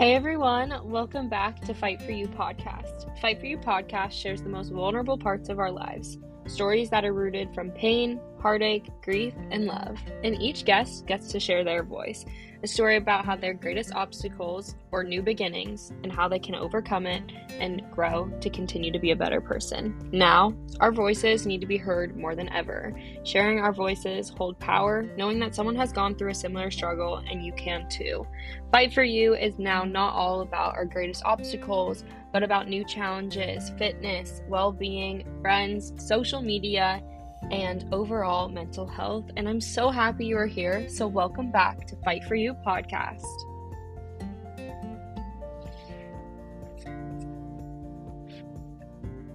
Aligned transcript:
Hey 0.00 0.14
everyone, 0.14 0.80
welcome 0.82 1.28
back 1.28 1.60
to 1.60 1.74
Fight 1.74 2.00
For 2.00 2.12
You 2.12 2.26
podcast. 2.26 3.18
Fight 3.18 3.38
For 3.38 3.44
You 3.44 3.58
podcast 3.58 4.12
shares 4.12 4.40
the 4.40 4.48
most 4.48 4.72
vulnerable 4.72 5.18
parts 5.18 5.50
of 5.50 5.58
our 5.58 5.70
lives, 5.70 6.16
stories 6.46 6.88
that 6.88 7.04
are 7.04 7.12
rooted 7.12 7.52
from 7.54 7.70
pain, 7.72 8.18
heartache, 8.40 8.88
grief, 9.02 9.34
and 9.50 9.66
love. 9.66 9.98
And 10.24 10.40
each 10.40 10.64
guest 10.64 11.06
gets 11.06 11.28
to 11.32 11.38
share 11.38 11.64
their 11.64 11.82
voice, 11.82 12.24
a 12.62 12.66
story 12.66 12.96
about 12.96 13.24
how 13.24 13.36
their 13.36 13.54
greatest 13.54 13.94
obstacles 13.94 14.74
or 14.92 15.02
new 15.02 15.22
beginnings 15.22 15.92
and 16.02 16.12
how 16.12 16.28
they 16.28 16.38
can 16.38 16.54
overcome 16.54 17.06
it 17.06 17.22
and 17.58 17.82
grow 17.90 18.28
to 18.40 18.50
continue 18.50 18.92
to 18.92 18.98
be 18.98 19.12
a 19.12 19.16
better 19.16 19.40
person. 19.40 19.98
Now, 20.12 20.54
our 20.80 20.92
voices 20.92 21.46
need 21.46 21.60
to 21.60 21.66
be 21.66 21.76
heard 21.76 22.16
more 22.16 22.34
than 22.34 22.48
ever. 22.50 22.94
Sharing 23.24 23.60
our 23.60 23.72
voices 23.72 24.30
hold 24.30 24.58
power, 24.58 25.08
knowing 25.16 25.38
that 25.40 25.54
someone 25.54 25.76
has 25.76 25.92
gone 25.92 26.14
through 26.14 26.30
a 26.30 26.34
similar 26.34 26.70
struggle 26.70 27.22
and 27.30 27.44
you 27.44 27.52
can 27.52 27.88
too. 27.88 28.26
Fight 28.72 28.92
for 28.92 29.04
You 29.04 29.34
is 29.34 29.58
now 29.58 29.84
not 29.84 30.14
all 30.14 30.42
about 30.42 30.74
our 30.74 30.84
greatest 30.84 31.24
obstacles, 31.24 32.04
but 32.32 32.42
about 32.42 32.68
new 32.68 32.84
challenges, 32.84 33.70
fitness, 33.78 34.42
well 34.48 34.72
being, 34.72 35.26
friends, 35.40 35.92
social 35.96 36.42
media, 36.42 37.02
and 37.50 37.86
overall 37.92 38.48
mental 38.48 38.86
health. 38.86 39.24
And 39.36 39.48
I'm 39.48 39.60
so 39.60 39.90
happy 39.90 40.26
you 40.26 40.36
are 40.38 40.46
here. 40.46 40.88
So, 40.88 41.06
welcome 41.06 41.50
back 41.50 41.86
to 41.88 41.96
Fight 42.04 42.24
for 42.24 42.34
You 42.34 42.54
podcast. 42.66 43.24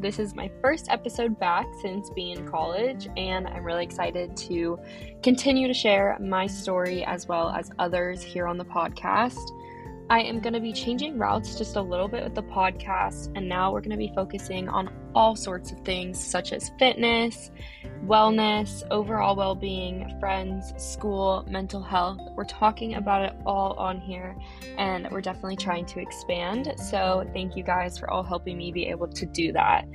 This 0.05 0.19
is 0.19 0.35
my 0.35 0.51
first 0.61 0.87
episode 0.91 1.39
back 1.39 1.65
since 1.81 2.11
being 2.11 2.37
in 2.37 2.47
college, 2.47 3.07
and 3.17 3.47
I'm 3.47 3.63
really 3.63 3.83
excited 3.83 4.37
to 4.37 4.77
continue 5.23 5.67
to 5.67 5.73
share 5.73 6.15
my 6.19 6.45
story 6.45 7.03
as 7.05 7.27
well 7.27 7.49
as 7.49 7.71
others 7.79 8.21
here 8.21 8.45
on 8.45 8.59
the 8.59 8.65
podcast. 8.65 9.39
I 10.07 10.19
am 10.21 10.39
going 10.39 10.53
to 10.53 10.59
be 10.59 10.71
changing 10.71 11.17
routes 11.17 11.57
just 11.57 11.77
a 11.77 11.81
little 11.81 12.07
bit 12.07 12.23
with 12.23 12.35
the 12.35 12.43
podcast, 12.43 13.31
and 13.35 13.49
now 13.49 13.73
we're 13.73 13.81
going 13.81 13.89
to 13.89 13.97
be 13.97 14.11
focusing 14.13 14.69
on 14.69 14.93
all 15.15 15.35
sorts 15.35 15.71
of 15.71 15.79
things 15.79 16.23
such 16.23 16.53
as 16.53 16.69
fitness, 16.77 17.49
wellness, 18.05 18.83
overall 18.91 19.35
well 19.35 19.55
being, 19.55 20.15
friends, 20.19 20.73
school, 20.77 21.45
mental 21.49 21.81
health. 21.81 22.19
We're 22.35 22.45
talking 22.45 22.95
about 22.95 23.23
it 23.23 23.35
all 23.45 23.73
on 23.73 23.99
here, 23.99 24.35
and 24.77 25.09
we're 25.11 25.21
definitely 25.21 25.57
trying 25.57 25.85
to 25.87 25.99
expand. 25.99 26.73
So, 26.77 27.29
thank 27.33 27.55
you 27.55 27.63
guys 27.63 27.97
for 27.97 28.09
all 28.09 28.23
helping 28.23 28.57
me 28.57 28.71
be 28.71 28.87
able 28.87 29.07
to 29.07 29.25
do 29.25 29.51
that. 29.53 29.85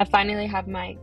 I 0.00 0.04
finally 0.04 0.46
have 0.46 0.68
my 0.68 0.96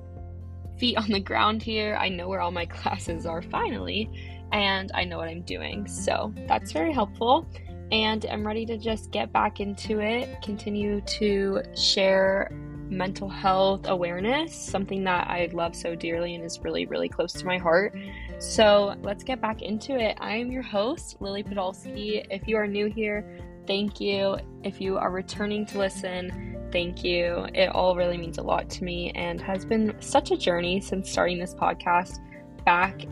feet 0.78 0.98
on 0.98 1.10
the 1.10 1.20
ground 1.20 1.62
here. 1.62 1.98
I 2.00 2.10
know 2.10 2.28
where 2.28 2.42
all 2.42 2.52
my 2.52 2.66
classes 2.66 3.26
are 3.26 3.42
finally, 3.42 4.10
and 4.52 4.92
I 4.94 5.04
know 5.04 5.18
what 5.18 5.30
I'm 5.30 5.42
doing. 5.44 5.88
So, 5.88 6.34
that's 6.48 6.72
very 6.72 6.92
helpful 6.92 7.48
and 7.92 8.26
I'm 8.30 8.46
ready 8.46 8.66
to 8.68 8.78
just 8.78 9.12
get 9.12 9.34
back 9.34 9.60
into 9.60 10.00
it, 10.00 10.42
continue 10.44 11.02
to 11.02 11.64
share 11.76 12.52
mental 12.90 13.30
health 13.30 13.88
awareness, 13.88 14.54
something 14.56 15.04
that 15.04 15.28
I 15.28 15.50
love 15.54 15.76
so 15.76 15.96
dearly 15.96 16.36
and 16.36 16.44
is 16.44 16.60
really, 16.62 16.86
really 16.86 17.10
close 17.10 17.34
to 17.34 17.46
my 17.46 17.58
heart. 17.58 17.96
So 18.40 18.96
let's 19.02 19.24
get 19.24 19.42
back 19.42 19.62
into 19.62 19.98
it. 19.98 20.18
I 20.20 20.36
am 20.36 20.52
your 20.52 20.64
host, 20.64 21.18
Lily 21.20 21.44
Podolsky. 21.44 22.26
If 22.30 22.48
you 22.48 22.58
are 22.58 22.68
new 22.68 22.88
here, 22.88 23.40
thank 23.68 24.00
you. 24.00 24.38
If 24.64 24.82
you 24.82 24.98
are 24.98 25.12
returning 25.12 25.66
to 25.68 25.78
listen, 25.78 26.70
thank 26.72 27.04
you. 27.04 27.46
It 27.54 27.68
all 27.68 27.96
really 27.96 28.18
means 28.18 28.38
a 28.38 28.44
lot 28.44 28.70
to 28.72 28.84
me 28.84 29.12
and 29.12 29.40
has 29.42 29.66
been 29.66 29.96
such 30.00 30.32
a 30.32 30.38
journey 30.38 30.82
since 30.82 31.12
starting 31.12 31.40
this 31.40 31.54
podcast 31.54 32.20
back 32.66 33.06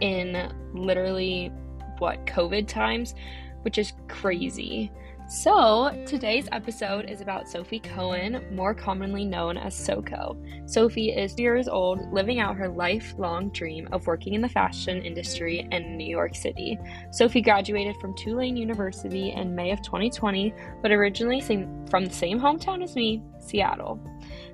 in 0.00 0.50
literally 0.72 1.52
what 1.98 2.24
COVID 2.24 2.66
times 2.66 3.14
which 3.62 3.78
is 3.78 3.92
crazy. 4.08 4.90
So, 5.30 5.96
today's 6.06 6.48
episode 6.50 7.08
is 7.08 7.20
about 7.20 7.48
Sophie 7.48 7.78
Cohen, 7.78 8.44
more 8.50 8.74
commonly 8.74 9.24
known 9.24 9.56
as 9.56 9.76
SoCo. 9.76 10.36
Sophie 10.68 11.10
is 11.10 11.38
years 11.38 11.68
old, 11.68 12.12
living 12.12 12.40
out 12.40 12.56
her 12.56 12.68
lifelong 12.68 13.50
dream 13.50 13.88
of 13.92 14.08
working 14.08 14.34
in 14.34 14.40
the 14.40 14.48
fashion 14.48 15.00
industry 15.00 15.68
in 15.70 15.96
New 15.96 16.08
York 16.08 16.34
City. 16.34 16.80
Sophie 17.12 17.42
graduated 17.42 17.94
from 18.00 18.16
Tulane 18.16 18.56
University 18.56 19.30
in 19.30 19.54
May 19.54 19.70
of 19.70 19.80
2020, 19.82 20.52
but 20.82 20.90
originally 20.90 21.40
from 21.88 22.06
the 22.06 22.12
same 22.12 22.40
hometown 22.40 22.82
as 22.82 22.96
me, 22.96 23.22
Seattle. 23.38 24.00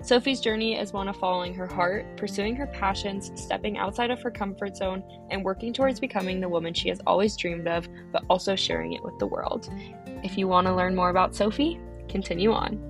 Sophie's 0.03 0.43
journey 0.43 0.79
is 0.79 0.93
one 0.93 1.09
of 1.09 1.17
following 1.17 1.55
her 1.55 1.67
heart, 1.67 2.05
pursuing 2.19 2.55
her 2.55 2.67
passions, 2.67 3.33
stepping 3.35 3.79
outside 3.79 4.11
of 4.11 4.21
her 4.21 4.31
comfort 4.31 4.77
zone, 4.77 5.03
and 5.31 5.43
working 5.43 5.73
towards 5.73 6.01
becoming 6.01 6.39
the 6.39 6.51
woman 6.51 6.75
she 6.75 6.91
has 6.91 7.01
always 7.07 7.35
dreamed 7.35 7.67
of, 7.67 7.89
but 8.13 8.25
also 8.29 8.55
sharing 8.55 8.93
it 8.93 9.03
with 9.03 9.19
the 9.19 9.27
world. 9.27 9.71
If 10.23 10.37
you 10.37 10.49
want 10.49 10.67
to 10.67 10.75
learn 10.75 10.95
more 10.95 11.11
about 11.11 11.35
Sophie, 11.35 11.79
continue 12.09 12.53
on. 12.53 12.81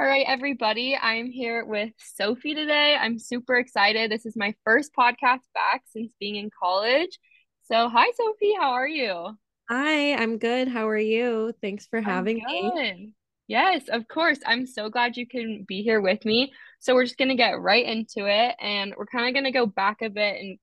All 0.00 0.06
right, 0.06 0.24
everybody, 0.28 0.96
I'm 0.96 1.26
here 1.26 1.64
with 1.64 1.90
Sophie 1.98 2.54
today. 2.54 2.96
I'm 2.98 3.18
super 3.18 3.56
excited. 3.56 4.12
This 4.12 4.26
is 4.26 4.36
my 4.36 4.54
first 4.64 4.92
podcast 4.96 5.40
back 5.54 5.82
since 5.92 6.12
being 6.20 6.36
in 6.36 6.50
college. 6.62 7.18
So, 7.64 7.88
hi, 7.88 8.06
Sophie. 8.16 8.54
How 8.60 8.70
are 8.70 8.86
you? 8.86 9.36
Hi, 9.68 10.14
I'm 10.14 10.38
good. 10.38 10.68
How 10.68 10.88
are 10.88 10.96
you? 10.96 11.52
Thanks 11.60 11.88
for 11.88 12.00
having 12.00 12.42
me. 12.46 13.12
Yes, 13.48 13.88
of 13.88 14.06
course. 14.08 14.38
I'm 14.46 14.66
so 14.66 14.90
glad 14.90 15.16
you 15.16 15.26
can 15.26 15.64
be 15.66 15.82
here 15.82 16.00
with 16.00 16.24
me. 16.24 16.52
So, 16.80 16.94
we're 16.94 17.04
just 17.04 17.18
going 17.18 17.30
to 17.30 17.34
get 17.34 17.60
right 17.60 17.84
into 17.84 18.26
it 18.26 18.54
and 18.60 18.94
we're 18.96 19.06
kind 19.06 19.26
of 19.26 19.34
going 19.34 19.52
to 19.52 19.58
go 19.58 19.66
back 19.66 20.02
a 20.02 20.10
bit 20.10 20.40
and 20.40 20.58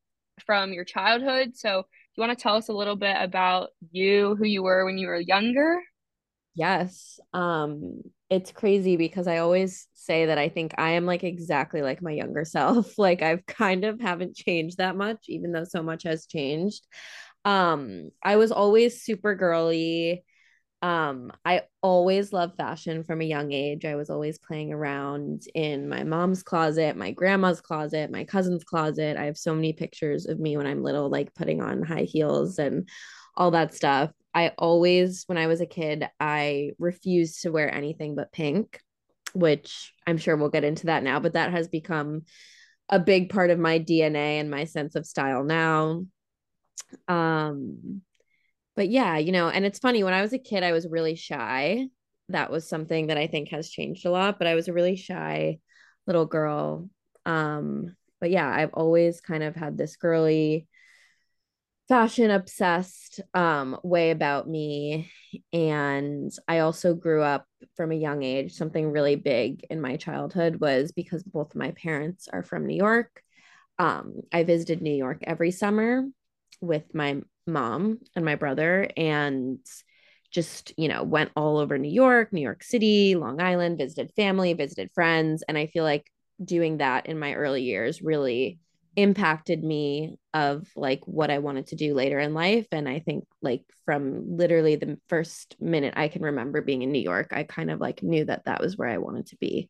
from 0.46 0.72
your 0.72 0.86
childhood. 0.86 1.58
So, 1.58 1.82
do 1.82 1.88
you 2.22 2.28
want 2.28 2.38
to 2.38 2.42
tell 2.42 2.56
us 2.56 2.70
a 2.70 2.74
little 2.74 2.96
bit 2.96 3.18
about 3.20 3.70
you, 3.92 4.36
who 4.36 4.46
you 4.46 4.64
were 4.64 4.86
when 4.86 4.98
you 4.98 5.08
were 5.08 5.20
younger? 5.20 5.80
Yes. 6.54 7.20
Um 7.34 8.02
it's 8.30 8.52
crazy 8.52 8.98
because 8.98 9.28
I 9.28 9.38
always 9.38 9.88
say 9.94 10.26
that 10.28 10.38
I 10.40 10.50
think 10.50 10.74
I 10.80 10.92
am 10.92 11.06
like 11.06 11.24
exactly 11.24 11.82
like 11.82 12.02
my 12.02 12.12
younger 12.12 12.46
self. 12.46 12.98
Like 12.98 13.22
I've 13.22 13.46
kind 13.46 13.84
of 13.86 14.00
haven't 14.00 14.36
changed 14.36 14.78
that 14.78 14.96
much 14.96 15.26
even 15.28 15.52
though 15.52 15.66
so 15.66 15.84
much 15.84 16.04
has 16.04 16.26
changed. 16.26 16.86
Um 17.44 18.10
I 18.24 18.38
was 18.38 18.52
always 18.52 19.02
super 19.04 19.36
girly. 19.36 20.24
Um 20.82 21.32
I 21.44 21.64
always 21.82 22.34
loved 22.34 22.58
fashion 22.58 23.04
from 23.04 23.22
a 23.22 23.26
young 23.26 23.52
age. 23.52 23.86
I 23.86 23.96
was 23.96 24.10
always 24.10 24.38
playing 24.38 24.72
around 24.72 25.44
in 25.54 25.90
my 25.90 26.04
mom's 26.04 26.44
closet, 26.44 26.96
my 26.96 27.12
grandma's 27.12 27.62
closet, 27.62 28.12
my 28.12 28.24
cousin's 28.24 28.64
closet. 28.64 29.18
I 29.18 29.26
have 29.26 29.38
so 29.38 29.56
many 29.56 29.74
pictures 29.74 30.26
of 30.26 30.40
me 30.40 30.58
when 30.58 30.68
I'm 30.68 30.84
little 30.84 31.10
like 31.10 31.34
putting 31.34 31.62
on 31.62 31.82
high 31.82 32.04
heels 32.04 32.60
and 32.60 32.88
all 33.36 33.52
that 33.52 33.74
stuff. 33.74 34.12
I 34.34 34.50
always, 34.58 35.24
when 35.28 35.38
I 35.38 35.48
was 35.48 35.62
a 35.62 35.66
kid, 35.66 36.08
I 36.20 36.72
refused 36.78 37.44
to 37.44 37.52
wear 37.52 37.74
anything 37.74 38.16
but 38.16 38.34
pink, 38.34 38.82
which 39.34 39.94
I'm 40.06 40.18
sure 40.18 40.36
we'll 40.36 40.50
get 40.50 40.64
into 40.64 40.88
that 40.88 41.04
now, 41.04 41.20
but 41.20 41.34
that 41.34 41.52
has 41.52 41.68
become 41.68 42.24
a 42.90 43.00
big 43.00 43.30
part 43.30 43.50
of 43.50 43.60
my 43.60 43.80
DNA 43.80 44.40
and 44.40 44.52
my 44.52 44.66
sense 44.66 44.96
of 44.96 45.06
style 45.06 45.44
now. 45.44 46.06
Um, 47.08 48.02
but 48.76 48.90
yeah, 48.90 49.18
you 49.18 49.32
know, 49.32 49.50
and 49.50 49.66
it's 49.66 49.80
funny 49.80 50.04
when 50.04 50.14
I 50.14 50.22
was 50.22 50.34
a 50.34 50.40
kid, 50.40 50.64
I 50.64 50.72
was 50.72 50.88
really 50.88 51.16
shy. 51.16 51.88
That 52.30 52.52
was 52.52 52.68
something 52.68 53.08
that 53.08 53.18
I 53.18 53.28
think 53.28 53.50
has 53.50 53.70
changed 53.70 54.06
a 54.06 54.12
lot, 54.12 54.38
but 54.38 54.48
I 54.48 54.56
was 54.56 54.68
a 54.68 54.74
really 54.74 54.96
shy 54.96 55.60
little 56.08 56.26
girl. 56.26 56.90
Um, 57.26 57.96
but 58.20 58.32
yeah, 58.32 58.50
I've 58.50 58.74
always 58.74 59.22
kind 59.22 59.44
of 59.44 59.56
had 59.56 59.78
this 59.78 59.96
girly 59.98 60.68
fashion 61.88 62.32
obsessed 62.32 63.22
um, 63.34 63.78
way 63.84 64.12
about 64.12 64.50
me 64.50 65.12
and 65.54 66.32
i 66.48 66.60
also 66.60 66.94
grew 66.94 67.22
up 67.22 67.46
from 67.76 67.92
a 67.92 67.96
young 67.96 68.24
age 68.24 68.54
something 68.54 68.92
really 68.92 69.16
big 69.16 69.66
in 69.70 69.82
my 69.82 69.96
childhood 69.96 70.60
was 70.60 70.92
because 70.92 71.24
both 71.24 71.54
my 71.56 71.72
parents 71.72 72.28
are 72.32 72.44
from 72.44 72.66
new 72.66 72.76
york 72.76 73.22
um, 73.78 74.22
i 74.32 74.44
visited 74.44 74.82
new 74.82 74.96
york 74.96 75.20
every 75.24 75.52
summer 75.52 76.04
with 76.62 76.96
my 76.96 77.22
mom 77.48 78.00
and 78.16 78.26
my 78.26 78.36
brother 78.36 78.90
and 78.98 79.60
just 80.32 80.74
you 80.78 80.88
know 80.88 81.04
went 81.04 81.32
all 81.36 81.58
over 81.58 81.78
new 81.78 81.92
york 81.92 82.34
new 82.34 82.42
york 82.42 82.64
city 82.64 83.16
long 83.16 83.42
island 83.42 83.78
visited 83.78 84.12
family 84.16 84.54
visited 84.54 84.90
friends 84.94 85.44
and 85.48 85.58
i 85.58 85.68
feel 85.68 85.84
like 85.84 86.10
doing 86.44 86.78
that 86.78 87.06
in 87.06 87.18
my 87.18 87.34
early 87.34 87.64
years 87.64 88.02
really 88.02 88.60
impacted 88.96 89.64
me 89.64 90.18
of 90.34 90.68
like 90.76 91.06
what 91.06 91.30
I 91.30 91.40
wanted 91.40 91.68
to 91.68 91.76
do 91.76 91.94
later 91.94 92.20
in 92.20 92.34
life. 92.34 92.68
And 92.72 92.88
I 92.88 93.00
think 93.00 93.26
like 93.42 93.64
from 93.86 94.38
literally 94.38 94.76
the 94.76 94.98
first 95.10 95.56
minute 95.60 95.94
I 95.98 96.08
can 96.08 96.22
remember 96.22 96.62
being 96.62 96.82
in 96.82 96.92
New 96.92 97.02
York, 97.02 97.30
I 97.32 97.44
kind 97.44 97.70
of 97.70 97.82
like 97.82 98.04
knew 98.04 98.26
that 98.26 98.46
that 98.46 98.62
was 98.62 98.78
where 98.78 98.90
I 98.90 98.98
wanted 98.98 99.28
to 99.28 99.38
be. 99.38 99.70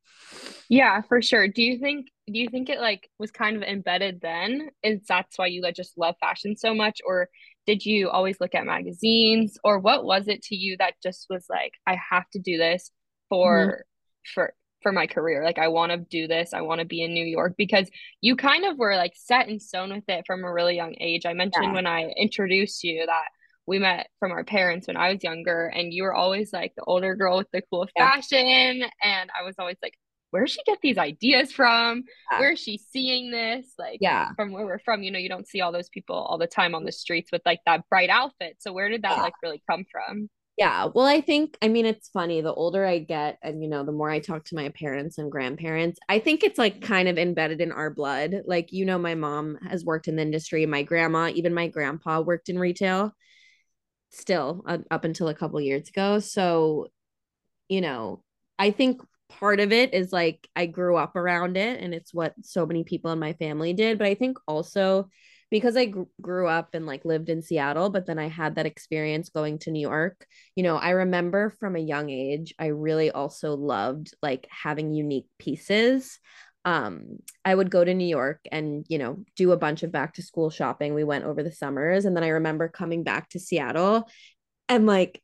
Yeah, 0.69 1.01
for 1.01 1.21
sure. 1.21 1.47
Do 1.47 1.61
you 1.61 1.79
think 1.79 2.07
do 2.27 2.39
you 2.39 2.49
think 2.49 2.69
it 2.69 2.79
like 2.79 3.09
was 3.19 3.31
kind 3.31 3.55
of 3.55 3.63
embedded 3.63 4.21
then? 4.21 4.69
Is 4.83 5.01
that's 5.07 5.37
why 5.37 5.47
you 5.47 5.61
like 5.61 5.75
just 5.75 5.97
love 5.97 6.15
fashion 6.19 6.55
so 6.55 6.73
much 6.73 7.01
or 7.05 7.29
did 7.65 7.85
you 7.85 8.09
always 8.09 8.39
look 8.39 8.55
at 8.55 8.65
magazines 8.65 9.57
or 9.63 9.79
what 9.79 10.03
was 10.03 10.27
it 10.27 10.41
to 10.43 10.55
you 10.55 10.77
that 10.77 10.93
just 11.01 11.27
was 11.29 11.45
like 11.49 11.73
I 11.87 11.97
have 12.11 12.29
to 12.31 12.39
do 12.39 12.57
this 12.57 12.91
for 13.29 13.57
mm-hmm. 13.57 13.81
for 14.33 14.53
for 14.85 14.91
my 14.91 15.07
career. 15.07 15.43
Like 15.43 15.57
I 15.57 15.69
want 15.69 15.91
to 15.93 15.97
do 15.97 16.27
this. 16.27 16.53
I 16.53 16.61
want 16.61 16.79
to 16.79 16.85
be 16.85 17.01
in 17.01 17.11
New 17.11 17.25
York 17.25 17.55
because 17.57 17.89
you 18.21 18.35
kind 18.35 18.65
of 18.65 18.77
were 18.77 18.95
like 18.95 19.13
set 19.15 19.49
in 19.49 19.59
stone 19.59 19.91
with 19.91 20.03
it 20.07 20.25
from 20.27 20.43
a 20.43 20.53
really 20.53 20.75
young 20.75 20.93
age. 20.99 21.25
I 21.25 21.33
mentioned 21.33 21.65
yeah. 21.65 21.73
when 21.73 21.87
I 21.87 22.13
introduced 22.15 22.83
you 22.83 23.03
that 23.03 23.29
we 23.65 23.79
met 23.79 24.09
from 24.19 24.31
our 24.31 24.43
parents 24.43 24.85
when 24.85 24.95
I 24.95 25.11
was 25.11 25.23
younger 25.23 25.65
and 25.65 25.91
you 25.91 26.03
were 26.03 26.13
always 26.13 26.53
like 26.53 26.73
the 26.77 26.83
older 26.83 27.15
girl 27.15 27.37
with 27.37 27.47
the 27.51 27.63
cool 27.71 27.87
yeah. 27.97 28.11
fashion 28.11 28.83
and 29.03 29.31
I 29.35 29.43
was 29.43 29.55
always 29.57 29.77
like 29.81 29.97
where 30.35 30.43
does 30.43 30.51
she 30.51 30.63
get 30.65 30.79
these 30.81 30.97
ideas 30.97 31.53
from? 31.53 32.03
Yeah. 32.29 32.39
Where 32.41 32.51
is 32.51 32.59
she 32.59 32.77
seeing 32.77 33.31
this? 33.31 33.67
Like, 33.79 33.99
yeah, 34.01 34.33
from 34.35 34.51
where 34.51 34.65
we're 34.65 34.79
from, 34.79 35.01
you 35.01 35.09
know, 35.09 35.17
you 35.17 35.29
don't 35.29 35.47
see 35.47 35.61
all 35.61 35.71
those 35.71 35.87
people 35.87 36.17
all 36.17 36.37
the 36.37 36.45
time 36.45 36.75
on 36.75 36.83
the 36.83 36.91
streets 36.91 37.31
with 37.31 37.41
like 37.45 37.61
that 37.65 37.87
bright 37.89 38.09
outfit. 38.09 38.57
So, 38.59 38.73
where 38.73 38.89
did 38.89 39.03
that 39.03 39.15
yeah. 39.15 39.23
like 39.23 39.33
really 39.41 39.63
come 39.69 39.85
from? 39.89 40.29
Yeah. 40.57 40.89
Well, 40.93 41.05
I 41.05 41.21
think, 41.21 41.57
I 41.61 41.69
mean, 41.69 41.85
it's 41.85 42.09
funny. 42.09 42.41
The 42.41 42.53
older 42.53 42.85
I 42.85 42.99
get, 42.99 43.37
and, 43.41 43.63
you 43.63 43.69
know, 43.69 43.85
the 43.85 43.93
more 43.93 44.09
I 44.09 44.19
talk 44.19 44.43
to 44.45 44.55
my 44.55 44.67
parents 44.69 45.17
and 45.17 45.31
grandparents, 45.31 45.99
I 46.09 46.19
think 46.19 46.43
it's 46.43 46.57
like 46.57 46.81
kind 46.81 47.07
of 47.07 47.17
embedded 47.17 47.61
in 47.61 47.71
our 47.71 47.89
blood. 47.89 48.41
Like, 48.45 48.73
you 48.73 48.83
know, 48.83 48.97
my 48.97 49.15
mom 49.15 49.57
has 49.69 49.85
worked 49.85 50.09
in 50.09 50.17
the 50.17 50.21
industry. 50.21 50.65
My 50.65 50.83
grandma, 50.83 51.31
even 51.33 51.53
my 51.53 51.69
grandpa 51.69 52.19
worked 52.19 52.49
in 52.49 52.59
retail 52.59 53.13
still 54.11 54.63
uh, 54.67 54.79
up 54.91 55.05
until 55.05 55.29
a 55.29 55.33
couple 55.33 55.61
years 55.61 55.87
ago. 55.87 56.19
So, 56.19 56.87
you 57.69 57.79
know, 57.79 58.21
I 58.59 58.71
think 58.71 59.01
part 59.29 59.59
of 59.59 59.71
it 59.71 59.93
is 59.93 60.13
like 60.13 60.47
I 60.55 60.65
grew 60.65 60.95
up 60.95 61.15
around 61.15 61.57
it 61.57 61.81
and 61.81 61.93
it's 61.93 62.13
what 62.13 62.33
so 62.41 62.65
many 62.65 62.83
people 62.83 63.11
in 63.11 63.19
my 63.19 63.33
family 63.33 63.73
did. 63.73 63.97
But 63.97 64.07
I 64.07 64.15
think 64.15 64.37
also, 64.47 65.09
because 65.51 65.75
I 65.77 65.85
gr- 65.85 66.03
grew 66.21 66.47
up 66.47 66.69
and 66.73 66.85
like 66.85 67.05
lived 67.05 67.29
in 67.29 67.41
Seattle, 67.41 67.89
but 67.89 68.05
then 68.05 68.19
I 68.19 68.27
had 68.27 68.55
that 68.55 68.65
experience 68.65 69.29
going 69.29 69.59
to 69.59 69.71
New 69.71 69.79
York. 69.79 70.25
You 70.55 70.63
know, 70.63 70.75
I 70.75 70.91
remember 70.91 71.51
from 71.59 71.75
a 71.75 71.79
young 71.79 72.09
age, 72.09 72.53
I 72.59 72.67
really 72.67 73.11
also 73.11 73.55
loved 73.55 74.13
like 74.21 74.47
having 74.49 74.93
unique 74.93 75.27
pieces. 75.39 76.19
Um, 76.65 77.19
I 77.43 77.53
would 77.53 77.69
go 77.69 77.83
to 77.83 77.93
New 77.93 78.07
York 78.07 78.41
and, 78.51 78.85
you 78.89 78.97
know, 78.97 79.23
do 79.35 79.51
a 79.51 79.57
bunch 79.57 79.83
of 79.83 79.91
back 79.91 80.15
to 80.15 80.23
school 80.23 80.49
shopping. 80.49 80.95
We 80.95 81.03
went 81.03 81.25
over 81.25 81.43
the 81.43 81.51
summers. 81.51 82.05
And 82.05 82.15
then 82.15 82.23
I 82.23 82.29
remember 82.29 82.67
coming 82.67 83.03
back 83.03 83.29
to 83.29 83.39
Seattle 83.39 84.09
and 84.67 84.87
like 84.87 85.21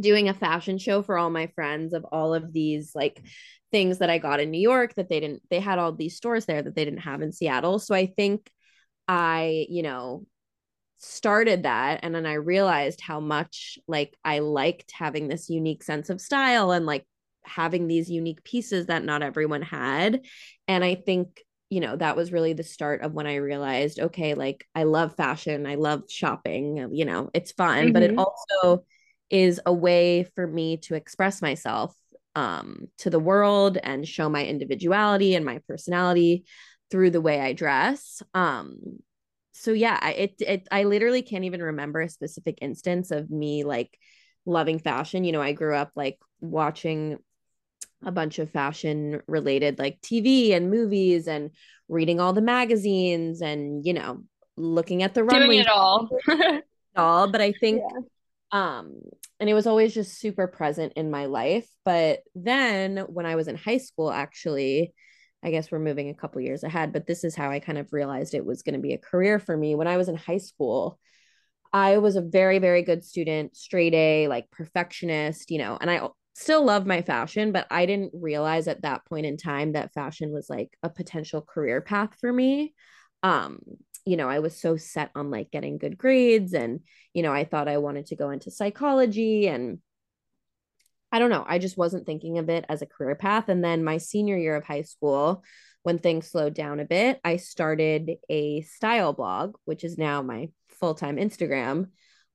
doing 0.00 0.28
a 0.28 0.34
fashion 0.34 0.78
show 0.78 1.02
for 1.02 1.18
all 1.18 1.30
my 1.30 1.48
friends 1.48 1.92
of 1.92 2.04
all 2.04 2.34
of 2.34 2.52
these 2.52 2.92
like 2.94 3.22
things 3.70 3.98
that 3.98 4.10
I 4.10 4.18
got 4.18 4.40
in 4.40 4.50
New 4.50 4.60
York 4.60 4.94
that 4.94 5.08
they 5.08 5.20
didn't, 5.20 5.42
they 5.50 5.60
had 5.60 5.78
all 5.78 5.92
these 5.92 6.16
stores 6.16 6.46
there 6.46 6.62
that 6.62 6.74
they 6.74 6.84
didn't 6.84 7.00
have 7.00 7.22
in 7.22 7.32
Seattle. 7.32 7.78
So 7.78 7.94
I 7.94 8.06
think 8.06 8.50
I, 9.06 9.66
you 9.68 9.82
know, 9.82 10.26
started 10.98 11.62
that 11.62 12.00
and 12.02 12.14
then 12.14 12.26
I 12.26 12.34
realized 12.34 13.00
how 13.00 13.20
much 13.20 13.78
like 13.86 14.16
I 14.24 14.40
liked 14.40 14.92
having 14.92 15.28
this 15.28 15.48
unique 15.48 15.82
sense 15.84 16.10
of 16.10 16.20
style 16.20 16.72
and 16.72 16.86
like 16.86 17.06
having 17.44 17.86
these 17.86 18.10
unique 18.10 18.42
pieces 18.44 18.86
that 18.86 19.04
not 19.04 19.22
everyone 19.22 19.62
had. 19.62 20.22
And 20.66 20.82
I 20.84 20.96
think, 20.96 21.42
you 21.70 21.80
know, 21.80 21.96
that 21.96 22.16
was 22.16 22.32
really 22.32 22.52
the 22.52 22.64
start 22.64 23.02
of 23.02 23.12
when 23.12 23.26
I 23.26 23.36
realized, 23.36 24.00
okay, 24.00 24.34
like 24.34 24.66
I 24.74 24.84
love 24.84 25.14
fashion, 25.14 25.66
I 25.66 25.76
love 25.76 26.02
shopping, 26.08 26.88
you 26.92 27.04
know, 27.04 27.30
it's 27.32 27.52
fun, 27.52 27.84
mm-hmm. 27.84 27.92
but 27.92 28.02
it 28.02 28.10
mm-hmm. 28.10 28.20
also 28.20 28.84
is 29.30 29.60
a 29.66 29.72
way 29.72 30.24
for 30.34 30.46
me 30.46 30.78
to 30.78 30.94
express 30.94 31.42
myself 31.42 31.94
um, 32.34 32.88
to 32.98 33.10
the 33.10 33.18
world 33.18 33.78
and 33.82 34.06
show 34.06 34.28
my 34.28 34.44
individuality 34.44 35.34
and 35.34 35.44
my 35.44 35.60
personality 35.68 36.44
through 36.90 37.10
the 37.10 37.20
way 37.20 37.40
I 37.40 37.52
dress. 37.52 38.22
Um, 38.34 39.00
so 39.52 39.72
yeah, 39.72 40.08
it 40.08 40.34
it 40.38 40.68
I 40.70 40.84
literally 40.84 41.22
can't 41.22 41.44
even 41.44 41.62
remember 41.62 42.00
a 42.00 42.08
specific 42.08 42.58
instance 42.62 43.10
of 43.10 43.28
me 43.30 43.64
like 43.64 43.98
loving 44.46 44.78
fashion. 44.78 45.24
You 45.24 45.32
know, 45.32 45.42
I 45.42 45.52
grew 45.52 45.74
up 45.74 45.90
like 45.96 46.18
watching 46.40 47.18
a 48.04 48.12
bunch 48.12 48.38
of 48.38 48.50
fashion 48.50 49.20
related 49.26 49.78
like 49.78 50.00
TV 50.00 50.52
and 50.52 50.70
movies 50.70 51.26
and 51.26 51.50
reading 51.88 52.20
all 52.20 52.32
the 52.32 52.40
magazines 52.40 53.42
and 53.42 53.84
you 53.84 53.92
know 53.92 54.22
looking 54.56 55.02
at 55.02 55.14
the 55.14 55.24
runway 55.24 55.46
doing 55.46 55.58
it 55.60 55.68
all 55.68 56.08
all 56.96 57.26
but 57.26 57.40
I 57.40 57.52
think 57.52 57.82
yeah. 57.82 58.00
um 58.52 59.00
and 59.40 59.48
it 59.48 59.54
was 59.54 59.66
always 59.66 59.94
just 59.94 60.18
super 60.18 60.46
present 60.46 60.92
in 60.96 61.10
my 61.10 61.26
life 61.26 61.68
but 61.84 62.20
then 62.34 62.98
when 63.08 63.26
I 63.26 63.36
was 63.36 63.48
in 63.48 63.56
high 63.56 63.78
school 63.78 64.10
actually 64.10 64.92
I 65.42 65.50
guess 65.50 65.70
we're 65.70 65.78
moving 65.78 66.08
a 66.08 66.14
couple 66.14 66.40
years 66.40 66.64
ahead, 66.64 66.92
but 66.92 67.06
this 67.06 67.22
is 67.22 67.36
how 67.36 67.50
I 67.50 67.60
kind 67.60 67.78
of 67.78 67.92
realized 67.92 68.34
it 68.34 68.44
was 68.44 68.62
going 68.62 68.74
to 68.74 68.80
be 68.80 68.94
a 68.94 68.98
career 68.98 69.38
for 69.38 69.56
me. 69.56 69.76
When 69.76 69.86
I 69.86 69.96
was 69.96 70.08
in 70.08 70.16
high 70.16 70.38
school, 70.38 70.98
I 71.72 71.98
was 71.98 72.16
a 72.16 72.22
very, 72.22 72.58
very 72.58 72.82
good 72.82 73.04
student, 73.04 73.56
straight 73.56 73.94
A, 73.94 74.26
like 74.28 74.50
perfectionist, 74.50 75.50
you 75.50 75.58
know, 75.58 75.78
and 75.80 75.90
I 75.90 76.08
still 76.34 76.64
love 76.64 76.86
my 76.86 77.02
fashion, 77.02 77.52
but 77.52 77.66
I 77.70 77.86
didn't 77.86 78.12
realize 78.14 78.68
at 78.68 78.82
that 78.82 79.04
point 79.04 79.26
in 79.26 79.36
time 79.36 79.72
that 79.72 79.92
fashion 79.92 80.32
was 80.32 80.48
like 80.48 80.76
a 80.82 80.88
potential 80.88 81.42
career 81.42 81.80
path 81.80 82.16
for 82.20 82.32
me. 82.32 82.74
Um, 83.22 83.58
you 84.08 84.16
know, 84.16 84.28
I 84.28 84.38
was 84.38 84.58
so 84.58 84.78
set 84.78 85.10
on 85.14 85.30
like 85.30 85.50
getting 85.50 85.76
good 85.76 85.98
grades 85.98 86.54
and, 86.54 86.80
you 87.12 87.22
know, 87.22 87.32
I 87.32 87.44
thought 87.44 87.68
I 87.68 87.76
wanted 87.76 88.06
to 88.06 88.16
go 88.16 88.30
into 88.30 88.50
psychology 88.50 89.48
and 89.48 89.80
I 91.12 91.18
don't 91.18 91.28
know. 91.28 91.44
I 91.46 91.58
just 91.58 91.76
wasn't 91.76 92.06
thinking 92.06 92.38
of 92.38 92.48
it 92.48 92.64
as 92.70 92.80
a 92.80 92.86
career 92.86 93.14
path. 93.14 93.50
And 93.50 93.62
then 93.62 93.84
my 93.84 93.98
senior 93.98 94.38
year 94.38 94.56
of 94.56 94.64
high 94.64 94.82
school, 94.82 95.44
when 95.82 95.98
things 95.98 96.30
slowed 96.30 96.54
down 96.54 96.80
a 96.80 96.86
bit, 96.86 97.20
I 97.22 97.36
started 97.36 98.12
a 98.30 98.62
style 98.62 99.12
blog, 99.12 99.56
which 99.66 99.84
is 99.84 99.98
now 99.98 100.22
my 100.22 100.48
full 100.68 100.94
time 100.94 101.16
Instagram, 101.16 101.88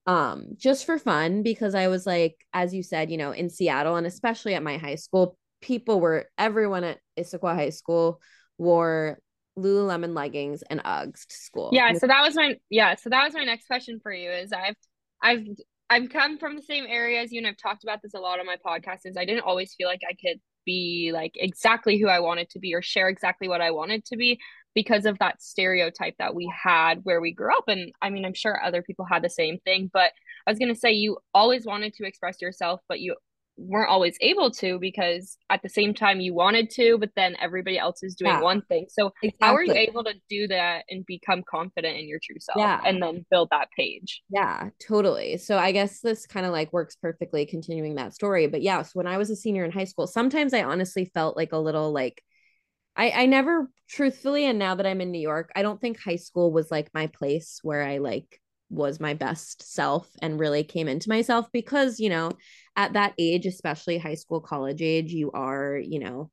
um, 0.05 0.49
just 0.55 0.85
for 0.85 0.99
fun 0.99 1.41
because 1.41 1.73
I 1.73 1.87
was 1.87 2.05
like, 2.05 2.35
as 2.53 2.71
you 2.71 2.83
said, 2.83 3.09
you 3.09 3.17
know, 3.17 3.31
in 3.31 3.49
Seattle 3.49 3.95
and 3.95 4.05
especially 4.05 4.53
at 4.53 4.61
my 4.61 4.77
high 4.77 4.95
school, 4.95 5.37
people 5.59 5.99
were, 5.99 6.27
everyone 6.37 6.83
at 6.83 6.99
Issaquah 7.17 7.55
High 7.55 7.71
School 7.71 8.21
wore 8.59 9.17
Lululemon 9.57 10.15
leggings 10.15 10.63
and 10.63 10.83
Uggs 10.83 11.25
to 11.27 11.35
school. 11.35 11.69
Yeah. 11.73 11.93
So 11.93 12.07
that 12.07 12.21
was 12.21 12.35
my, 12.35 12.55
yeah. 12.69 12.95
So 12.95 13.09
that 13.09 13.23
was 13.23 13.33
my 13.33 13.43
next 13.43 13.67
question 13.67 13.99
for 14.01 14.11
you 14.11 14.31
is 14.31 14.51
I've, 14.51 14.75
I've 15.21 15.45
I've 15.89 16.09
come 16.09 16.39
from 16.39 16.55
the 16.55 16.61
same 16.61 16.85
area 16.87 17.21
as 17.21 17.31
you, 17.31 17.37
and 17.37 17.45
I've 17.45 17.57
talked 17.57 17.83
about 17.83 18.01
this 18.01 18.15
a 18.15 18.19
lot 18.19 18.39
on 18.39 18.47
my 18.47 18.57
podcast. 18.65 19.01
Is 19.05 19.15
I 19.15 19.25
didn't 19.25 19.43
always 19.43 19.75
feel 19.75 19.87
like 19.87 20.01
I 20.09 20.13
could 20.13 20.39
be 20.65 21.11
like 21.13 21.33
exactly 21.35 21.99
who 21.99 22.07
I 22.07 22.19
wanted 22.19 22.49
to 22.51 22.59
be 22.59 22.73
or 22.73 22.81
share 22.81 23.09
exactly 23.09 23.47
what 23.47 23.61
I 23.61 23.71
wanted 23.71 24.03
to 24.05 24.17
be 24.17 24.39
because 24.73 25.05
of 25.05 25.19
that 25.19 25.41
stereotype 25.41 26.15
that 26.17 26.33
we 26.33 26.51
had 26.51 27.01
where 27.03 27.21
we 27.21 27.31
grew 27.31 27.55
up. 27.55 27.65
And 27.67 27.91
I 28.01 28.09
mean, 28.09 28.25
I'm 28.25 28.33
sure 28.33 28.59
other 28.63 28.81
people 28.81 29.05
had 29.05 29.23
the 29.23 29.29
same 29.29 29.59
thing, 29.59 29.91
but 29.93 30.11
I 30.47 30.51
was 30.51 30.57
gonna 30.57 30.73
say 30.73 30.93
you 30.93 31.17
always 31.33 31.65
wanted 31.65 31.93
to 31.95 32.07
express 32.07 32.41
yourself, 32.41 32.81
but 32.89 32.99
you 32.99 33.15
weren't 33.57 33.89
always 33.89 34.17
able 34.21 34.49
to 34.49 34.79
because 34.79 35.37
at 35.49 35.61
the 35.61 35.69
same 35.69 35.93
time 35.93 36.19
you 36.19 36.33
wanted 36.33 36.69
to, 36.71 36.97
but 36.97 37.11
then 37.15 37.35
everybody 37.39 37.77
else 37.77 38.01
is 38.01 38.15
doing 38.15 38.31
yeah, 38.31 38.41
one 38.41 38.61
thing. 38.63 38.87
So 38.89 39.11
exactly. 39.21 39.37
how 39.41 39.55
are 39.55 39.63
you 39.63 39.73
able 39.73 40.03
to 40.03 40.13
do 40.29 40.47
that 40.47 40.85
and 40.89 41.05
become 41.05 41.43
confident 41.49 41.97
in 41.97 42.07
your 42.07 42.19
true 42.23 42.39
self 42.39 42.57
yeah. 42.57 42.81
and 42.85 43.01
then 43.01 43.25
build 43.29 43.49
that 43.51 43.69
page? 43.77 44.21
Yeah, 44.29 44.69
totally. 44.85 45.37
So 45.37 45.57
I 45.57 45.71
guess 45.71 45.99
this 46.01 46.25
kind 46.25 46.45
of 46.45 46.51
like 46.51 46.73
works 46.73 46.95
perfectly 46.95 47.45
continuing 47.45 47.95
that 47.95 48.13
story. 48.13 48.47
But 48.47 48.61
yeah, 48.61 48.81
so 48.81 48.91
when 48.93 49.07
I 49.07 49.17
was 49.17 49.29
a 49.29 49.35
senior 49.35 49.63
in 49.63 49.71
high 49.71 49.83
school, 49.85 50.07
sometimes 50.07 50.53
I 50.53 50.63
honestly 50.63 51.11
felt 51.13 51.37
like 51.37 51.53
a 51.53 51.57
little 51.57 51.91
like 51.91 52.23
I, 52.95 53.11
I 53.11 53.25
never 53.25 53.69
truthfully 53.89 54.45
and 54.45 54.59
now 54.59 54.75
that 54.75 54.85
I'm 54.85 55.01
in 55.01 55.11
New 55.11 55.21
York, 55.21 55.51
I 55.55 55.61
don't 55.61 55.81
think 55.81 55.99
high 55.99 56.15
school 56.15 56.51
was 56.51 56.69
like 56.71 56.89
my 56.93 57.07
place 57.07 57.59
where 57.63 57.83
I 57.83 57.97
like 57.99 58.39
was 58.69 58.99
my 58.99 59.13
best 59.13 59.71
self 59.73 60.09
and 60.21 60.39
really 60.39 60.63
came 60.63 60.87
into 60.87 61.09
myself 61.09 61.47
because, 61.51 61.99
you 61.99 62.09
know, 62.09 62.31
at 62.75 62.93
that 62.93 63.13
age, 63.17 63.45
especially 63.45 63.97
high 63.97 64.15
school, 64.15 64.41
college 64.41 64.81
age, 64.81 65.11
you 65.11 65.31
are, 65.31 65.77
you 65.77 65.99
know, 65.99 66.31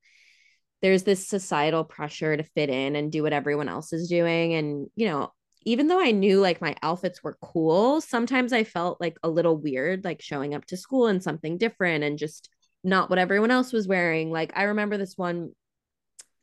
there's 0.82 1.02
this 1.02 1.28
societal 1.28 1.84
pressure 1.84 2.36
to 2.36 2.42
fit 2.42 2.70
in 2.70 2.96
and 2.96 3.12
do 3.12 3.22
what 3.22 3.32
everyone 3.32 3.68
else 3.68 3.92
is 3.92 4.08
doing. 4.08 4.54
And, 4.54 4.88
you 4.96 5.06
know, 5.06 5.32
even 5.62 5.88
though 5.88 6.00
I 6.00 6.10
knew 6.10 6.40
like 6.40 6.62
my 6.62 6.74
outfits 6.82 7.22
were 7.22 7.36
cool, 7.42 8.00
sometimes 8.00 8.52
I 8.52 8.64
felt 8.64 9.00
like 9.00 9.18
a 9.22 9.28
little 9.28 9.56
weird, 9.56 10.04
like 10.04 10.22
showing 10.22 10.54
up 10.54 10.64
to 10.66 10.76
school 10.76 11.06
in 11.06 11.20
something 11.20 11.58
different 11.58 12.02
and 12.04 12.18
just 12.18 12.48
not 12.82 13.10
what 13.10 13.18
everyone 13.18 13.50
else 13.50 13.72
was 13.72 13.86
wearing. 13.86 14.30
Like, 14.30 14.52
I 14.56 14.64
remember 14.64 14.96
this 14.96 15.18
one 15.18 15.50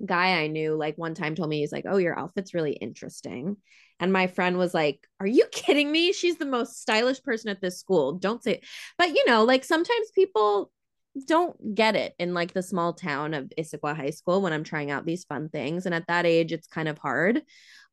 guy 0.05 0.41
I 0.41 0.47
knew, 0.47 0.75
like, 0.75 0.97
one 0.97 1.15
time 1.15 1.33
told 1.33 1.49
me, 1.49 1.59
he's 1.59 1.71
like, 1.71 1.85
Oh, 1.87 1.97
your 1.97 2.17
outfit's 2.17 2.53
really 2.53 2.73
interesting. 2.73 3.57
And 3.99 4.13
my 4.13 4.27
friend 4.27 4.57
was 4.57 4.73
like, 4.73 5.07
Are 5.19 5.27
you 5.27 5.45
kidding 5.51 5.91
me? 5.91 6.13
She's 6.13 6.37
the 6.37 6.45
most 6.45 6.81
stylish 6.81 7.21
person 7.23 7.49
at 7.49 7.61
this 7.61 7.79
school. 7.79 8.13
Don't 8.13 8.43
say, 8.43 8.61
but 8.97 9.09
you 9.09 9.25
know, 9.25 9.43
like 9.43 9.63
sometimes 9.63 10.11
people 10.13 10.71
don't 11.25 11.73
get 11.73 11.95
it 11.95 12.13
in 12.19 12.33
like 12.33 12.53
the 12.53 12.61
small 12.61 12.93
town 12.93 13.33
of 13.33 13.51
Issaquah 13.57 13.95
High 13.95 14.11
School 14.11 14.41
when 14.41 14.53
I'm 14.53 14.63
trying 14.63 14.91
out 14.91 15.05
these 15.05 15.23
fun 15.23 15.49
things. 15.49 15.85
And 15.85 15.95
at 15.95 16.07
that 16.07 16.25
age, 16.25 16.51
it's 16.51 16.67
kind 16.67 16.87
of 16.87 16.97
hard. 16.99 17.41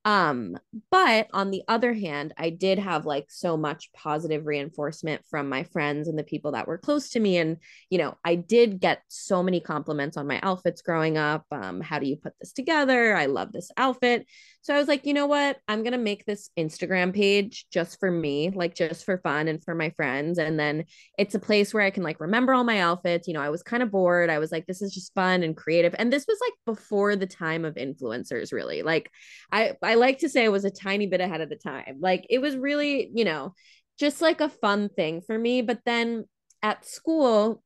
Um, 0.06 0.58
but 0.90 1.28
on 1.32 1.50
the 1.50 1.62
other 1.66 1.94
hand, 1.94 2.34
I 2.37 2.50
did 2.50 2.78
have 2.78 3.06
like 3.06 3.30
so 3.30 3.56
much 3.56 3.90
positive 3.94 4.44
reinforcement 4.44 5.23
from 5.30 5.49
my 5.49 5.64
friends 5.64 6.08
and 6.08 6.18
the 6.18 6.25
people 6.25 6.52
that 6.52 6.68
were 6.68 6.76
close 6.76 7.11
to 7.11 7.20
me. 7.20 7.38
And, 7.38 7.56
you 7.88 7.96
know, 7.96 8.18
I 8.23 8.34
did 8.34 8.80
get 8.80 9.02
so 9.08 9.42
many 9.42 9.61
compliments 9.61 10.18
on 10.18 10.26
my 10.26 10.40
outfits 10.42 10.82
growing 10.82 11.16
up. 11.16 11.46
Um, 11.50 11.80
how 11.80 11.99
do 11.99 12.06
you 12.06 12.16
put 12.16 12.34
this 12.38 12.52
together? 12.52 13.16
I 13.16 13.26
love 13.26 13.52
this 13.52 13.70
outfit. 13.78 14.26
So 14.64 14.75
I 14.75 14.78
was 14.78 14.88
like, 14.88 15.04
you 15.04 15.12
know 15.12 15.26
what? 15.26 15.59
I'm 15.68 15.83
going 15.83 15.92
to 15.92 15.99
make 15.99 16.25
this 16.25 16.49
Instagram 16.59 17.14
page 17.14 17.66
just 17.71 18.00
for 18.00 18.11
me, 18.11 18.49
like 18.49 18.75
just 18.75 19.04
for 19.04 19.18
fun 19.18 19.47
and 19.47 19.62
for 19.62 19.75
my 19.75 19.90
friends. 19.90 20.38
And 20.38 20.59
then 20.59 20.87
it's 21.18 21.35
a 21.35 21.38
place 21.38 21.75
where 21.75 21.83
I 21.83 21.90
can 21.90 22.02
like 22.02 22.18
remember 22.18 22.54
all 22.54 22.64
my 22.64 22.80
outfits. 22.80 23.28
You 23.28 23.35
know, 23.35 23.42
I 23.42 23.50
was 23.50 23.62
kind 23.62 23.83
of 23.83 23.90
bored. 23.90 24.30
I 24.30 24.38
was 24.38 24.50
like, 24.50 24.64
this 24.66 24.80
is 24.80 24.94
just 24.94 25.12
fun 25.12 25.42
and 25.42 25.54
creative. 25.54 25.94
And 25.99 26.11
this 26.11 26.25
was 26.26 26.38
like 26.40 26.54
before 26.64 27.14
the 27.14 27.26
time 27.26 27.66
of 27.66 27.75
influencers, 27.75 28.54
really. 28.54 28.80
Like, 28.80 29.11
I, 29.52 29.75
I 29.83 29.97
like 29.97 30.21
to 30.21 30.30
say 30.30 30.47
I 30.47 30.49
was 30.49 30.64
a 30.64 30.71
tiny 30.71 31.09
bit 31.09 31.21
ahead 31.21 31.42
of 31.42 31.50
the 31.50 31.56
time. 31.56 31.99
Like, 32.00 32.26
it 32.30 32.38
was 32.38 32.56
really, 32.56 33.11
you 33.14 33.26
know, 33.26 33.52
just 34.00 34.23
like 34.23 34.40
a 34.40 34.49
fun 34.49 34.88
thing 34.88 35.21
for 35.21 35.38
me. 35.38 35.61
But 35.61 35.80
then 35.85 36.25
at 36.62 36.87
school, 36.87 37.62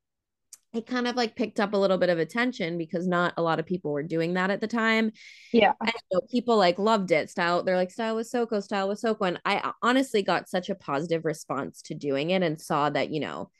it 0.74 0.86
kind 0.86 1.08
of 1.08 1.16
like 1.16 1.34
picked 1.34 1.60
up 1.60 1.72
a 1.72 1.76
little 1.76 1.96
bit 1.96 2.10
of 2.10 2.18
attention 2.18 2.76
because 2.76 3.06
not 3.06 3.32
a 3.36 3.42
lot 3.42 3.58
of 3.58 3.64
people 3.64 3.90
were 3.90 4.02
doing 4.02 4.34
that 4.34 4.50
at 4.50 4.60
the 4.60 4.66
time. 4.66 5.10
Yeah. 5.52 5.72
And, 5.80 5.92
know, 6.12 6.20
people 6.30 6.58
like 6.58 6.78
loved 6.78 7.10
it. 7.10 7.30
Style, 7.30 7.62
they're 7.62 7.76
like, 7.76 7.90
style 7.90 8.16
with 8.16 8.30
SoCo, 8.30 8.62
style 8.62 8.88
with 8.88 9.00
SoCo. 9.00 9.28
And 9.28 9.40
I 9.44 9.56
uh, 9.58 9.72
honestly 9.82 10.22
got 10.22 10.48
such 10.48 10.68
a 10.68 10.74
positive 10.74 11.24
response 11.24 11.80
to 11.82 11.94
doing 11.94 12.30
it 12.30 12.42
and 12.42 12.60
saw 12.60 12.90
that, 12.90 13.10
you 13.10 13.20
know, 13.20 13.50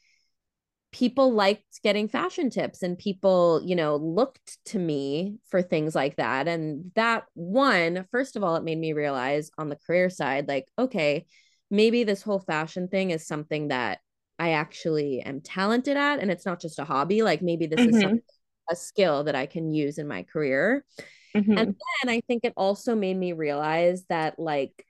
people 0.93 1.33
liked 1.33 1.83
getting 1.83 2.09
fashion 2.09 2.51
tips 2.51 2.83
and 2.83 2.99
people, 2.99 3.63
you 3.65 3.77
know, 3.77 3.97
looked 3.97 4.59
to 4.67 4.79
me 4.79 5.37
for 5.49 5.63
things 5.63 5.95
like 5.95 6.17
that. 6.17 6.47
And 6.47 6.93
that 6.95 7.25
one, 7.35 8.07
first 8.11 8.37
of 8.37 8.45
all, 8.45 8.57
it 8.57 8.65
made 8.65 8.79
me 8.79 8.93
realize 8.93 9.51
on 9.57 9.71
the 9.71 9.77
career 9.77 10.11
side, 10.11 10.47
like, 10.47 10.67
okay, 10.79 11.27
maybe 11.71 12.05
this 12.05 12.23
whole 12.23 12.41
fashion 12.41 12.89
thing 12.89 13.11
is 13.11 13.27
something 13.27 13.69
that 13.69 13.99
I 14.39 14.53
actually 14.53 15.21
am 15.21 15.41
talented 15.41 15.97
at 15.97 16.21
and 16.21 16.31
it's 16.31 16.47
not 16.47 16.61
just 16.61 16.79
a 16.79 16.85
hobby. 16.85 17.23
Like 17.23 17.43
maybe 17.43 17.67
this 17.67 17.81
mm-hmm. 17.81 18.17
is 18.17 18.23
a 18.71 18.77
skill 18.77 19.25
that 19.25 19.35
I 19.35 19.47
can 19.47 19.71
use 19.71 19.99
in 19.99 20.07
my 20.07 20.23
career. 20.23 20.85
Mm-hmm. 21.37 21.59
And 21.59 21.77
then 22.03 22.15
I 22.15 22.21
think 22.27 22.45
it 22.45 22.53
also 22.57 22.95
made 22.95 23.17
me 23.17 23.33
realize 23.33 24.05
that, 24.09 24.39
like, 24.39 24.85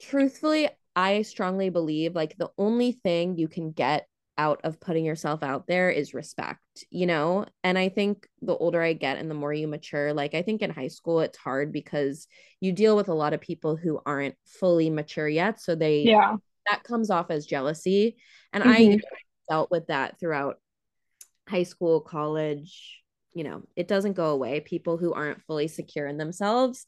truthfully, 0.00 0.68
I 0.94 1.22
strongly 1.22 1.70
believe 1.70 2.14
like 2.14 2.36
the 2.36 2.50
only 2.58 2.92
thing 2.92 3.36
you 3.38 3.48
can 3.48 3.72
get 3.72 4.06
out 4.38 4.60
of 4.64 4.80
putting 4.80 5.04
yourself 5.04 5.42
out 5.42 5.66
there 5.66 5.90
is 5.90 6.14
respect, 6.14 6.84
you 6.90 7.06
know? 7.06 7.46
And 7.62 7.78
I 7.78 7.88
think 7.88 8.26
the 8.40 8.56
older 8.56 8.82
I 8.82 8.92
get 8.94 9.18
and 9.18 9.30
the 9.30 9.34
more 9.34 9.52
you 9.52 9.68
mature, 9.68 10.12
like 10.12 10.34
I 10.34 10.42
think 10.42 10.62
in 10.62 10.70
high 10.70 10.88
school 10.88 11.20
it's 11.20 11.38
hard 11.38 11.72
because 11.72 12.26
you 12.60 12.72
deal 12.72 12.96
with 12.96 13.08
a 13.08 13.14
lot 13.14 13.34
of 13.34 13.40
people 13.40 13.76
who 13.76 14.00
aren't 14.04 14.34
fully 14.46 14.90
mature 14.90 15.28
yet. 15.28 15.60
So 15.60 15.74
they 15.74 16.02
yeah 16.02 16.36
that 16.68 16.84
comes 16.84 17.10
off 17.10 17.30
as 17.30 17.46
jealousy. 17.46 18.16
And 18.52 18.64
mm-hmm. 18.64 18.96
I 18.96 19.00
dealt 19.48 19.70
with 19.70 19.86
that 19.88 20.18
throughout 20.18 20.56
high 21.48 21.64
school, 21.64 22.00
college. 22.00 23.00
You 23.34 23.44
know, 23.44 23.62
it 23.76 23.88
doesn't 23.88 24.12
go 24.12 24.30
away. 24.30 24.60
People 24.60 24.98
who 24.98 25.12
aren't 25.14 25.42
fully 25.42 25.68
secure 25.68 26.06
in 26.06 26.18
themselves 26.18 26.86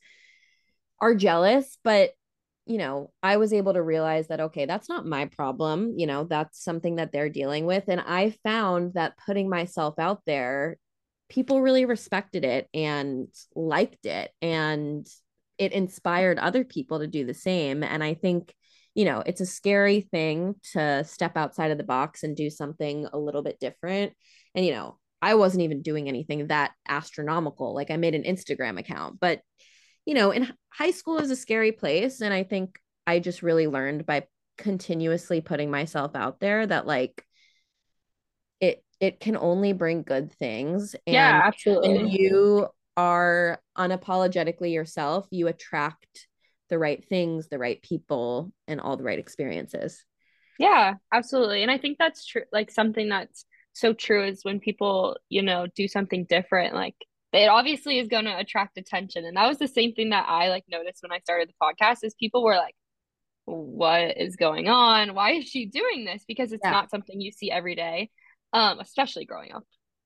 are 1.01 1.15
jealous, 1.15 1.79
but 1.83 2.11
you 2.67 2.79
know, 2.79 3.11
I 3.23 3.37
was 3.37 3.53
able 3.53 3.75
to 3.75 3.83
realize 3.83 4.29
that, 4.29 4.41
okay, 4.41 4.65
that's 4.65 4.89
not 4.89 5.07
my 5.07 5.27
problem. 5.27 5.95
You 5.97 6.07
know, 6.07 6.25
that's 6.25 6.63
something 6.63 6.97
that 6.97 7.13
they're 7.13 7.29
dealing 7.29 7.67
with. 7.67 7.85
And 7.89 8.01
I 8.01 8.31
found 8.43 8.95
that 8.95 9.19
putting 9.19 9.51
myself 9.51 9.99
out 9.99 10.23
there, 10.25 10.79
people 11.29 11.61
really 11.61 11.85
respected 11.85 12.45
it 12.45 12.69
and 12.73 13.29
liked 13.55 14.07
it. 14.07 14.31
And 14.41 15.07
it 15.59 15.73
inspired 15.73 16.39
other 16.39 16.65
people 16.65 17.01
to 17.01 17.07
do 17.07 17.27
the 17.27 17.35
same. 17.35 17.83
And 17.83 18.03
I 18.03 18.15
think 18.15 18.55
you 18.95 19.05
know, 19.05 19.23
it's 19.27 19.41
a 19.41 19.47
scary 19.47 20.01
thing 20.01 20.55
to 20.73 21.05
step 21.05 21.37
outside 21.37 21.71
of 21.71 21.79
the 21.79 21.85
box 21.85 22.23
and 22.23 22.37
do 22.37 22.49
something 22.49 23.07
a 23.13 23.19
little 23.19 23.43
bit 23.43 23.59
different. 23.59 24.13
And, 24.55 24.65
you 24.65 24.73
know, 24.73 24.99
I 25.21 25.35
wasn't 25.35 25.65
even 25.65 25.83
doing 25.83 26.09
anything 26.09 26.47
that 26.47 26.73
astronomical. 26.87 27.75
Like 27.75 27.91
I 27.91 27.97
made 27.97 28.15
an 28.15 28.23
Instagram 28.23 28.79
account, 28.79 29.19
but, 29.21 29.41
you 30.07 30.15
know, 30.15 30.31
in 30.31 30.53
high 30.71 30.93
school 30.93 31.19
is 31.19 31.31
a 31.31 31.37
scary 31.37 31.73
place. 31.73 32.21
And 32.21 32.33
I 32.33 32.45
think 32.45 32.79
I 33.07 33.19
just 33.19 33.43
really 33.43 33.67
learned 33.67 34.07
by 34.07 34.27
continuously 34.59 35.41
putting 35.41 35.71
myself 35.71 36.15
out 36.15 36.41
there 36.41 36.67
that, 36.67 36.87
like, 36.87 37.25
it, 38.61 38.85
it 39.01 39.19
can 39.19 39.37
only 39.37 39.73
bring 39.73 40.03
good 40.03 40.33
things. 40.33 40.95
And 41.07 41.15
yeah, 41.15 41.43
absolutely. 41.45 41.89
When 41.89 42.09
you 42.09 42.69
are 42.97 43.59
unapologetically 43.77 44.73
yourself, 44.73 45.27
you 45.31 45.49
attract 45.49 46.29
the 46.75 46.79
right 46.81 47.05
things, 47.09 47.47
the 47.47 47.59
right 47.59 47.81
people, 47.83 48.53
and 48.67 48.81
all 48.81 48.97
the 48.97 49.05
right 49.05 49.21
experiences. 49.21 50.05
Yeah, 50.59 50.95
absolutely. 51.13 51.63
And 51.63 51.71
I 51.71 51.79
think 51.79 51.99
that's 51.99 52.27
true. 52.27 52.43
Like 52.53 52.73
something 52.73 53.09
that's 53.09 53.45
so 53.75 53.93
true 53.93 54.27
is 54.27 54.45
when 54.45 54.59
people, 54.59 55.17
you 55.29 55.43
know, 55.43 55.69
do 55.77 55.87
something 55.87 56.25
different, 56.25 56.75
like 56.75 56.97
it 57.33 57.49
obviously 57.49 58.01
is 58.01 58.09
going 58.09 58.25
to 58.25 58.37
attract 58.37 58.77
attention. 58.77 59.25
And 59.25 59.37
that 59.37 59.47
was 59.47 59.59
the 59.59 59.69
same 59.69 59.93
thing 59.93 60.11
that 60.11 60.29
I 60.29 60.49
like 60.49 60.65
noticed 60.69 61.05
when 61.05 61.13
I 61.13 61.21
started 61.21 61.49
the 61.49 61.65
podcast 61.65 61.99
is 62.03 62.15
people 62.15 62.43
were 62.43 62.57
like, 62.57 62.75
what 63.45 64.17
is 64.17 64.35
going 64.35 64.69
on? 64.69 65.15
Why 65.15 65.35
is 65.35 65.45
she 65.45 65.67
doing 65.67 66.05
this? 66.05 66.25
Because 66.27 66.53
it's 66.53 66.65
yeah. 66.65 66.73
not 66.73 66.91
something 66.91 67.21
you 67.21 67.31
see 67.31 67.53
every 67.53 67.77
day, 67.77 68.11
um, 68.53 68.81
especially 68.81 69.27
growing 69.27 69.53
up 69.53 69.63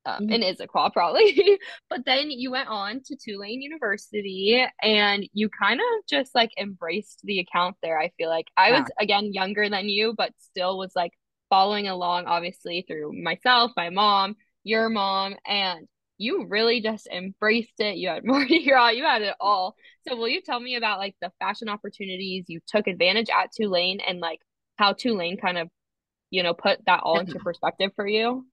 um, 0.06 0.24
mm-hmm. 0.24 0.32
and 0.32 0.44
Issaquah 0.44 0.92
probably. 0.92 1.58
but 1.90 2.04
then 2.04 2.30
you 2.30 2.50
went 2.50 2.68
on 2.68 3.02
to 3.06 3.16
Tulane 3.16 3.62
University 3.62 4.64
and 4.82 5.28
you 5.32 5.48
kind 5.48 5.80
of 5.80 6.06
just 6.08 6.34
like 6.34 6.52
embraced 6.58 7.20
the 7.24 7.40
account 7.40 7.76
there. 7.82 7.98
I 7.98 8.12
feel 8.16 8.28
like 8.28 8.46
I 8.56 8.70
yeah. 8.70 8.80
was 8.80 8.90
again 9.00 9.32
younger 9.32 9.68
than 9.68 9.88
you, 9.88 10.14
but 10.16 10.32
still 10.38 10.78
was 10.78 10.92
like 10.94 11.12
following 11.50 11.88
along, 11.88 12.26
obviously, 12.26 12.84
through 12.86 13.12
myself, 13.22 13.72
my 13.76 13.90
mom, 13.90 14.36
your 14.64 14.88
mom, 14.88 15.36
and 15.46 15.86
you 16.18 16.46
really 16.48 16.80
just 16.80 17.06
embraced 17.06 17.78
it. 17.78 17.96
You 17.96 18.08
had 18.08 18.24
more 18.24 18.44
to 18.44 18.60
your 18.60 18.78
you 18.90 19.04
had 19.04 19.22
it 19.22 19.34
all. 19.40 19.76
So 20.06 20.16
will 20.16 20.28
you 20.28 20.42
tell 20.42 20.60
me 20.60 20.76
about 20.76 20.98
like 20.98 21.16
the 21.20 21.32
fashion 21.38 21.68
opportunities 21.68 22.44
you 22.48 22.60
took 22.66 22.86
advantage 22.86 23.30
at 23.30 23.52
Tulane 23.52 24.00
and 24.06 24.20
like 24.20 24.40
how 24.76 24.92
Tulane 24.92 25.38
kind 25.38 25.58
of, 25.58 25.68
you 26.30 26.42
know, 26.42 26.54
put 26.54 26.84
that 26.86 27.00
all 27.02 27.18
into 27.18 27.38
perspective 27.38 27.92
for 27.96 28.06
you? 28.06 28.46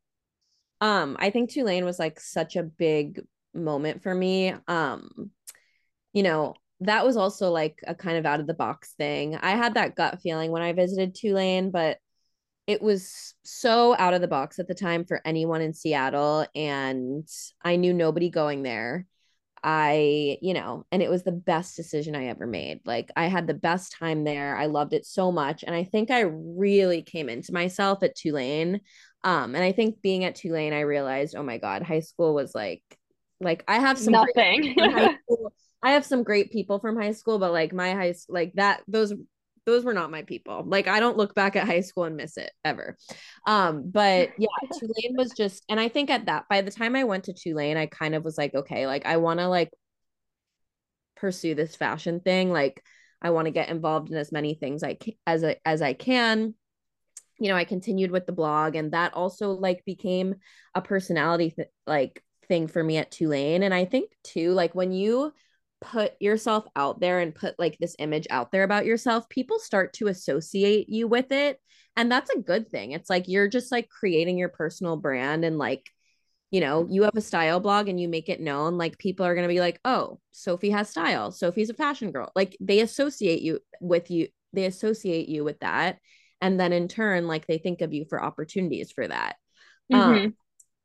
Um 0.86 1.18
i 1.20 1.30
think 1.30 1.50
tulane 1.50 1.86
was 1.86 1.98
like 1.98 2.20
such 2.20 2.56
a 2.56 2.64
big 2.64 3.22
moment 3.54 4.04
for 4.04 4.14
me 4.14 4.54
um 4.68 5.32
you 6.14 6.22
know 6.22 6.54
that 6.82 7.06
was 7.06 7.18
also 7.18 7.50
like 7.50 7.80
a 7.88 7.96
kind 7.96 8.18
of 8.18 8.26
out 8.26 8.40
of 8.40 8.48
the 8.48 8.54
box 8.54 8.94
thing 8.98 9.36
i 9.42 9.52
had 9.52 9.74
that 9.74 9.96
gut 9.96 10.22
feeling 10.22 10.52
when 10.52 10.62
i 10.62 10.74
visited 10.74 11.16
tulane 11.16 11.72
but 11.72 11.98
it 12.68 12.82
was 12.82 13.36
so 13.44 13.96
out 13.98 14.14
of 14.14 14.22
the 14.22 14.28
box 14.28 14.60
at 14.60 14.68
the 14.68 14.74
time 14.74 15.06
for 15.06 15.22
anyone 15.26 15.62
in 15.62 15.74
seattle 15.74 16.46
and 16.54 17.28
i 17.64 17.76
knew 17.76 17.94
nobody 17.94 18.30
going 18.30 18.62
there 18.62 19.08
I, 19.68 20.38
you 20.44 20.54
know, 20.54 20.86
and 20.92 21.02
it 21.02 21.10
was 21.10 21.24
the 21.24 21.32
best 21.32 21.76
decision 21.76 22.16
I 22.16 22.28
ever 22.28 22.46
made. 22.46 22.82
Like 22.86 23.10
I 23.16 23.26
had 23.26 23.48
the 23.48 23.56
best 23.56 23.96
time 23.98 24.24
there. 24.24 24.56
I 24.56 24.68
loved 24.68 24.94
it 24.94 25.08
so 25.08 25.32
much. 25.32 25.64
And 25.64 25.76
I 25.76 25.84
think 25.84 26.12
I 26.12 26.20
really 26.20 27.02
came 27.02 27.30
into 27.30 27.52
myself 27.52 28.04
at 28.04 28.16
Tulane. 28.16 28.82
Um, 29.26 29.56
and 29.56 29.64
I 29.64 29.72
think 29.72 30.02
being 30.02 30.24
at 30.24 30.36
Tulane, 30.36 30.72
I 30.72 30.82
realized, 30.82 31.36
oh 31.36 31.44
my 31.44 31.58
God, 31.58 31.82
high 31.82 32.00
school 32.00 32.36
was 32.36 32.54
like, 32.54 32.84
like 33.42 33.64
I 33.68 33.80
have 33.80 33.98
some 33.98 34.14
nothing. 34.14 34.76
I 35.84 35.92
have 35.92 36.06
some 36.06 36.24
great 36.24 36.52
people 36.52 36.80
from 36.80 36.96
high 36.96 37.12
school, 37.12 37.40
but 37.40 37.52
like 37.52 37.74
my 37.74 37.94
high 37.94 38.14
school, 38.14 38.36
like 38.36 38.54
that, 38.54 38.82
those 38.88 39.14
those 39.66 39.84
were 39.84 39.94
not 39.94 40.12
my 40.12 40.22
people. 40.22 40.64
Like 40.66 40.88
I 40.88 41.00
don't 41.00 41.18
look 41.18 41.34
back 41.34 41.56
at 41.56 41.66
high 41.66 41.82
school 41.82 42.04
and 42.04 42.16
miss 42.16 42.38
it 42.38 42.52
ever. 42.64 42.98
Um, 43.48 43.90
but 43.90 44.30
yeah, 44.38 44.48
Tulane 44.80 45.16
was 45.18 45.32
just, 45.32 45.64
and 45.70 45.80
I 45.80 45.90
think 45.90 46.12
at 46.12 46.28
that 46.28 46.46
by 46.48 46.62
the 46.62 46.70
time 46.70 46.96
I 46.96 47.04
went 47.04 47.24
to 47.26 47.34
Tulane, 47.34 47.78
I 47.78 47.88
kind 47.88 48.14
of 48.14 48.24
was 48.24 48.38
like, 48.38 48.54
okay, 48.54 48.86
like 48.86 49.08
I 49.08 49.18
want 49.18 49.40
to 49.40 49.48
like 49.48 49.72
pursue 51.16 51.56
this 51.56 51.76
fashion 51.76 52.20
thing. 52.20 52.52
Like 52.52 52.84
I 53.24 53.32
want 53.32 53.46
to 53.48 53.52
get 53.52 53.70
involved 53.70 54.12
in 54.12 54.18
as 54.18 54.32
many 54.32 54.54
things 54.54 54.84
I 54.84 54.94
can, 54.94 55.14
as 55.26 55.44
I, 55.44 55.58
as 55.66 55.82
I 55.82 55.94
can 55.94 56.54
you 57.40 57.50
know, 57.50 57.56
I 57.56 57.66
continued 57.66 58.12
with 58.12 58.26
the 58.26 58.32
blog 58.32 58.76
and 58.76 58.92
that 58.92 59.14
also 59.14 59.52
like 59.52 59.84
became 59.86 60.36
a 60.74 60.82
personality 60.82 61.52
th- 61.52 61.68
like 61.86 62.24
thing 62.48 62.68
for 62.68 62.84
me 62.84 62.98
at 62.98 63.12
Tulane. 63.12 63.64
And 63.64 63.74
I 63.74 63.86
think 63.86 64.12
too, 64.24 64.54
like 64.54 64.74
when 64.74 64.92
you 64.92 65.34
put 65.82 66.14
yourself 66.22 66.66
out 66.76 67.00
there 67.00 67.20
and 67.20 67.36
put 67.36 67.60
like 67.60 67.78
this 67.78 67.96
image 68.00 68.28
out 68.30 68.52
there 68.52 68.64
about 68.64 68.86
yourself, 68.86 69.28
people 69.30 69.60
start 69.60 69.94
to 69.94 70.08
associate 70.08 70.90
you 70.90 71.08
with 71.08 71.32
it. 71.32 71.60
And 71.98 72.12
that's 72.12 72.30
a 72.30 72.40
good 72.40 72.70
thing. 72.70 72.92
It's 72.92 73.10
like 73.10 73.28
you're 73.28 73.48
just 73.48 73.72
like 73.72 73.90
creating 73.90 74.38
your 74.38 74.50
personal 74.50 74.98
brand 74.98 75.44
and 75.44 75.58
like, 75.58 75.90
you 76.52 76.62
know, 76.62 76.88
you 76.90 77.04
have 77.04 77.16
a 77.16 77.22
style 77.22 77.60
blog 77.60 77.90
and 77.90 78.00
you 78.00 78.08
make 78.08 78.30
it 78.30 78.40
known, 78.40 78.78
like 78.78 78.98
people 78.98 79.26
are 79.26 79.36
going 79.36 79.48
to 79.48 79.54
be 79.54 79.60
like, 79.60 79.80
oh, 79.84 80.20
Sophie 80.32 80.70
has 80.70 80.90
style. 80.90 81.32
Sophie's 81.32 81.70
a 81.70 81.74
fashion 81.74 82.12
girl. 82.12 82.32
Like 82.36 82.56
they 82.62 82.80
associate 82.80 83.42
you 83.42 83.60
with 83.82 84.10
you, 84.10 84.30
they 84.54 84.66
associate 84.66 85.28
you 85.28 85.44
with 85.44 85.60
that 85.60 86.00
and 86.46 86.60
then 86.60 86.72
in 86.72 86.88
turn 86.88 87.28
like 87.28 87.48
they 87.48 87.58
think 87.58 87.82
of 87.82 87.92
you 87.92 88.06
for 88.08 88.24
opportunities 88.24 88.92
for 88.92 89.08
that 89.08 89.36
mm-hmm. 89.92 90.26
um, 90.26 90.36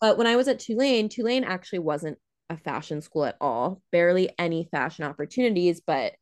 but 0.00 0.16
when 0.16 0.26
i 0.26 0.34
was 0.34 0.48
at 0.48 0.58
tulane 0.58 1.10
tulane 1.10 1.44
actually 1.44 1.78
wasn't 1.78 2.18
a 2.48 2.56
fashion 2.56 3.02
school 3.02 3.26
at 3.26 3.36
all 3.42 3.82
barely 3.92 4.30
any 4.38 4.66
fashion 4.70 5.04
opportunities 5.04 5.82
but 5.86 6.14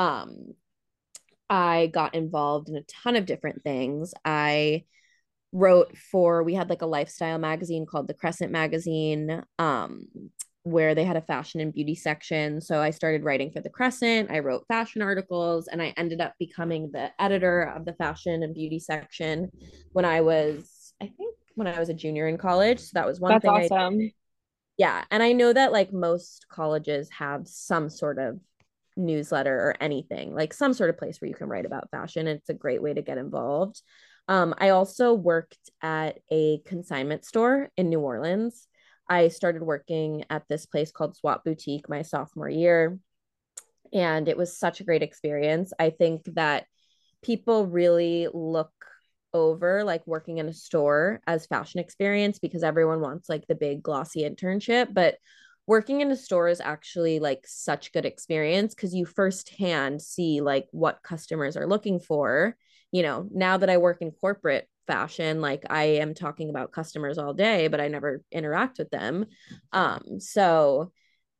um 0.00 0.54
i 1.48 1.86
got 1.86 2.16
involved 2.16 2.68
in 2.68 2.76
a 2.76 2.82
ton 2.82 3.14
of 3.14 3.26
different 3.26 3.62
things 3.62 4.12
i 4.24 4.84
wrote 5.52 5.96
for 5.96 6.42
we 6.42 6.54
had 6.54 6.68
like 6.68 6.82
a 6.82 6.86
lifestyle 6.86 7.38
magazine 7.38 7.86
called 7.86 8.08
the 8.08 8.14
crescent 8.14 8.50
magazine 8.50 9.44
um 9.60 10.06
where 10.70 10.94
they 10.94 11.04
had 11.04 11.16
a 11.16 11.22
fashion 11.22 11.60
and 11.60 11.72
beauty 11.72 11.94
section. 11.94 12.60
So 12.60 12.80
I 12.80 12.90
started 12.90 13.24
writing 13.24 13.50
for 13.50 13.60
the 13.60 13.70
Crescent. 13.70 14.30
I 14.30 14.38
wrote 14.38 14.66
fashion 14.68 15.02
articles 15.02 15.68
and 15.68 15.82
I 15.82 15.92
ended 15.96 16.20
up 16.20 16.34
becoming 16.38 16.90
the 16.92 17.10
editor 17.20 17.62
of 17.62 17.84
the 17.84 17.94
fashion 17.94 18.42
and 18.42 18.54
beauty 18.54 18.78
section 18.78 19.50
when 19.92 20.04
I 20.04 20.20
was, 20.20 20.94
I 21.00 21.06
think, 21.06 21.34
when 21.54 21.66
I 21.66 21.78
was 21.78 21.88
a 21.88 21.94
junior 21.94 22.28
in 22.28 22.38
college. 22.38 22.80
So 22.80 22.90
that 22.94 23.06
was 23.06 23.20
one 23.20 23.32
That's 23.32 23.42
thing. 23.42 23.50
awesome. 23.50 24.12
yeah. 24.76 25.04
And 25.10 25.22
I 25.22 25.32
know 25.32 25.52
that 25.52 25.72
like 25.72 25.92
most 25.92 26.46
colleges 26.48 27.10
have 27.10 27.46
some 27.46 27.90
sort 27.90 28.18
of 28.18 28.38
newsletter 28.96 29.54
or 29.54 29.76
anything, 29.80 30.34
like 30.34 30.52
some 30.52 30.72
sort 30.72 30.90
of 30.90 30.98
place 30.98 31.20
where 31.20 31.28
you 31.28 31.34
can 31.34 31.48
write 31.48 31.66
about 31.66 31.90
fashion. 31.90 32.26
It's 32.26 32.48
a 32.48 32.54
great 32.54 32.82
way 32.82 32.94
to 32.94 33.02
get 33.02 33.18
involved. 33.18 33.82
Um, 34.28 34.54
I 34.58 34.70
also 34.70 35.12
worked 35.12 35.70
at 35.82 36.18
a 36.30 36.58
consignment 36.64 37.24
store 37.24 37.70
in 37.76 37.88
New 37.88 38.00
Orleans. 38.00 38.68
I 39.10 39.28
started 39.28 39.62
working 39.62 40.24
at 40.30 40.44
this 40.48 40.64
place 40.66 40.92
called 40.92 41.16
Swap 41.16 41.44
Boutique 41.44 41.88
my 41.88 42.02
sophomore 42.02 42.48
year. 42.48 42.98
And 43.92 44.28
it 44.28 44.36
was 44.36 44.56
such 44.56 44.80
a 44.80 44.84
great 44.84 45.02
experience. 45.02 45.72
I 45.78 45.90
think 45.90 46.22
that 46.36 46.66
people 47.22 47.66
really 47.66 48.28
look 48.32 48.70
over 49.34 49.84
like 49.84 50.06
working 50.06 50.38
in 50.38 50.48
a 50.48 50.52
store 50.52 51.20
as 51.26 51.46
fashion 51.46 51.80
experience 51.80 52.38
because 52.38 52.62
everyone 52.62 53.00
wants 53.00 53.28
like 53.28 53.46
the 53.48 53.54
big 53.56 53.82
glossy 53.82 54.22
internship. 54.22 54.94
But 54.94 55.16
working 55.66 56.00
in 56.00 56.10
a 56.10 56.16
store 56.16 56.48
is 56.48 56.60
actually 56.60 57.18
like 57.18 57.44
such 57.46 57.92
good 57.92 58.06
experience 58.06 58.74
because 58.74 58.94
you 58.94 59.06
firsthand 59.06 60.02
see 60.02 60.40
like 60.40 60.68
what 60.70 61.02
customers 61.02 61.56
are 61.56 61.66
looking 61.66 61.98
for. 61.98 62.56
You 62.92 63.02
know, 63.02 63.28
now 63.32 63.56
that 63.56 63.70
I 63.70 63.78
work 63.78 64.02
in 64.02 64.12
corporate 64.12 64.68
fashion 64.90 65.40
like 65.40 65.62
i 65.70 65.84
am 65.84 66.14
talking 66.14 66.50
about 66.50 66.72
customers 66.72 67.16
all 67.16 67.32
day 67.32 67.68
but 67.68 67.80
i 67.80 67.86
never 67.86 68.22
interact 68.32 68.78
with 68.78 68.90
them. 68.90 69.24
Um 69.72 70.18
so 70.18 70.90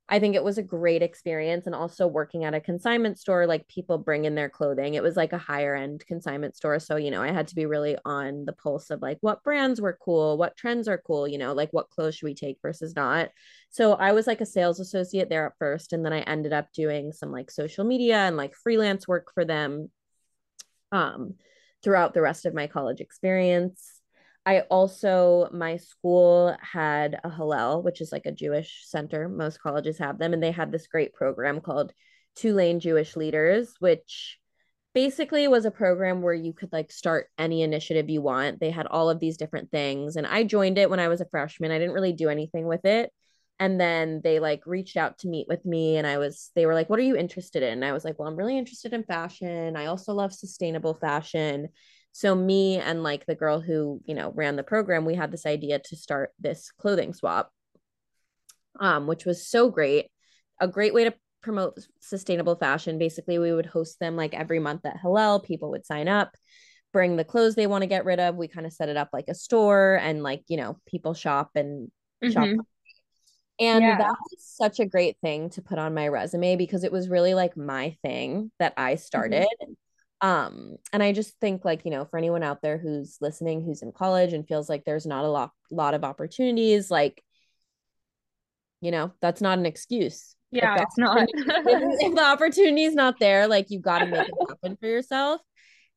i 0.08 0.20
think 0.20 0.36
it 0.36 0.44
was 0.44 0.58
a 0.58 0.62
great 0.62 1.02
experience 1.02 1.66
and 1.66 1.74
also 1.74 2.06
working 2.06 2.44
at 2.44 2.54
a 2.54 2.60
consignment 2.60 3.18
store 3.18 3.46
like 3.46 3.66
people 3.66 3.98
bring 3.98 4.24
in 4.24 4.36
their 4.36 4.48
clothing. 4.48 4.94
It 4.94 5.02
was 5.02 5.16
like 5.16 5.32
a 5.32 5.38
higher 5.38 5.74
end 5.74 6.04
consignment 6.06 6.54
store 6.56 6.78
so 6.78 6.94
you 6.94 7.10
know 7.10 7.22
i 7.22 7.32
had 7.32 7.48
to 7.48 7.56
be 7.56 7.66
really 7.66 7.96
on 8.04 8.44
the 8.44 8.52
pulse 8.52 8.90
of 8.90 9.02
like 9.02 9.18
what 9.20 9.42
brands 9.42 9.80
were 9.80 9.98
cool 10.00 10.38
what 10.38 10.56
trends 10.56 10.86
are 10.86 11.02
cool 11.04 11.26
you 11.26 11.38
know 11.38 11.52
like 11.52 11.72
what 11.72 11.90
clothes 11.90 12.14
should 12.14 12.26
we 12.26 12.34
take 12.34 12.58
versus 12.62 12.94
not. 12.94 13.30
So 13.70 13.94
i 13.94 14.12
was 14.12 14.28
like 14.28 14.40
a 14.40 14.46
sales 14.46 14.78
associate 14.78 15.28
there 15.28 15.46
at 15.46 15.58
first 15.58 15.92
and 15.92 16.04
then 16.04 16.12
i 16.12 16.20
ended 16.20 16.52
up 16.52 16.72
doing 16.72 17.12
some 17.12 17.32
like 17.32 17.50
social 17.50 17.84
media 17.84 18.18
and 18.18 18.36
like 18.36 18.54
freelance 18.54 19.08
work 19.08 19.32
for 19.34 19.44
them. 19.44 19.90
Um 20.92 21.34
throughout 21.82 22.14
the 22.14 22.22
rest 22.22 22.46
of 22.46 22.54
my 22.54 22.66
college 22.66 23.00
experience. 23.00 24.00
I 24.46 24.60
also, 24.62 25.48
my 25.52 25.76
school 25.76 26.56
had 26.60 27.20
a 27.24 27.30
Hillel, 27.30 27.82
which 27.82 28.00
is 28.00 28.10
like 28.10 28.26
a 28.26 28.32
Jewish 28.32 28.84
center. 28.86 29.28
Most 29.28 29.60
colleges 29.60 29.98
have 29.98 30.18
them. 30.18 30.32
And 30.32 30.42
they 30.42 30.50
had 30.50 30.72
this 30.72 30.86
great 30.86 31.12
program 31.12 31.60
called 31.60 31.92
Tulane 32.36 32.80
Jewish 32.80 33.16
Leaders, 33.16 33.74
which 33.80 34.38
basically 34.94 35.46
was 35.46 35.66
a 35.66 35.70
program 35.70 36.22
where 36.22 36.34
you 36.34 36.52
could 36.52 36.72
like 36.72 36.90
start 36.90 37.28
any 37.38 37.62
initiative 37.62 38.08
you 38.08 38.22
want. 38.22 38.60
They 38.60 38.70
had 38.70 38.86
all 38.86 39.10
of 39.10 39.20
these 39.20 39.36
different 39.36 39.70
things. 39.70 40.16
And 40.16 40.26
I 40.26 40.44
joined 40.44 40.78
it 40.78 40.90
when 40.90 41.00
I 41.00 41.08
was 41.08 41.20
a 41.20 41.28
freshman. 41.30 41.70
I 41.70 41.78
didn't 41.78 41.94
really 41.94 42.14
do 42.14 42.28
anything 42.28 42.66
with 42.66 42.84
it 42.84 43.12
and 43.60 43.78
then 43.78 44.22
they 44.24 44.40
like 44.40 44.62
reached 44.66 44.96
out 44.96 45.18
to 45.18 45.28
meet 45.28 45.46
with 45.46 45.64
me 45.66 45.98
and 45.98 46.06
i 46.06 46.16
was 46.16 46.50
they 46.56 46.64
were 46.66 46.74
like 46.74 46.88
what 46.88 46.98
are 46.98 47.02
you 47.02 47.14
interested 47.14 47.62
in? 47.62 47.74
And 47.74 47.84
i 47.84 47.92
was 47.92 48.04
like 48.04 48.18
well 48.18 48.26
i'm 48.26 48.34
really 48.34 48.58
interested 48.58 48.92
in 48.92 49.04
fashion. 49.04 49.76
I 49.76 49.86
also 49.86 50.12
love 50.14 50.32
sustainable 50.32 50.94
fashion. 50.94 51.68
So 52.12 52.34
me 52.34 52.78
and 52.78 53.04
like 53.04 53.26
the 53.26 53.36
girl 53.36 53.60
who 53.60 54.00
you 54.06 54.14
know 54.14 54.32
ran 54.34 54.56
the 54.56 54.64
program 54.64 55.04
we 55.04 55.14
had 55.14 55.30
this 55.30 55.46
idea 55.46 55.78
to 55.78 55.96
start 55.96 56.30
this 56.40 56.72
clothing 56.78 57.12
swap 57.12 57.52
um 58.80 59.06
which 59.06 59.24
was 59.24 59.46
so 59.46 59.70
great. 59.70 60.06
A 60.62 60.66
great 60.66 60.92
way 60.92 61.04
to 61.04 61.14
promote 61.42 61.78
sustainable 62.00 62.56
fashion. 62.56 62.98
Basically 62.98 63.38
we 63.38 63.52
would 63.52 63.66
host 63.66 63.98
them 64.00 64.16
like 64.16 64.34
every 64.34 64.58
month 64.58 64.84
at 64.84 65.00
hillel. 65.00 65.40
People 65.40 65.70
would 65.70 65.86
sign 65.86 66.08
up 66.08 66.34
bring 66.92 67.14
the 67.14 67.24
clothes 67.24 67.54
they 67.54 67.68
want 67.68 67.82
to 67.82 67.86
get 67.86 68.04
rid 68.04 68.18
of. 68.18 68.34
We 68.34 68.48
kind 68.48 68.66
of 68.66 68.72
set 68.72 68.88
it 68.88 68.96
up 68.96 69.10
like 69.12 69.28
a 69.28 69.34
store 69.34 69.98
and 70.02 70.22
like 70.22 70.42
you 70.48 70.56
know 70.56 70.78
people 70.86 71.14
shop 71.14 71.50
and 71.54 71.90
mm-hmm. 72.24 72.32
shop 72.32 72.66
and 73.60 73.82
yeah. 73.84 73.98
that 73.98 74.16
was 74.30 74.38
such 74.38 74.80
a 74.80 74.86
great 74.86 75.18
thing 75.20 75.50
to 75.50 75.62
put 75.62 75.78
on 75.78 75.92
my 75.92 76.08
resume 76.08 76.56
because 76.56 76.82
it 76.82 76.90
was 76.90 77.10
really 77.10 77.34
like 77.34 77.56
my 77.56 77.96
thing 78.02 78.50
that 78.58 78.72
I 78.76 78.94
mm-hmm. 78.94 79.00
started. 79.00 79.48
Mm-hmm. 79.62 79.72
Um, 80.22 80.76
and 80.92 81.02
I 81.02 81.12
just 81.12 81.38
think 81.40 81.64
like, 81.64 81.84
you 81.84 81.90
know, 81.90 82.04
for 82.06 82.16
anyone 82.18 82.42
out 82.42 82.62
there 82.62 82.78
who's 82.78 83.18
listening, 83.20 83.62
who's 83.62 83.82
in 83.82 83.92
college 83.92 84.32
and 84.32 84.46
feels 84.46 84.68
like 84.68 84.84
there's 84.84 85.06
not 85.06 85.24
a 85.24 85.28
lot 85.28 85.50
lot 85.70 85.94
of 85.94 86.04
opportunities, 86.04 86.90
like, 86.90 87.22
you 88.80 88.90
know, 88.90 89.12
that's 89.20 89.40
not 89.40 89.58
an 89.58 89.66
excuse. 89.66 90.34
Yeah, 90.50 90.76
it's 90.80 90.98
not. 90.98 91.28
if 91.32 92.14
the 92.14 92.24
opportunity 92.24 92.84
is 92.84 92.94
not 92.94 93.18
there, 93.20 93.46
like 93.46 93.70
you 93.70 93.78
got 93.78 94.00
to 94.00 94.06
make 94.06 94.26
it 94.26 94.34
happen 94.48 94.76
for 94.76 94.86
yourself 94.86 95.40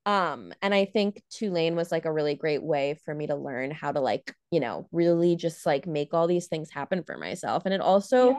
um 0.06 0.52
and 0.62 0.74
i 0.74 0.84
think 0.84 1.22
tulane 1.30 1.76
was 1.76 1.92
like 1.92 2.06
a 2.06 2.12
really 2.12 2.36
great 2.36 2.62
way 2.62 3.00
for 3.06 3.16
me 3.16 3.26
to 3.28 3.36
learn 3.36 3.72
how 3.72 3.92
to 3.92 4.02
like 4.02 4.36
you 4.52 4.60
know 4.60 4.88
really 4.92 5.36
just 5.36 5.66
like 5.66 5.88
make 5.88 6.14
all 6.14 6.28
these 6.28 6.48
things 6.48 6.70
happen 6.70 7.04
for 7.04 7.18
myself. 7.18 7.64
And 7.66 7.74
it 7.74 7.82
also 7.82 8.32
yeah. 8.32 8.38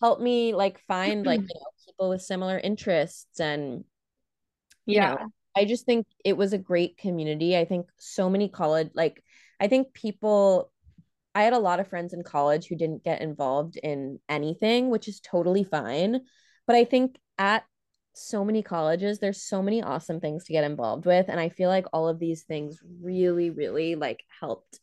helped 0.00 0.22
me 0.22 0.54
like 0.54 0.80
find 0.86 1.26
like 1.26 1.40
you 1.40 1.46
know 1.46 1.66
people 1.86 2.08
with 2.08 2.22
similar 2.22 2.58
interests 2.58 3.40
and 3.40 3.84
yeah 4.86 5.14
know, 5.14 5.28
i 5.56 5.66
just 5.66 5.84
think 5.84 6.06
it 6.24 6.36
was 6.36 6.52
a 6.52 6.58
great 6.58 6.96
community. 6.96 7.56
I 7.56 7.66
think 7.66 7.86
so 7.98 8.30
many 8.30 8.48
college 8.48 8.90
like 8.94 9.22
i 9.60 9.68
think 9.68 9.92
people 9.92 10.72
i 11.34 11.42
had 11.42 11.52
a 11.52 11.58
lot 11.58 11.80
of 11.80 11.88
friends 11.88 12.14
in 12.14 12.22
college 12.22 12.66
who 12.66 12.76
didn't 12.76 13.04
get 13.04 13.20
involved 13.20 13.76
in 13.76 14.18
anything 14.28 14.88
which 14.88 15.08
is 15.08 15.20
totally 15.20 15.64
fine. 15.64 16.20
But 16.66 16.76
i 16.76 16.84
think 16.84 17.16
at 17.36 17.64
so 18.20 18.44
many 18.44 18.62
colleges 18.62 19.18
there's 19.18 19.42
so 19.42 19.62
many 19.62 19.82
awesome 19.82 20.20
things 20.20 20.44
to 20.44 20.52
get 20.52 20.64
involved 20.64 21.06
with 21.06 21.28
and 21.28 21.40
i 21.40 21.48
feel 21.48 21.68
like 21.68 21.86
all 21.92 22.08
of 22.08 22.18
these 22.18 22.42
things 22.42 22.78
really 23.02 23.50
really 23.50 23.94
like 23.94 24.22
helped 24.40 24.80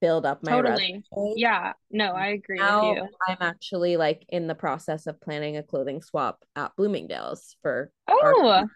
build 0.00 0.24
up 0.24 0.42
my 0.42 0.52
totally. 0.52 1.04
resume. 1.12 1.34
yeah. 1.36 1.72
No 1.90 2.12
i 2.12 2.28
agree 2.28 2.58
now, 2.58 2.88
with 2.88 2.98
you. 2.98 3.08
I'm 3.28 3.36
actually 3.40 3.96
like 3.96 4.24
in 4.28 4.46
the 4.46 4.54
process 4.54 5.06
of 5.06 5.20
planning 5.20 5.56
a 5.56 5.62
clothing 5.62 6.02
swap 6.02 6.42
at 6.56 6.74
bloomingdale's 6.76 7.56
for 7.62 7.92
oh 8.08 8.66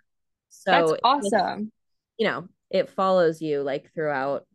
so 0.51 0.71
that's 0.71 0.93
awesome. 1.03 1.73
you 2.19 2.27
know 2.27 2.49
it 2.71 2.91
follows 2.91 3.41
you 3.41 3.63
like 3.63 3.93
throughout 3.95 4.47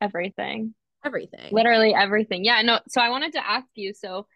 everything. 0.00 0.74
Everything. 1.04 1.48
Literally 1.52 1.94
everything. 1.94 2.44
Yeah 2.44 2.62
no 2.62 2.80
so 2.88 3.00
i 3.00 3.10
wanted 3.10 3.32
to 3.32 3.46
ask 3.46 3.66
you 3.74 3.92
so 3.94 4.26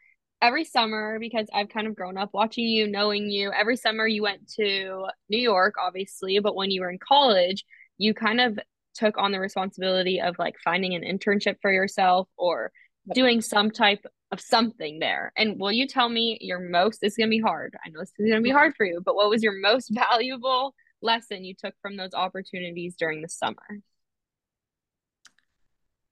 every 0.45 0.65
summer 0.65 1.19
because 1.19 1.49
I've 1.55 1.71
kind 1.71 1.87
of 1.87 1.97
grown 1.97 2.19
up 2.19 2.31
watching 2.35 2.67
you, 2.67 2.87
knowing 2.87 3.31
you. 3.31 3.51
Every 3.51 3.77
summer 3.77 4.07
you 4.07 4.23
went 4.23 4.47
to 4.57 5.07
New 5.31 5.39
York, 5.39 5.77
obviously, 5.83 6.39
but 6.39 6.55
when 6.55 6.71
you 6.71 6.83
were 6.83 6.91
in 6.91 6.99
college, 6.99 7.65
you 7.97 8.13
kind 8.13 8.43
of 8.43 8.59
took 8.95 9.17
on 9.17 9.33
the 9.33 9.41
responsibility 9.41 10.21
of 10.21 10.37
like 10.39 10.57
finding 10.63 10.95
an 10.95 11.03
internship 11.03 11.57
for 11.63 11.73
yourself 11.73 12.29
or 12.37 12.73
doing 13.15 13.41
some 13.41 13.71
type 13.71 14.05
of 14.33 14.41
something 14.41 14.99
there. 14.99 15.33
And 15.35 15.59
will 15.59 15.73
you 15.73 15.89
tell 15.89 16.11
me 16.11 16.37
your 16.43 16.61
most 16.61 17.01
this 17.01 17.15
is 17.15 17.17
going 17.17 17.29
to 17.29 17.37
be 17.37 17.41
hard. 17.41 17.75
I 17.85 17.89
know 17.89 18.01
this 18.01 18.13
is 18.19 18.29
going 18.29 18.43
to 18.43 18.43
be 18.43 18.51
hard 18.51 18.75
for 18.77 18.85
you, 18.85 19.01
but 19.03 19.15
what 19.15 19.31
was 19.31 19.43
your 19.43 19.59
most 19.59 19.89
valuable 19.95 20.75
lesson 21.01 21.45
you 21.45 21.55
took 21.55 21.75
from 21.81 21.97
those 21.97 22.13
opportunities 22.13 22.97
during 22.99 23.23
the 23.23 23.29
summer? 23.31 23.81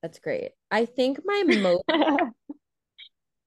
That's 0.01 0.17
great. 0.17 0.51
I 0.71 0.85
think 0.85 1.19
my 1.23 1.43
most 1.43 1.83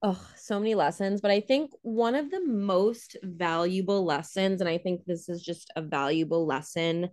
oh, 0.01 0.27
so 0.35 0.59
many 0.59 0.75
lessons. 0.75 1.21
But 1.21 1.31
I 1.31 1.39
think 1.39 1.71
one 1.81 2.15
of 2.15 2.29
the 2.29 2.45
most 2.45 3.17
valuable 3.23 4.05
lessons, 4.05 4.61
and 4.61 4.69
I 4.69 4.77
think 4.77 5.05
this 5.05 5.29
is 5.29 5.41
just 5.41 5.71
a 5.75 5.81
valuable 5.81 6.45
lesson 6.45 7.09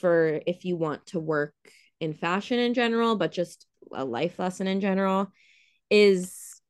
for 0.00 0.40
if 0.46 0.64
you 0.64 0.76
want 0.76 1.06
to 1.06 1.20
work 1.20 1.54
in 2.00 2.14
fashion 2.14 2.58
in 2.58 2.74
general, 2.74 3.16
but 3.16 3.32
just 3.32 3.66
a 3.92 4.04
life 4.04 4.38
lesson 4.38 4.66
in 4.66 4.80
general, 4.80 5.32
is 5.90 6.60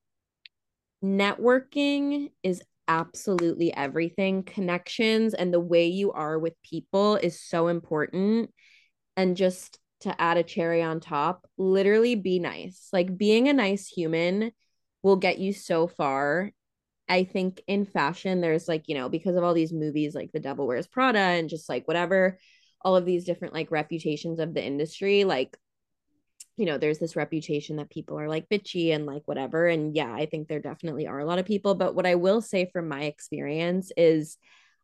networking 1.05 2.31
is 2.43 2.63
absolutely 2.89 3.73
everything. 3.75 4.43
Connections 4.43 5.35
and 5.35 5.53
the 5.53 5.61
way 5.61 5.87
you 5.87 6.13
are 6.13 6.39
with 6.39 6.55
people 6.63 7.17
is 7.17 7.41
so 7.41 7.69
important. 7.69 8.51
And 9.17 9.37
just 9.37 9.79
to 10.01 10.21
add 10.21 10.39
a 10.39 10.43
cherry 10.43 10.83
on 10.83 11.01
top, 11.01 11.47
literally 11.59 12.15
be 12.15 12.39
nice. 12.39 12.89
Like 12.93 13.17
being 13.17 13.49
a 13.49 13.53
nice 13.53 13.87
human 13.87 14.53
will 15.03 15.17
get 15.17 15.39
you 15.39 15.53
so 15.53 15.87
far. 15.87 16.51
I 17.09 17.25
think 17.25 17.63
in 17.67 17.87
fashion, 17.87 18.41
there's 18.41 18.69
like, 18.69 18.85
you 18.89 18.95
know, 18.95 19.09
because 19.09 19.37
of 19.37 19.43
all 19.43 19.55
these 19.55 19.73
movies 19.73 20.15
like 20.15 20.31
The 20.33 20.41
Devil 20.41 20.67
Wears 20.67 20.87
Prada 20.87 21.19
and 21.19 21.49
just 21.49 21.69
like 21.69 21.89
whatever, 21.89 22.39
all 22.83 22.97
of 22.97 23.05
these 23.05 23.25
different 23.25 23.55
like 23.55 23.71
reputations 23.71 24.39
of 24.39 24.55
the 24.55 24.65
industry, 24.65 25.25
like, 25.25 25.57
you 26.57 26.67
know, 26.67 26.79
there's 26.79 26.99
this 26.99 27.17
reputation 27.17 27.77
that 27.77 27.91
people 27.91 28.19
are 28.19 28.29
like 28.29 28.49
bitchy 28.49 28.95
and 28.95 29.07
like 29.07 29.23
whatever. 29.25 29.67
And 29.67 29.97
yeah, 29.97 30.13
I 30.13 30.27
think 30.27 30.47
there 30.47 30.61
definitely 30.61 31.07
are 31.07 31.19
a 31.19 31.25
lot 31.25 31.39
of 31.39 31.47
people. 31.47 31.75
But 31.75 31.95
what 31.95 32.07
I 32.07 32.17
will 32.17 32.43
say 32.43 32.71
from 32.71 32.87
my 32.87 33.05
experience 33.05 33.91
is 33.97 34.37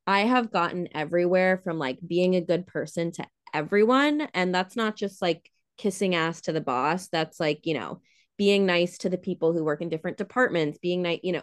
I 0.06 0.20
have 0.20 0.50
gotten 0.50 0.88
everywhere 0.94 1.60
from 1.62 1.78
like 1.78 1.98
being 2.04 2.34
a 2.34 2.40
good 2.40 2.66
person 2.66 3.12
to 3.12 3.26
everyone. 3.52 4.22
And 4.34 4.54
that's 4.54 4.74
not 4.74 4.96
just 4.96 5.20
like 5.20 5.50
kissing 5.76 6.14
ass 6.14 6.40
to 6.42 6.52
the 6.52 6.60
boss. 6.60 7.08
That's 7.08 7.38
like, 7.38 7.66
you 7.66 7.74
know, 7.74 8.00
being 8.38 8.66
nice 8.66 8.98
to 8.98 9.08
the 9.08 9.18
people 9.18 9.52
who 9.52 9.64
work 9.64 9.80
in 9.80 9.88
different 9.88 10.18
departments, 10.18 10.78
being 10.78 11.02
nice, 11.02 11.20
you 11.22 11.32
know, 11.32 11.42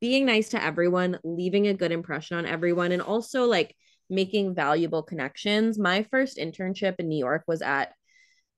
being 0.00 0.26
nice 0.26 0.50
to 0.50 0.62
everyone, 0.62 1.18
leaving 1.24 1.66
a 1.66 1.74
good 1.74 1.92
impression 1.92 2.36
on 2.36 2.46
everyone, 2.46 2.92
and 2.92 3.02
also 3.02 3.46
like 3.46 3.74
making 4.10 4.54
valuable 4.54 5.02
connections. 5.02 5.78
My 5.78 6.02
first 6.10 6.36
internship 6.36 6.96
in 6.98 7.08
New 7.08 7.18
York 7.18 7.44
was 7.46 7.62
at 7.62 7.92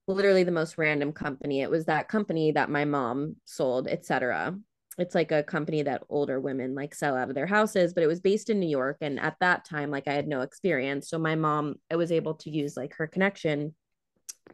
literally 0.08 0.44
the 0.44 0.52
most 0.52 0.78
random 0.78 1.12
company. 1.12 1.62
It 1.62 1.70
was 1.70 1.86
that 1.86 2.08
company 2.08 2.52
that 2.52 2.70
my 2.70 2.84
mom 2.84 3.36
sold, 3.44 3.88
etc. 3.88 4.56
It's 4.98 5.14
like 5.14 5.30
a 5.30 5.42
company 5.42 5.82
that 5.82 6.04
older 6.08 6.40
women 6.40 6.74
like 6.74 6.94
sell 6.94 7.16
out 7.16 7.28
of 7.28 7.34
their 7.34 7.46
houses, 7.46 7.92
but 7.92 8.02
it 8.02 8.08
was 8.08 8.20
based 8.20 8.50
in 8.50 8.60
New 8.60 8.68
York. 8.68 8.98
And 9.00 9.20
at 9.20 9.36
that 9.40 9.64
time, 9.64 9.90
like 9.90 10.08
I 10.08 10.14
had 10.14 10.26
no 10.26 10.40
experience. 10.40 11.08
So 11.08 11.18
my 11.18 11.34
mom, 11.34 11.76
I 11.90 11.96
was 11.96 12.12
able 12.12 12.34
to 12.36 12.50
use 12.50 12.76
like 12.76 12.94
her 12.94 13.06
connection 13.06 13.74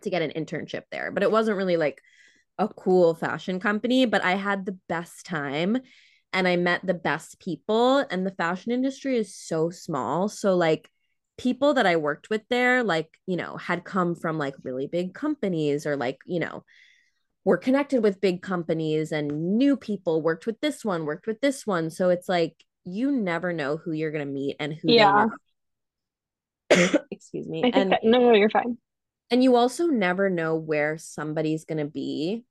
to 0.00 0.10
get 0.10 0.22
an 0.22 0.32
internship 0.32 0.82
there. 0.90 1.10
But 1.12 1.22
it 1.22 1.30
wasn't 1.30 1.58
really 1.58 1.76
like 1.76 2.02
a 2.58 2.68
cool 2.68 3.14
fashion 3.14 3.60
company, 3.60 4.06
but 4.06 4.22
I 4.22 4.32
had 4.32 4.64
the 4.64 4.78
best 4.88 5.26
time 5.26 5.78
and 6.32 6.48
I 6.48 6.56
met 6.56 6.84
the 6.84 6.94
best 6.94 7.38
people. 7.40 7.98
And 7.98 8.26
the 8.26 8.30
fashion 8.32 8.72
industry 8.72 9.16
is 9.18 9.36
so 9.36 9.70
small. 9.70 10.28
So, 10.28 10.56
like, 10.56 10.90
people 11.38 11.74
that 11.74 11.86
I 11.86 11.96
worked 11.96 12.30
with 12.30 12.42
there, 12.48 12.82
like, 12.82 13.18
you 13.26 13.36
know, 13.36 13.56
had 13.56 13.84
come 13.84 14.14
from 14.14 14.38
like 14.38 14.54
really 14.62 14.86
big 14.86 15.14
companies 15.14 15.86
or 15.86 15.96
like, 15.96 16.18
you 16.26 16.40
know, 16.40 16.64
were 17.44 17.56
connected 17.56 18.02
with 18.02 18.20
big 18.20 18.42
companies 18.42 19.12
and 19.12 19.56
new 19.58 19.76
people 19.76 20.22
worked 20.22 20.46
with 20.46 20.60
this 20.60 20.84
one, 20.84 21.04
worked 21.04 21.26
with 21.26 21.40
this 21.40 21.66
one. 21.66 21.90
So 21.90 22.10
it's 22.10 22.28
like 22.28 22.64
you 22.84 23.10
never 23.10 23.52
know 23.52 23.76
who 23.76 23.92
you're 23.92 24.12
going 24.12 24.26
to 24.26 24.32
meet 24.32 24.56
and 24.60 24.72
who 24.72 24.92
yeah. 24.92 25.26
Excuse 27.10 27.48
me. 27.48 27.70
And 27.72 27.92
that, 27.92 28.04
no, 28.04 28.18
no, 28.18 28.32
you're 28.34 28.50
fine. 28.50 28.78
And 29.32 29.42
you 29.42 29.56
also 29.56 29.86
never 29.86 30.28
know 30.28 30.56
where 30.56 30.98
somebody's 30.98 31.64
going 31.64 31.78
to 31.78 31.90
be 31.90 32.44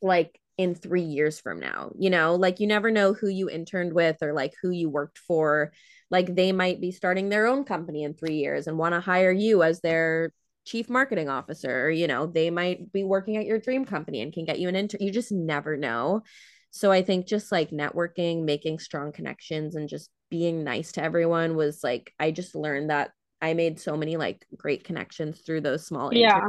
like 0.00 0.40
in 0.56 0.74
three 0.74 1.02
years 1.02 1.38
from 1.38 1.60
now. 1.60 1.92
You 1.98 2.08
know, 2.08 2.34
like 2.36 2.60
you 2.60 2.66
never 2.66 2.90
know 2.90 3.12
who 3.12 3.28
you 3.28 3.50
interned 3.50 3.92
with 3.92 4.16
or 4.22 4.32
like 4.32 4.54
who 4.62 4.70
you 4.70 4.88
worked 4.88 5.18
for. 5.18 5.74
Like 6.10 6.34
they 6.34 6.50
might 6.52 6.80
be 6.80 6.92
starting 6.92 7.28
their 7.28 7.46
own 7.46 7.64
company 7.64 8.04
in 8.04 8.14
three 8.14 8.36
years 8.36 8.66
and 8.66 8.78
want 8.78 8.94
to 8.94 9.00
hire 9.00 9.30
you 9.30 9.62
as 9.62 9.82
their 9.82 10.32
chief 10.64 10.88
marketing 10.88 11.28
officer. 11.28 11.84
Or, 11.84 11.90
you 11.90 12.06
know, 12.06 12.26
they 12.26 12.48
might 12.48 12.90
be 12.90 13.04
working 13.04 13.36
at 13.36 13.44
your 13.44 13.58
dream 13.58 13.84
company 13.84 14.22
and 14.22 14.32
can 14.32 14.46
get 14.46 14.58
you 14.58 14.70
an 14.70 14.76
intern. 14.76 15.02
You 15.02 15.12
just 15.12 15.30
never 15.30 15.76
know. 15.76 16.22
So 16.70 16.90
I 16.90 17.02
think 17.02 17.26
just 17.26 17.52
like 17.52 17.70
networking, 17.70 18.44
making 18.44 18.78
strong 18.78 19.12
connections, 19.12 19.74
and 19.74 19.90
just 19.90 20.08
being 20.30 20.64
nice 20.64 20.92
to 20.92 21.02
everyone 21.02 21.54
was 21.54 21.84
like, 21.84 22.14
I 22.18 22.30
just 22.30 22.54
learned 22.54 22.88
that 22.88 23.10
I 23.40 23.54
made 23.54 23.78
so 23.78 23.96
many 23.96 24.16
like 24.16 24.46
great 24.56 24.84
connections 24.84 25.40
through 25.40 25.60
those 25.62 25.86
small 25.86 26.12
yeah. 26.14 26.46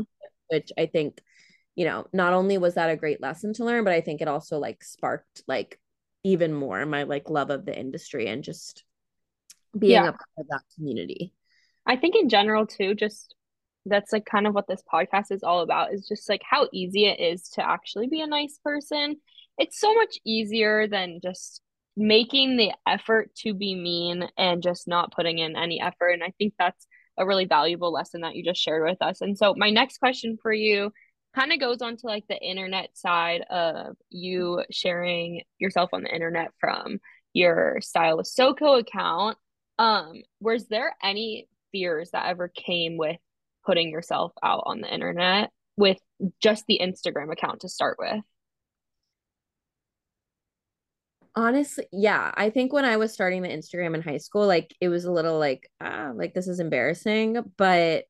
which 0.49 0.71
I 0.77 0.85
think 0.85 1.21
you 1.77 1.85
know, 1.85 2.07
not 2.11 2.33
only 2.33 2.57
was 2.57 2.73
that 2.73 2.89
a 2.89 2.95
great 2.95 3.21
lesson 3.21 3.53
to 3.53 3.63
learn, 3.63 3.83
but 3.83 3.93
I 3.93 4.01
think 4.01 4.19
it 4.19 4.27
also 4.27 4.57
like 4.57 4.83
sparked 4.83 5.43
like 5.47 5.79
even 6.23 6.51
more 6.51 6.83
my 6.87 7.03
like 7.03 7.29
love 7.29 7.51
of 7.51 7.65
the 7.65 7.79
industry 7.79 8.27
and 8.27 8.43
just 8.43 8.83
being 9.77 9.91
yeah. 9.91 10.09
a 10.09 10.11
part 10.11 10.29
of 10.39 10.47
that 10.49 10.63
community. 10.75 11.33
I 11.85 11.95
think 11.95 12.15
in 12.15 12.29
general 12.29 12.65
too, 12.65 12.95
just 12.95 13.35
that's 13.85 14.11
like 14.11 14.25
kind 14.25 14.47
of 14.47 14.55
what 14.55 14.67
this 14.67 14.81
podcast 14.91 15.31
is 15.31 15.43
all 15.43 15.61
about 15.61 15.93
is 15.93 16.07
just 16.07 16.27
like 16.27 16.41
how 16.43 16.67
easy 16.73 17.05
it 17.05 17.19
is 17.19 17.43
to 17.49 17.65
actually 17.65 18.07
be 18.07 18.21
a 18.21 18.27
nice 18.27 18.59
person. 18.63 19.17
It's 19.59 19.79
so 19.79 19.93
much 19.93 20.17
easier 20.25 20.87
than 20.87 21.19
just 21.21 21.61
making 21.97 22.57
the 22.57 22.71
effort 22.87 23.33
to 23.33 23.55
be 23.55 23.73
mean 23.73 24.29
and 24.37 24.61
just 24.61 24.87
not 24.87 25.11
putting 25.11 25.39
in 25.39 25.57
any 25.57 25.81
effort. 25.81 26.09
And 26.09 26.23
I 26.23 26.31
think 26.37 26.53
that's 26.57 26.87
a 27.17 27.25
really 27.25 27.45
valuable 27.45 27.91
lesson 27.91 28.21
that 28.21 28.35
you 28.35 28.43
just 28.43 28.61
shared 28.61 28.87
with 28.87 29.01
us. 29.01 29.21
And 29.21 29.35
so 29.35 29.55
my 29.57 29.71
next 29.71 29.97
question 29.97 30.37
for 30.41 30.53
you 30.53 30.91
kind 31.35 31.51
of 31.51 31.59
goes 31.59 31.81
on 31.81 31.97
to 31.97 32.05
like 32.05 32.25
the 32.29 32.37
internet 32.37 32.95
side 32.95 33.41
of 33.49 33.95
you 34.09 34.63
sharing 34.69 35.41
yourself 35.57 35.89
on 35.91 36.03
the 36.03 36.13
internet 36.13 36.51
from 36.59 36.99
your 37.33 37.79
style 37.81 38.17
with 38.17 38.27
SoCo 38.27 38.79
account. 38.79 39.37
Um, 39.79 40.21
was 40.39 40.67
there 40.67 40.95
any 41.03 41.47
fears 41.71 42.11
that 42.11 42.27
ever 42.27 42.47
came 42.47 42.97
with 42.97 43.17
putting 43.65 43.89
yourself 43.89 44.31
out 44.43 44.63
on 44.67 44.81
the 44.81 44.93
internet 44.93 45.49
with 45.77 45.97
just 46.41 46.65
the 46.67 46.79
Instagram 46.81 47.31
account 47.31 47.61
to 47.61 47.69
start 47.69 47.97
with? 47.99 48.21
Honestly 51.37 51.85
yeah 51.91 52.31
i 52.35 52.49
think 52.49 52.73
when 52.73 52.83
i 52.83 52.97
was 52.97 53.13
starting 53.13 53.43
the 53.43 53.49
instagram 53.49 53.93
in 53.93 54.01
high 54.01 54.17
school 54.17 54.47
like 54.47 54.75
it 54.81 54.89
was 54.89 55.05
a 55.05 55.11
little 55.11 55.37
like 55.37 55.69
ah 55.79 56.11
like 56.15 56.33
this 56.33 56.47
is 56.47 56.59
embarrassing 56.59 57.37
but 57.57 58.05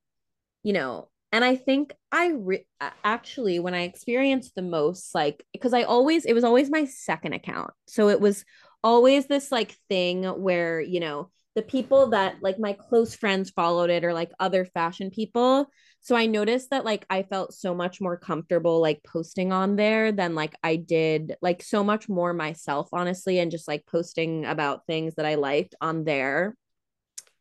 you 0.64 0.72
know 0.72 1.10
and 1.34 1.44
i 1.44 1.54
think 1.54 1.94
i 2.10 2.30
re- 2.30 2.66
actually 3.04 3.60
when 3.60 3.74
i 3.74 3.82
experienced 3.82 4.56
the 4.56 4.62
most 4.62 5.14
like 5.14 5.46
because 5.52 5.74
i 5.74 5.84
always 5.84 6.24
it 6.24 6.32
was 6.34 6.46
always 6.46 6.70
my 6.70 6.86
second 6.86 7.34
account. 7.34 7.72
So 7.86 8.08
it 8.08 8.22
was 8.22 8.46
always 8.84 9.28
this 9.28 9.52
like 9.52 9.76
thing 9.90 10.24
where 10.24 10.80
you 10.80 11.02
know 11.02 11.30
the 11.58 11.64
people 11.64 12.12
that 12.12 12.36
like 12.44 12.60
my 12.60 12.74
close 12.74 13.16
friends 13.16 13.50
followed 13.50 13.90
it 13.90 14.06
or 14.06 14.14
like 14.14 14.30
other 14.40 14.64
fashion 14.64 15.10
people 15.10 15.66
so 16.02 16.16
i 16.16 16.28
noticed 16.28 16.70
that 16.70 16.86
like 16.86 17.04
i 17.10 17.24
felt 17.24 17.52
so 17.52 17.74
much 17.74 18.00
more 18.00 18.16
comfortable 18.16 18.80
like 18.80 19.04
posting 19.04 19.52
on 19.52 19.76
there 19.76 20.12
than 20.12 20.36
like 20.36 20.54
i 20.62 20.76
did 20.76 21.36
like 21.42 21.64
so 21.64 21.84
much 21.84 22.08
more 22.08 22.32
myself 22.32 22.90
honestly 22.94 23.40
and 23.40 23.50
just 23.50 23.68
like 23.68 23.84
posting 23.88 24.46
about 24.46 24.86
things 24.86 25.16
that 25.16 25.26
i 25.26 25.34
liked 25.34 25.74
on 25.82 26.04
there 26.04 26.56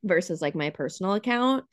versus 0.02 0.40
like 0.40 0.54
my 0.54 0.70
personal 0.70 1.12
account 1.12 1.64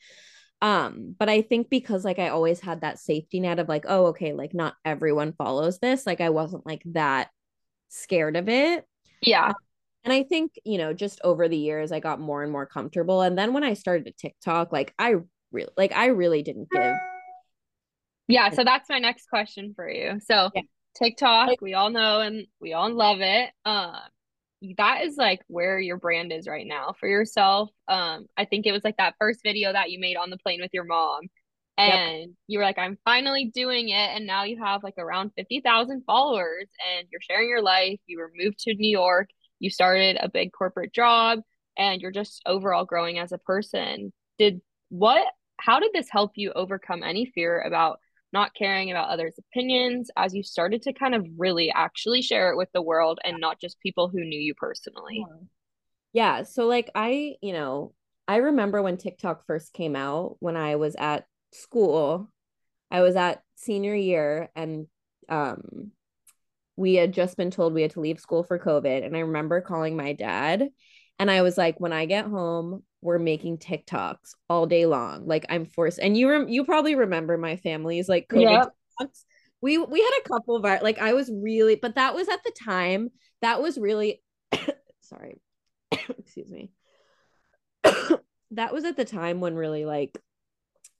um, 0.62 1.14
but 1.18 1.28
I 1.28 1.42
think 1.42 1.68
because 1.68 2.06
like 2.06 2.18
I 2.18 2.28
always 2.28 2.58
had 2.58 2.80
that 2.80 2.98
safety 2.98 3.38
net 3.38 3.58
of 3.58 3.68
like, 3.68 3.84
oh, 3.86 4.06
okay, 4.06 4.32
like 4.32 4.54
not 4.54 4.74
everyone 4.82 5.34
follows 5.34 5.78
this, 5.78 6.06
like 6.06 6.22
I 6.22 6.30
wasn't 6.30 6.64
like 6.64 6.80
that 6.86 7.28
scared 7.90 8.34
of 8.34 8.48
it. 8.48 8.86
Yeah. 9.20 9.52
And 10.04 10.12
I 10.12 10.22
think, 10.22 10.52
you 10.64 10.78
know, 10.78 10.92
just 10.92 11.20
over 11.24 11.48
the 11.48 11.56
years 11.56 11.90
I 11.90 12.00
got 12.00 12.20
more 12.20 12.42
and 12.42 12.52
more 12.52 12.66
comfortable. 12.66 13.22
And 13.22 13.38
then 13.38 13.52
when 13.52 13.64
I 13.64 13.74
started 13.74 14.06
a 14.06 14.12
TikTok, 14.12 14.72
like 14.72 14.94
I 14.98 15.16
really 15.50 15.72
like 15.76 15.92
I 15.92 16.06
really 16.06 16.42
didn't 16.42 16.68
give. 16.70 16.94
Yeah, 18.28 18.50
so 18.50 18.64
that's 18.64 18.88
my 18.88 18.98
next 18.98 19.28
question 19.28 19.72
for 19.74 19.88
you. 19.88 20.18
So 20.20 20.50
yeah. 20.54 20.62
TikTok, 21.02 21.60
we 21.60 21.74
all 21.74 21.90
know 21.90 22.20
and 22.20 22.46
we 22.60 22.72
all 22.74 22.92
love 22.92 23.18
it. 23.20 23.50
Um 23.64 23.96
that 24.78 25.04
is 25.04 25.16
like 25.16 25.40
where 25.48 25.78
your 25.78 25.98
brand 25.98 26.32
is 26.32 26.46
right 26.46 26.66
now 26.66 26.94
for 26.98 27.08
yourself. 27.08 27.70
Um, 27.88 28.26
I 28.36 28.44
think 28.44 28.66
it 28.66 28.72
was 28.72 28.84
like 28.84 28.96
that 28.96 29.14
first 29.18 29.40
video 29.42 29.72
that 29.72 29.90
you 29.90 29.98
made 29.98 30.16
on 30.16 30.30
the 30.30 30.38
plane 30.38 30.60
with 30.60 30.70
your 30.72 30.84
mom. 30.84 31.20
And 31.76 32.20
yep. 32.20 32.28
you 32.46 32.58
were 32.58 32.64
like, 32.64 32.78
I'm 32.78 32.98
finally 33.04 33.50
doing 33.52 33.88
it. 33.88 34.10
And 34.14 34.26
now 34.26 34.44
you 34.44 34.62
have 34.62 34.82
like 34.82 34.94
around 34.96 35.32
50,000 35.36 36.02
followers 36.06 36.68
and 36.96 37.08
you're 37.10 37.20
sharing 37.20 37.48
your 37.48 37.62
life. 37.62 37.98
You 38.06 38.18
were 38.18 38.30
moved 38.34 38.60
to 38.60 38.74
New 38.74 38.90
York. 38.90 39.28
You 39.58 39.70
started 39.70 40.18
a 40.20 40.28
big 40.28 40.52
corporate 40.52 40.92
job 40.92 41.40
and 41.76 42.00
you're 42.00 42.10
just 42.10 42.42
overall 42.46 42.84
growing 42.84 43.18
as 43.18 43.32
a 43.32 43.38
person. 43.38 44.12
Did 44.38 44.60
what, 44.88 45.26
how 45.58 45.80
did 45.80 45.90
this 45.92 46.08
help 46.10 46.32
you 46.36 46.52
overcome 46.52 47.02
any 47.02 47.26
fear 47.26 47.60
about 47.60 47.98
not 48.32 48.54
caring 48.54 48.90
about 48.90 49.10
others' 49.10 49.38
opinions 49.38 50.10
as 50.16 50.34
you 50.34 50.42
started 50.42 50.82
to 50.82 50.92
kind 50.92 51.14
of 51.14 51.24
really 51.38 51.70
actually 51.70 52.20
share 52.20 52.50
it 52.50 52.56
with 52.56 52.68
the 52.72 52.82
world 52.82 53.20
and 53.24 53.40
not 53.40 53.60
just 53.60 53.80
people 53.80 54.08
who 54.08 54.24
knew 54.24 54.38
you 54.38 54.54
personally? 54.54 55.24
Yeah. 56.12 56.42
So, 56.42 56.66
like, 56.66 56.90
I, 56.94 57.36
you 57.42 57.52
know, 57.52 57.94
I 58.26 58.36
remember 58.36 58.82
when 58.82 58.96
TikTok 58.96 59.46
first 59.46 59.72
came 59.72 59.94
out 59.96 60.36
when 60.40 60.56
I 60.56 60.76
was 60.76 60.96
at 60.96 61.26
school. 61.52 62.30
I 62.90 63.02
was 63.02 63.16
at 63.16 63.42
senior 63.56 63.94
year 63.94 64.50
and 64.56 64.86
um 65.28 65.90
we 66.76 66.94
had 66.94 67.12
just 67.12 67.36
been 67.36 67.50
told 67.50 67.72
we 67.72 67.82
had 67.82 67.92
to 67.92 68.00
leave 68.00 68.20
school 68.20 68.42
for 68.42 68.58
COVID. 68.58 69.04
And 69.04 69.16
I 69.16 69.20
remember 69.20 69.60
calling 69.60 69.96
my 69.96 70.12
dad 70.12 70.68
and 71.18 71.30
I 71.30 71.42
was 71.42 71.56
like, 71.56 71.78
when 71.78 71.92
I 71.92 72.06
get 72.06 72.26
home, 72.26 72.82
we're 73.00 73.18
making 73.18 73.58
TikToks 73.58 74.34
all 74.48 74.66
day 74.66 74.86
long. 74.86 75.26
Like 75.26 75.46
I'm 75.48 75.66
forced, 75.66 75.98
and 75.98 76.16
you 76.16 76.28
rem- 76.28 76.48
you 76.48 76.64
probably 76.64 76.94
remember 76.94 77.36
my 77.38 77.56
family's 77.56 78.08
like 78.08 78.28
COVID 78.28 78.50
yep. 78.50 78.68
TikToks. 79.00 79.24
We 79.60 79.78
we 79.78 80.00
had 80.00 80.20
a 80.24 80.28
couple 80.28 80.56
of 80.56 80.64
our 80.64 80.80
like 80.82 80.98
I 80.98 81.12
was 81.12 81.30
really, 81.32 81.76
but 81.76 81.94
that 81.94 82.14
was 82.14 82.28
at 82.28 82.42
the 82.42 82.52
time. 82.64 83.10
That 83.42 83.62
was 83.62 83.78
really 83.78 84.22
sorry, 85.02 85.40
excuse 86.18 86.50
me. 86.50 86.72
that 88.52 88.72
was 88.72 88.84
at 88.84 88.96
the 88.96 89.04
time 89.04 89.40
when 89.40 89.54
really 89.54 89.84
like 89.84 90.18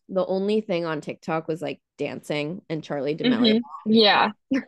the 0.08 0.24
only 0.24 0.60
thing 0.60 0.84
on 0.84 1.00
TikTok 1.00 1.48
was 1.48 1.62
like 1.62 1.80
dancing 1.96 2.60
and 2.68 2.82
Charli 2.82 3.16
D'Amelio. 3.16 3.56
Mm-hmm. 3.56 3.92
Yeah, 3.92 4.30
a 4.54 4.60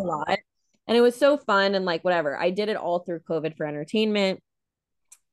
lot, 0.00 0.38
and 0.86 0.96
it 0.96 1.00
was 1.00 1.16
so 1.16 1.36
fun 1.36 1.74
and 1.74 1.84
like 1.84 2.04
whatever. 2.04 2.38
I 2.38 2.50
did 2.50 2.68
it 2.68 2.76
all 2.76 3.00
through 3.00 3.20
COVID 3.20 3.56
for 3.56 3.66
entertainment, 3.66 4.42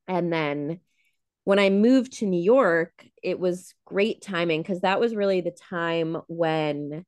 and 0.07 0.31
then 0.31 0.79
when 1.45 1.59
I 1.59 1.69
moved 1.69 2.13
to 2.19 2.25
New 2.25 2.41
York, 2.41 3.05
it 3.21 3.37
was 3.37 3.73
great 3.85 4.21
timing 4.21 4.61
because 4.61 4.81
that 4.81 4.99
was 4.99 5.13
really 5.13 5.41
the 5.41 5.51
time 5.51 6.17
when, 6.27 7.05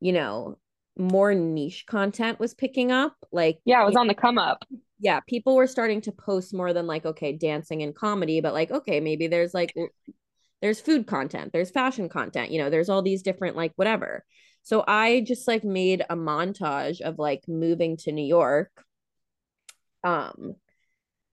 you 0.00 0.12
know, 0.12 0.58
more 0.98 1.34
niche 1.34 1.84
content 1.86 2.40
was 2.40 2.52
picking 2.52 2.90
up. 2.90 3.14
Like, 3.30 3.60
yeah, 3.64 3.82
it 3.82 3.86
was 3.86 3.94
on 3.94 4.08
the 4.08 4.14
come 4.14 4.38
up. 4.38 4.64
Yeah, 4.98 5.20
people 5.20 5.54
were 5.54 5.68
starting 5.68 6.00
to 6.00 6.10
post 6.10 6.52
more 6.52 6.72
than 6.72 6.88
like, 6.88 7.06
okay, 7.06 7.32
dancing 7.32 7.82
and 7.82 7.94
comedy, 7.94 8.40
but 8.40 8.54
like, 8.54 8.72
okay, 8.72 8.98
maybe 8.98 9.28
there's 9.28 9.54
like, 9.54 9.72
there's 10.62 10.80
food 10.80 11.06
content, 11.06 11.52
there's 11.52 11.70
fashion 11.70 12.08
content, 12.08 12.50
you 12.50 12.58
know, 12.58 12.70
there's 12.70 12.88
all 12.88 13.02
these 13.02 13.22
different, 13.22 13.54
like, 13.56 13.72
whatever. 13.76 14.24
So 14.66 14.82
I 14.84 15.20
just 15.20 15.46
like 15.46 15.62
made 15.62 16.04
a 16.10 16.16
montage 16.16 17.00
of 17.00 17.20
like 17.20 17.46
moving 17.46 17.96
to 17.98 18.10
New 18.10 18.24
York. 18.26 18.72
Um 20.02 20.56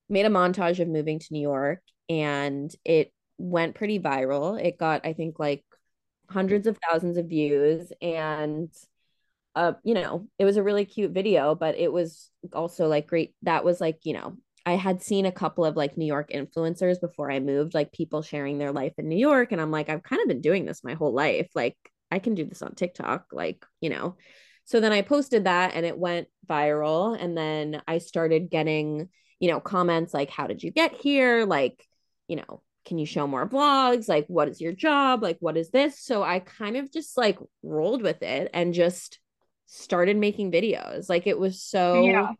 made 0.09 0.27
a 0.27 0.29
montage 0.29 0.79
of 0.79 0.87
moving 0.87 1.19
to 1.19 1.27
New 1.33 1.41
York 1.41 1.81
and 2.09 2.71
it 2.85 3.11
went 3.39 3.75
pretty 3.75 3.99
viral. 3.99 4.61
It 4.63 4.77
got 4.77 5.05
I 5.05 5.13
think 5.13 5.39
like 5.39 5.65
hundreds 6.29 6.67
of 6.67 6.77
thousands 6.89 7.17
of 7.17 7.27
views 7.27 7.91
and 8.03 8.71
uh 9.55 9.73
you 9.83 9.95
know, 9.95 10.27
it 10.39 10.45
was 10.45 10.57
a 10.57 10.63
really 10.63 10.85
cute 10.85 11.11
video, 11.11 11.55
but 11.55 11.75
it 11.77 11.91
was 11.91 12.31
also 12.53 12.87
like 12.87 13.07
great 13.07 13.35
that 13.43 13.65
was 13.65 13.81
like, 13.81 13.99
you 14.03 14.13
know, 14.13 14.37
I 14.65 14.73
had 14.73 15.03
seen 15.03 15.25
a 15.25 15.31
couple 15.31 15.65
of 15.65 15.75
like 15.75 15.97
New 15.97 16.05
York 16.05 16.31
influencers 16.31 17.01
before 17.01 17.31
I 17.31 17.39
moved, 17.39 17.73
like 17.73 17.91
people 17.93 18.21
sharing 18.21 18.59
their 18.59 18.71
life 18.73 18.93
in 18.99 19.09
New 19.09 19.17
York. 19.17 19.51
And 19.51 19.61
I'm 19.61 19.71
like, 19.71 19.89
I've 19.89 20.03
kind 20.03 20.21
of 20.21 20.27
been 20.27 20.41
doing 20.41 20.65
this 20.65 20.83
my 20.83 20.93
whole 20.95 21.13
life. 21.13 21.49
Like, 21.55 21.77
I 22.13 22.19
can 22.19 22.35
do 22.35 22.45
this 22.45 22.61
on 22.61 22.75
TikTok, 22.75 23.27
like, 23.31 23.65
you 23.81 23.89
know. 23.89 24.15
So 24.65 24.79
then 24.79 24.93
I 24.93 25.01
posted 25.01 25.45
that 25.45 25.73
and 25.73 25.85
it 25.85 25.97
went 25.97 26.27
viral. 26.47 27.17
And 27.19 27.37
then 27.37 27.81
I 27.87 27.97
started 27.97 28.49
getting, 28.49 29.09
you 29.39 29.49
know, 29.49 29.59
comments 29.59 30.13
like, 30.13 30.29
How 30.29 30.47
did 30.47 30.63
you 30.63 30.71
get 30.71 30.93
here? 30.93 31.45
Like, 31.45 31.85
you 32.27 32.37
know, 32.37 32.61
can 32.85 32.97
you 32.97 33.05
show 33.05 33.27
more 33.27 33.47
vlogs? 33.47 34.07
Like, 34.07 34.25
what 34.27 34.47
is 34.47 34.61
your 34.61 34.73
job? 34.73 35.21
Like, 35.21 35.37
what 35.39 35.57
is 35.57 35.71
this? 35.71 35.99
So 35.99 36.23
I 36.23 36.39
kind 36.39 36.77
of 36.77 36.91
just 36.91 37.17
like 37.17 37.39
rolled 37.61 38.01
with 38.01 38.21
it 38.23 38.49
and 38.53 38.73
just 38.73 39.19
started 39.65 40.17
making 40.17 40.51
videos. 40.51 41.09
Like, 41.09 41.27
it 41.27 41.37
was 41.37 41.61
so. 41.61 42.03
Yeah 42.03 42.31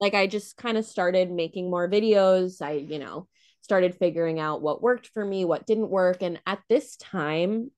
like 0.00 0.14
I 0.14 0.26
just 0.26 0.56
kind 0.56 0.76
of 0.76 0.84
started 0.84 1.30
making 1.30 1.70
more 1.70 1.88
videos. 1.88 2.60
I, 2.60 2.72
you 2.72 2.98
know, 2.98 3.28
started 3.60 3.94
figuring 3.94 4.38
out 4.38 4.62
what 4.62 4.82
worked 4.82 5.08
for 5.08 5.24
me, 5.24 5.44
what 5.44 5.66
didn't 5.66 5.90
work. 5.90 6.22
And 6.22 6.40
at 6.46 6.60
this 6.68 6.96
time 6.96 7.70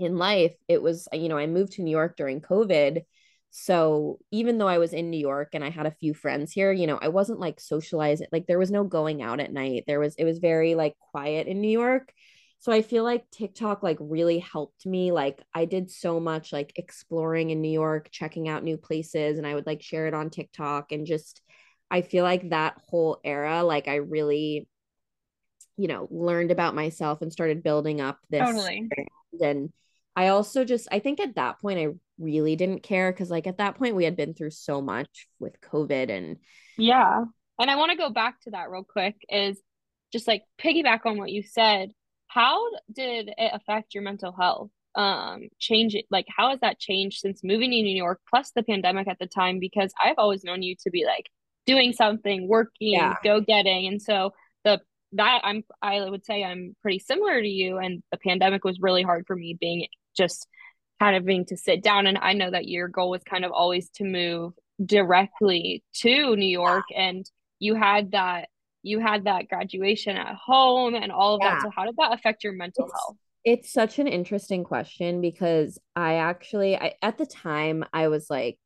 in 0.00 0.16
life, 0.16 0.54
it 0.68 0.82
was, 0.82 1.08
you 1.12 1.28
know, 1.28 1.38
I 1.38 1.46
moved 1.46 1.72
to 1.74 1.82
New 1.82 1.90
York 1.90 2.16
during 2.16 2.40
COVID. 2.40 3.02
So 3.50 4.18
even 4.30 4.58
though 4.58 4.68
I 4.68 4.78
was 4.78 4.92
in 4.92 5.10
New 5.10 5.18
York 5.18 5.50
and 5.54 5.64
I 5.64 5.70
had 5.70 5.86
a 5.86 5.90
few 5.90 6.14
friends 6.14 6.52
here, 6.52 6.72
you 6.72 6.86
know, 6.86 6.98
I 7.00 7.08
wasn't 7.08 7.40
like 7.40 7.60
socializing. 7.60 8.28
Like 8.30 8.46
there 8.46 8.58
was 8.58 8.70
no 8.70 8.84
going 8.84 9.22
out 9.22 9.40
at 9.40 9.52
night. 9.52 9.84
There 9.86 9.98
was, 10.00 10.14
it 10.16 10.24
was 10.24 10.38
very 10.38 10.74
like 10.74 10.94
quiet 11.10 11.48
in 11.48 11.60
New 11.60 11.70
York. 11.70 12.12
So 12.60 12.70
I 12.72 12.82
feel 12.82 13.04
like 13.04 13.28
TikTok 13.30 13.82
like 13.82 13.96
really 13.98 14.38
helped 14.38 14.84
me. 14.84 15.12
Like 15.12 15.42
I 15.54 15.64
did 15.64 15.90
so 15.90 16.20
much 16.20 16.52
like 16.52 16.72
exploring 16.76 17.50
in 17.50 17.62
New 17.62 17.70
York, 17.72 18.10
checking 18.12 18.48
out 18.48 18.62
new 18.62 18.76
places, 18.76 19.38
and 19.38 19.46
I 19.46 19.54
would 19.54 19.66
like 19.66 19.82
share 19.82 20.06
it 20.06 20.14
on 20.14 20.28
TikTok 20.28 20.92
and 20.92 21.06
just 21.06 21.40
I 21.90 22.02
feel 22.02 22.22
like 22.22 22.50
that 22.50 22.76
whole 22.86 23.18
era, 23.24 23.64
like 23.64 23.88
I 23.88 23.96
really, 23.96 24.68
you 25.78 25.88
know, 25.88 26.06
learned 26.10 26.50
about 26.50 26.74
myself 26.74 27.22
and 27.22 27.32
started 27.32 27.62
building 27.62 28.02
up 28.02 28.18
this. 28.28 28.42
Totally. 28.42 28.88
And 29.40 29.72
I 30.20 30.28
also 30.28 30.64
just 30.64 30.88
I 30.92 30.98
think 30.98 31.20
at 31.20 31.36
that 31.36 31.60
point 31.60 31.78
I 31.78 31.88
really 32.18 32.56
didn't 32.56 32.82
care 32.82 33.12
because 33.12 33.30
like 33.30 33.46
at 33.46 33.58
that 33.58 33.76
point 33.76 33.96
we 33.96 34.04
had 34.04 34.16
been 34.16 34.34
through 34.34 34.50
so 34.50 34.80
much 34.80 35.26
with 35.38 35.60
COVID 35.60 36.10
and 36.10 36.36
yeah. 36.76 37.24
And 37.58 37.70
I 37.70 37.76
want 37.76 37.90
to 37.90 37.98
go 37.98 38.08
back 38.10 38.40
to 38.42 38.52
that 38.52 38.70
real 38.70 38.84
quick 38.84 39.16
is 39.28 39.60
just 40.12 40.26
like 40.26 40.42
piggyback 40.58 41.00
on 41.04 41.18
what 41.18 41.30
you 41.30 41.42
said 41.42 41.90
how 42.30 42.62
did 42.92 43.28
it 43.36 43.50
affect 43.52 43.92
your 43.94 44.02
mental 44.02 44.32
health 44.32 44.70
um 44.94 45.48
change 45.58 45.94
it 45.94 46.04
like 46.10 46.26
how 46.34 46.50
has 46.50 46.60
that 46.60 46.78
changed 46.78 47.18
since 47.18 47.44
moving 47.44 47.70
to 47.70 47.82
new 47.82 47.96
york 47.96 48.20
plus 48.28 48.50
the 48.54 48.62
pandemic 48.62 49.06
at 49.08 49.18
the 49.18 49.26
time 49.26 49.58
because 49.58 49.92
i've 50.02 50.18
always 50.18 50.42
known 50.42 50.62
you 50.62 50.74
to 50.80 50.90
be 50.90 51.04
like 51.04 51.28
doing 51.66 51.92
something 51.92 52.48
working 52.48 52.94
yeah. 52.94 53.14
go 53.22 53.40
getting 53.40 53.86
and 53.86 54.02
so 54.02 54.32
the 54.64 54.80
that 55.12 55.40
i'm 55.44 55.62
i 55.82 56.00
would 56.00 56.24
say 56.24 56.42
i'm 56.42 56.74
pretty 56.82 56.98
similar 56.98 57.40
to 57.40 57.48
you 57.48 57.78
and 57.78 58.02
the 58.10 58.18
pandemic 58.18 58.64
was 58.64 58.80
really 58.80 59.02
hard 59.02 59.24
for 59.26 59.36
me 59.36 59.56
being 59.60 59.86
just 60.16 60.46
kind 60.98 61.16
of 61.16 61.24
being 61.24 61.46
to 61.46 61.56
sit 61.56 61.82
down 61.82 62.06
and 62.06 62.18
i 62.18 62.32
know 62.32 62.50
that 62.50 62.68
your 62.68 62.88
goal 62.88 63.10
was 63.10 63.22
kind 63.22 63.44
of 63.44 63.52
always 63.52 63.88
to 63.90 64.04
move 64.04 64.52
directly 64.84 65.82
to 65.94 66.36
new 66.36 66.46
york 66.46 66.84
and 66.94 67.30
you 67.58 67.74
had 67.74 68.12
that 68.12 68.48
you 68.82 68.98
had 68.98 69.24
that 69.24 69.48
graduation 69.48 70.16
at 70.16 70.34
home 70.34 70.94
and 70.94 71.12
all 71.12 71.34
of 71.34 71.40
yeah. 71.42 71.54
that. 71.54 71.62
So 71.62 71.70
how 71.74 71.84
did 71.84 71.96
that 71.98 72.14
affect 72.14 72.44
your 72.44 72.54
mental 72.54 72.86
it's, 72.86 72.94
health? 72.94 73.16
It's 73.44 73.72
such 73.72 73.98
an 73.98 74.06
interesting 74.06 74.64
question 74.64 75.20
because 75.20 75.78
I 75.94 76.14
actually 76.14 76.76
I 76.76 76.94
at 77.02 77.18
the 77.18 77.26
time 77.26 77.84
I 77.92 78.08
was 78.08 78.28
like 78.30 78.58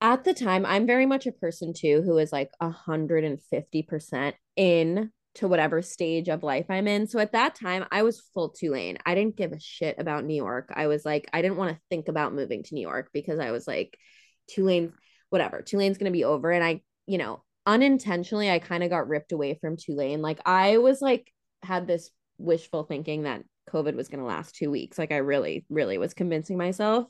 at 0.00 0.24
the 0.24 0.34
time 0.34 0.66
I'm 0.66 0.86
very 0.86 1.06
much 1.06 1.26
a 1.26 1.32
person 1.32 1.72
too 1.72 2.02
who 2.02 2.18
is 2.18 2.32
like 2.32 2.50
150% 2.60 4.32
in 4.56 5.10
to 5.36 5.48
whatever 5.48 5.82
stage 5.82 6.28
of 6.28 6.42
life 6.42 6.66
I'm 6.68 6.86
in. 6.86 7.06
So 7.06 7.18
at 7.18 7.32
that 7.32 7.54
time, 7.54 7.84
I 7.90 8.02
was 8.02 8.22
full 8.32 8.50
Tulane. 8.50 8.98
I 9.04 9.14
didn't 9.14 9.36
give 9.36 9.52
a 9.52 9.60
shit 9.60 9.96
about 9.98 10.24
New 10.24 10.36
York. 10.36 10.72
I 10.74 10.86
was 10.86 11.04
like, 11.04 11.28
I 11.32 11.42
didn't 11.42 11.56
want 11.56 11.74
to 11.74 11.80
think 11.90 12.08
about 12.08 12.34
moving 12.34 12.62
to 12.62 12.74
New 12.74 12.82
York 12.82 13.10
because 13.12 13.40
I 13.40 13.50
was 13.50 13.66
like, 13.66 13.98
Tulane, 14.48 14.92
whatever, 15.30 15.62
Tulane's 15.62 15.98
going 15.98 16.12
to 16.12 16.16
be 16.16 16.24
over. 16.24 16.52
And 16.52 16.62
I, 16.62 16.82
you 17.06 17.18
know, 17.18 17.42
unintentionally 17.66 18.50
I 18.50 18.58
kind 18.58 18.82
of 18.82 18.90
got 18.90 19.08
ripped 19.08 19.32
away 19.32 19.58
from 19.60 19.76
Tulane. 19.76 20.22
Like 20.22 20.40
I 20.46 20.78
was 20.78 21.00
like 21.00 21.32
had 21.62 21.86
this 21.86 22.10
wishful 22.38 22.84
thinking 22.84 23.22
that 23.22 23.42
COVID 23.70 23.94
was 23.94 24.08
going 24.08 24.20
to 24.20 24.26
last 24.26 24.54
2 24.56 24.70
weeks. 24.70 24.98
Like 24.98 25.12
I 25.12 25.18
really 25.18 25.64
really 25.68 25.98
was 25.98 26.14
convincing 26.14 26.58
myself. 26.58 27.06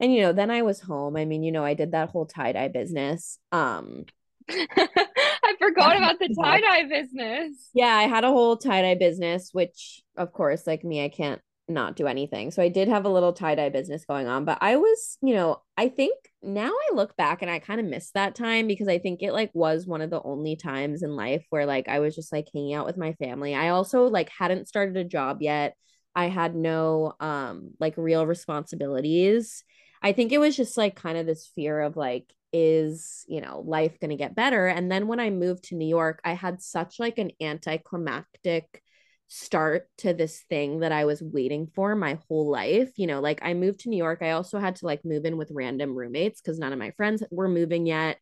And 0.00 0.12
you 0.12 0.22
know, 0.22 0.32
then 0.32 0.50
I 0.50 0.62
was 0.62 0.80
home. 0.80 1.16
I 1.16 1.26
mean, 1.26 1.42
you 1.42 1.52
know, 1.52 1.64
I 1.64 1.74
did 1.74 1.92
that 1.92 2.08
whole 2.08 2.26
tie-dye 2.26 2.68
business. 2.68 3.38
Um 3.52 4.04
I 5.52 5.56
forgot 5.58 5.96
about 5.96 6.18
the 6.18 6.34
tie-dye 6.42 6.84
business. 6.88 7.70
Yeah, 7.74 7.94
I 7.94 8.04
had 8.04 8.24
a 8.24 8.28
whole 8.28 8.56
tie-dye 8.56 8.96
business 8.96 9.50
which 9.52 10.02
of 10.16 10.32
course 10.32 10.66
like 10.66 10.84
me 10.84 11.04
I 11.04 11.08
can't 11.08 11.40
not 11.68 11.96
do 11.96 12.06
anything. 12.06 12.50
So 12.50 12.62
I 12.62 12.68
did 12.68 12.88
have 12.88 13.04
a 13.04 13.08
little 13.08 13.32
tie-dye 13.32 13.70
business 13.70 14.04
going 14.04 14.26
on, 14.26 14.44
but 14.44 14.58
I 14.60 14.76
was, 14.76 15.18
you 15.22 15.34
know, 15.34 15.62
I 15.76 15.88
think 15.88 16.14
now 16.42 16.70
I 16.70 16.94
look 16.94 17.16
back 17.16 17.42
and 17.42 17.50
I 17.50 17.58
kind 17.58 17.80
of 17.80 17.86
miss 17.86 18.10
that 18.12 18.34
time 18.34 18.66
because 18.66 18.88
I 18.88 18.98
think 18.98 19.22
it 19.22 19.32
like 19.32 19.50
was 19.54 19.86
one 19.86 20.00
of 20.00 20.10
the 20.10 20.22
only 20.22 20.56
times 20.56 21.02
in 21.02 21.16
life 21.16 21.44
where 21.50 21.66
like 21.66 21.88
I 21.88 22.00
was 22.00 22.14
just 22.14 22.32
like 22.32 22.48
hanging 22.52 22.74
out 22.74 22.86
with 22.86 22.96
my 22.96 23.12
family. 23.14 23.54
I 23.54 23.68
also 23.70 24.06
like 24.08 24.28
hadn't 24.28 24.68
started 24.68 24.96
a 24.96 25.04
job 25.04 25.38
yet. 25.40 25.76
I 26.14 26.26
had 26.26 26.54
no 26.54 27.14
um 27.20 27.70
like 27.80 27.94
real 27.96 28.26
responsibilities. 28.26 29.64
I 30.02 30.12
think 30.12 30.32
it 30.32 30.38
was 30.38 30.56
just 30.56 30.76
like 30.76 30.96
kind 30.96 31.16
of 31.16 31.26
this 31.26 31.50
fear 31.54 31.80
of 31.80 31.96
like 31.96 32.26
is, 32.52 33.24
you 33.28 33.40
know, 33.40 33.62
life 33.66 33.98
going 34.00 34.10
to 34.10 34.16
get 34.16 34.34
better? 34.34 34.66
And 34.66 34.90
then 34.90 35.06
when 35.06 35.20
I 35.20 35.30
moved 35.30 35.64
to 35.64 35.74
New 35.74 35.88
York, 35.88 36.20
I 36.24 36.34
had 36.34 36.62
such 36.62 36.98
like 36.98 37.18
an 37.18 37.32
anticlimactic 37.40 38.82
start 39.28 39.88
to 39.96 40.12
this 40.12 40.44
thing 40.50 40.80
that 40.80 40.92
I 40.92 41.06
was 41.06 41.22
waiting 41.22 41.66
for 41.74 41.94
my 41.94 42.18
whole 42.28 42.50
life. 42.50 42.90
You 42.96 43.06
know, 43.06 43.20
like 43.20 43.40
I 43.42 43.54
moved 43.54 43.80
to 43.80 43.88
New 43.88 43.96
York. 43.96 44.20
I 44.22 44.32
also 44.32 44.58
had 44.58 44.76
to 44.76 44.86
like 44.86 45.04
move 45.04 45.24
in 45.24 45.38
with 45.38 45.50
random 45.52 45.94
roommates 45.96 46.40
because 46.40 46.58
none 46.58 46.72
of 46.72 46.78
my 46.78 46.90
friends 46.92 47.22
were 47.30 47.48
moving 47.48 47.86
yet. 47.86 48.18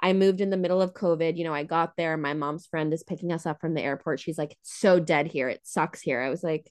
I 0.00 0.12
moved 0.12 0.40
in 0.40 0.50
the 0.50 0.56
middle 0.56 0.80
of 0.80 0.94
COVID. 0.94 1.36
You 1.36 1.44
know, 1.44 1.52
I 1.52 1.64
got 1.64 1.96
there. 1.96 2.16
My 2.16 2.32
mom's 2.32 2.66
friend 2.66 2.92
is 2.94 3.02
picking 3.02 3.32
us 3.32 3.46
up 3.46 3.60
from 3.60 3.74
the 3.74 3.82
airport. 3.82 4.20
She's 4.20 4.38
like, 4.38 4.52
it's 4.52 4.78
so 4.78 4.98
dead 5.00 5.26
here. 5.26 5.48
It 5.48 5.60
sucks 5.64 6.00
here. 6.00 6.20
I 6.20 6.30
was 6.30 6.42
like, 6.42 6.70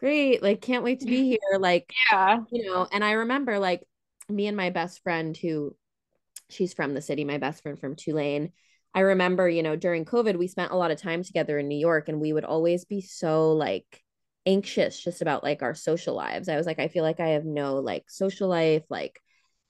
great. 0.00 0.42
Like, 0.42 0.60
can't 0.60 0.84
wait 0.84 1.00
to 1.00 1.06
be 1.06 1.24
here. 1.28 1.58
Like, 1.60 1.92
yeah. 2.10 2.40
You 2.50 2.66
know, 2.66 2.88
and 2.90 3.04
I 3.04 3.12
remember 3.12 3.58
like 3.58 3.82
me 4.28 4.46
and 4.46 4.56
my 4.56 4.70
best 4.70 5.02
friend 5.02 5.36
who 5.36 5.76
she's 6.50 6.74
from 6.74 6.94
the 6.94 7.02
city, 7.02 7.24
my 7.24 7.38
best 7.38 7.62
friend 7.62 7.78
from 7.78 7.96
Tulane 7.96 8.52
I 8.96 9.00
remember, 9.00 9.46
you 9.46 9.62
know, 9.62 9.76
during 9.76 10.06
COVID, 10.06 10.38
we 10.38 10.46
spent 10.46 10.72
a 10.72 10.76
lot 10.76 10.90
of 10.90 10.98
time 10.98 11.22
together 11.22 11.58
in 11.58 11.68
New 11.68 11.76
York 11.76 12.08
and 12.08 12.18
we 12.18 12.32
would 12.32 12.46
always 12.46 12.86
be 12.86 13.02
so 13.02 13.52
like 13.52 14.02
anxious 14.46 14.98
just 14.98 15.20
about 15.20 15.44
like 15.44 15.60
our 15.60 15.74
social 15.74 16.14
lives. 16.14 16.48
I 16.48 16.56
was 16.56 16.64
like, 16.64 16.78
I 16.78 16.88
feel 16.88 17.04
like 17.04 17.20
I 17.20 17.28
have 17.28 17.44
no 17.44 17.74
like 17.74 18.04
social 18.08 18.48
life. 18.48 18.84
Like, 18.88 19.20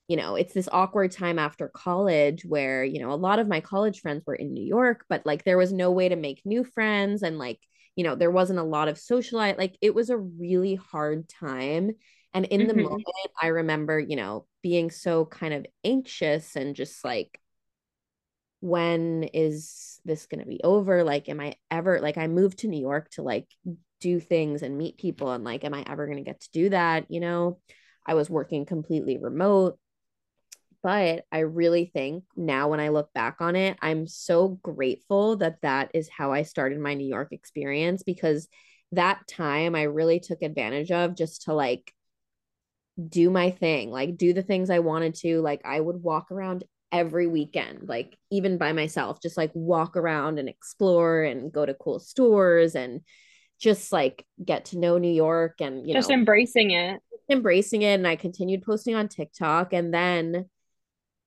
you 0.07 0.15
know, 0.15 0.35
it's 0.35 0.53
this 0.53 0.69
awkward 0.71 1.11
time 1.11 1.39
after 1.39 1.67
college 1.67 2.45
where, 2.45 2.85
you 2.85 3.01
know, 3.01 3.11
a 3.11 3.15
lot 3.15 3.39
of 3.39 3.49
my 3.49 3.59
college 3.59 3.99
friends 3.99 4.23
were 4.25 4.33
in 4.33 4.53
New 4.53 4.63
York, 4.63 5.03
but 5.09 5.25
like 5.25 5.43
there 5.43 5.57
was 5.57 5.73
no 5.73 5.91
way 5.91 6.07
to 6.07 6.15
make 6.15 6.45
new 6.45 6.63
friends 6.63 7.21
and 7.21 7.37
like, 7.37 7.59
you 7.97 8.05
know, 8.05 8.15
there 8.15 8.31
wasn't 8.31 8.59
a 8.59 8.63
lot 8.63 8.87
of 8.87 8.97
social 8.97 9.39
life. 9.39 9.57
Like 9.57 9.77
it 9.81 9.93
was 9.93 10.09
a 10.09 10.17
really 10.17 10.75
hard 10.75 11.27
time. 11.27 11.91
And 12.33 12.45
in 12.45 12.61
mm-hmm. 12.61 12.67
the 12.67 12.83
moment, 12.83 13.05
I 13.41 13.47
remember, 13.47 13.99
you 13.99 14.15
know, 14.15 14.45
being 14.61 14.91
so 14.91 15.25
kind 15.25 15.53
of 15.53 15.65
anxious 15.83 16.55
and 16.55 16.75
just 16.75 17.03
like 17.03 17.39
when 18.59 19.23
is 19.23 19.99
this 20.03 20.25
going 20.25 20.39
to 20.41 20.47
be 20.47 20.61
over? 20.63 21.03
Like 21.03 21.29
am 21.29 21.39
i 21.39 21.55
ever 21.69 21.99
like 21.99 22.17
i 22.17 22.27
moved 22.27 22.59
to 22.59 22.67
new 22.67 22.79
york 22.79 23.09
to 23.11 23.21
like 23.21 23.47
do 23.99 24.19
things 24.19 24.61
and 24.61 24.77
meet 24.77 24.97
people 24.97 25.31
and 25.31 25.43
like 25.43 25.63
am 25.63 25.73
i 25.73 25.83
ever 25.87 26.05
going 26.05 26.17
to 26.17 26.23
get 26.23 26.41
to 26.41 26.51
do 26.51 26.69
that? 26.69 27.05
You 27.09 27.19
know? 27.19 27.59
I 28.05 28.13
was 28.13 28.29
working 28.29 28.65
completely 28.65 29.17
remote. 29.17 29.77
But 30.83 31.25
i 31.31 31.39
really 31.39 31.85
think 31.85 32.23
now 32.35 32.69
when 32.69 32.79
i 32.79 32.89
look 32.89 33.11
back 33.11 33.37
on 33.41 33.55
it 33.55 33.77
i'm 33.81 34.07
so 34.07 34.47
grateful 34.47 35.35
that 35.37 35.61
that 35.61 35.91
is 35.93 36.07
how 36.07 36.31
i 36.31 36.43
started 36.43 36.79
my 36.79 36.93
new 36.93 37.07
york 37.07 37.29
experience 37.31 38.03
because 38.03 38.47
that 38.93 39.27
time 39.27 39.75
i 39.75 39.83
really 39.83 40.19
took 40.19 40.41
advantage 40.41 40.91
of 40.91 41.15
just 41.15 41.41
to 41.43 41.53
like 41.53 41.93
do 43.09 43.29
my 43.29 43.51
thing 43.51 43.91
like 43.91 44.17
do 44.17 44.33
the 44.33 44.41
things 44.41 44.69
i 44.69 44.79
wanted 44.79 45.13
to 45.13 45.41
like 45.41 45.61
i 45.65 45.79
would 45.79 46.01
walk 46.01 46.31
around 46.31 46.63
every 46.91 47.27
weekend, 47.27 47.87
like 47.87 48.17
even 48.31 48.57
by 48.57 48.73
myself, 48.73 49.21
just 49.21 49.37
like 49.37 49.51
walk 49.53 49.97
around 49.97 50.39
and 50.39 50.49
explore 50.49 51.23
and 51.23 51.51
go 51.51 51.65
to 51.65 51.73
cool 51.73 51.99
stores 51.99 52.75
and 52.75 53.01
just 53.59 53.91
like 53.91 54.25
get 54.43 54.65
to 54.65 54.77
know 54.77 54.97
New 54.97 55.11
York 55.11 55.55
and 55.59 55.87
you 55.87 55.93
just 55.93 56.09
know, 56.09 56.15
embracing 56.15 56.71
it. 56.71 57.01
embracing 57.29 57.81
it 57.81 57.95
and 57.95 58.07
I 58.07 58.15
continued 58.15 58.63
posting 58.63 58.95
on 58.95 59.07
TikTok. 59.07 59.73
And 59.73 59.93
then 59.93 60.45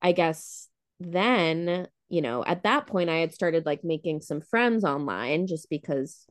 I 0.01 0.13
guess 0.13 0.69
then, 0.99 1.89
you 2.09 2.23
know, 2.23 2.45
at 2.45 2.63
that 2.63 2.87
point, 2.87 3.11
I 3.11 3.17
had 3.17 3.35
started 3.35 3.67
like 3.67 3.85
making 3.85 4.23
some 4.23 4.41
friends 4.41 4.85
online 4.85 5.47
just 5.47 5.69
because 5.69 6.27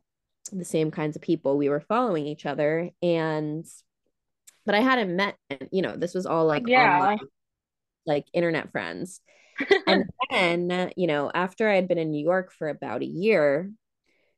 the 0.52 0.66
same 0.66 0.90
kinds 0.90 1.16
of 1.16 1.22
people 1.22 1.58
we 1.58 1.70
were 1.70 1.82
following 1.82 2.26
each 2.26 2.46
other. 2.46 2.90
And, 3.02 3.66
but 4.66 4.76
I 4.76 4.82
hadn't 4.82 5.16
met, 5.16 5.36
you 5.72 5.82
know, 5.82 5.96
this 5.96 6.14
was 6.14 6.26
all 6.26 6.46
like 6.46 6.68
Yeah. 6.68 6.98
online, 7.00 7.20
like 8.06 8.26
internet 8.34 8.72
friends. 8.72 9.22
and 9.88 10.06
then, 10.32 10.92
you 10.96 11.08
know, 11.08 11.32
after 11.34 11.70
I 11.70 11.76
had 11.76 11.88
been 11.88 11.98
in 11.98 12.12
New 12.12 12.24
York 12.24 12.52
for 12.52 12.70
about 12.70 13.02
a 13.02 13.06
year 13.08 13.72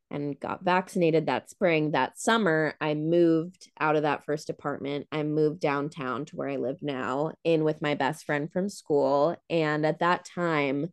and 0.09 0.39
got 0.39 0.63
vaccinated 0.63 1.27
that 1.27 1.49
spring, 1.49 1.91
that 1.91 2.19
summer, 2.19 2.75
I 2.81 2.95
moved 2.95 3.69
out 3.79 3.95
of 3.95 4.03
that 4.03 4.25
first 4.25 4.49
apartment. 4.49 5.07
I 5.11 5.23
moved 5.23 5.61
downtown 5.61 6.25
to 6.25 6.35
where 6.35 6.49
I 6.49 6.57
live 6.57 6.79
now, 6.81 7.33
in 7.43 7.63
with 7.63 7.81
my 7.81 7.95
best 7.95 8.25
friend 8.25 8.51
from 8.51 8.67
school. 8.67 9.37
And 9.49 9.85
at 9.85 9.99
that 9.99 10.25
time, 10.25 10.89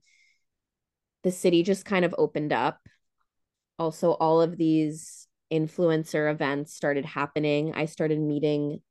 the 1.25 1.33
city 1.33 1.63
just 1.65 1.85
kind 1.85 2.05
of 2.05 2.15
opened 2.17 2.53
up. 2.53 2.79
Also, 3.79 4.13
all 4.13 4.41
of 4.41 4.57
these 4.57 5.27
influencer 5.53 6.31
events 6.31 6.75
started 6.75 7.05
happening. 7.05 7.73
I 7.75 7.87
started 7.87 8.21
meeting 8.21 8.83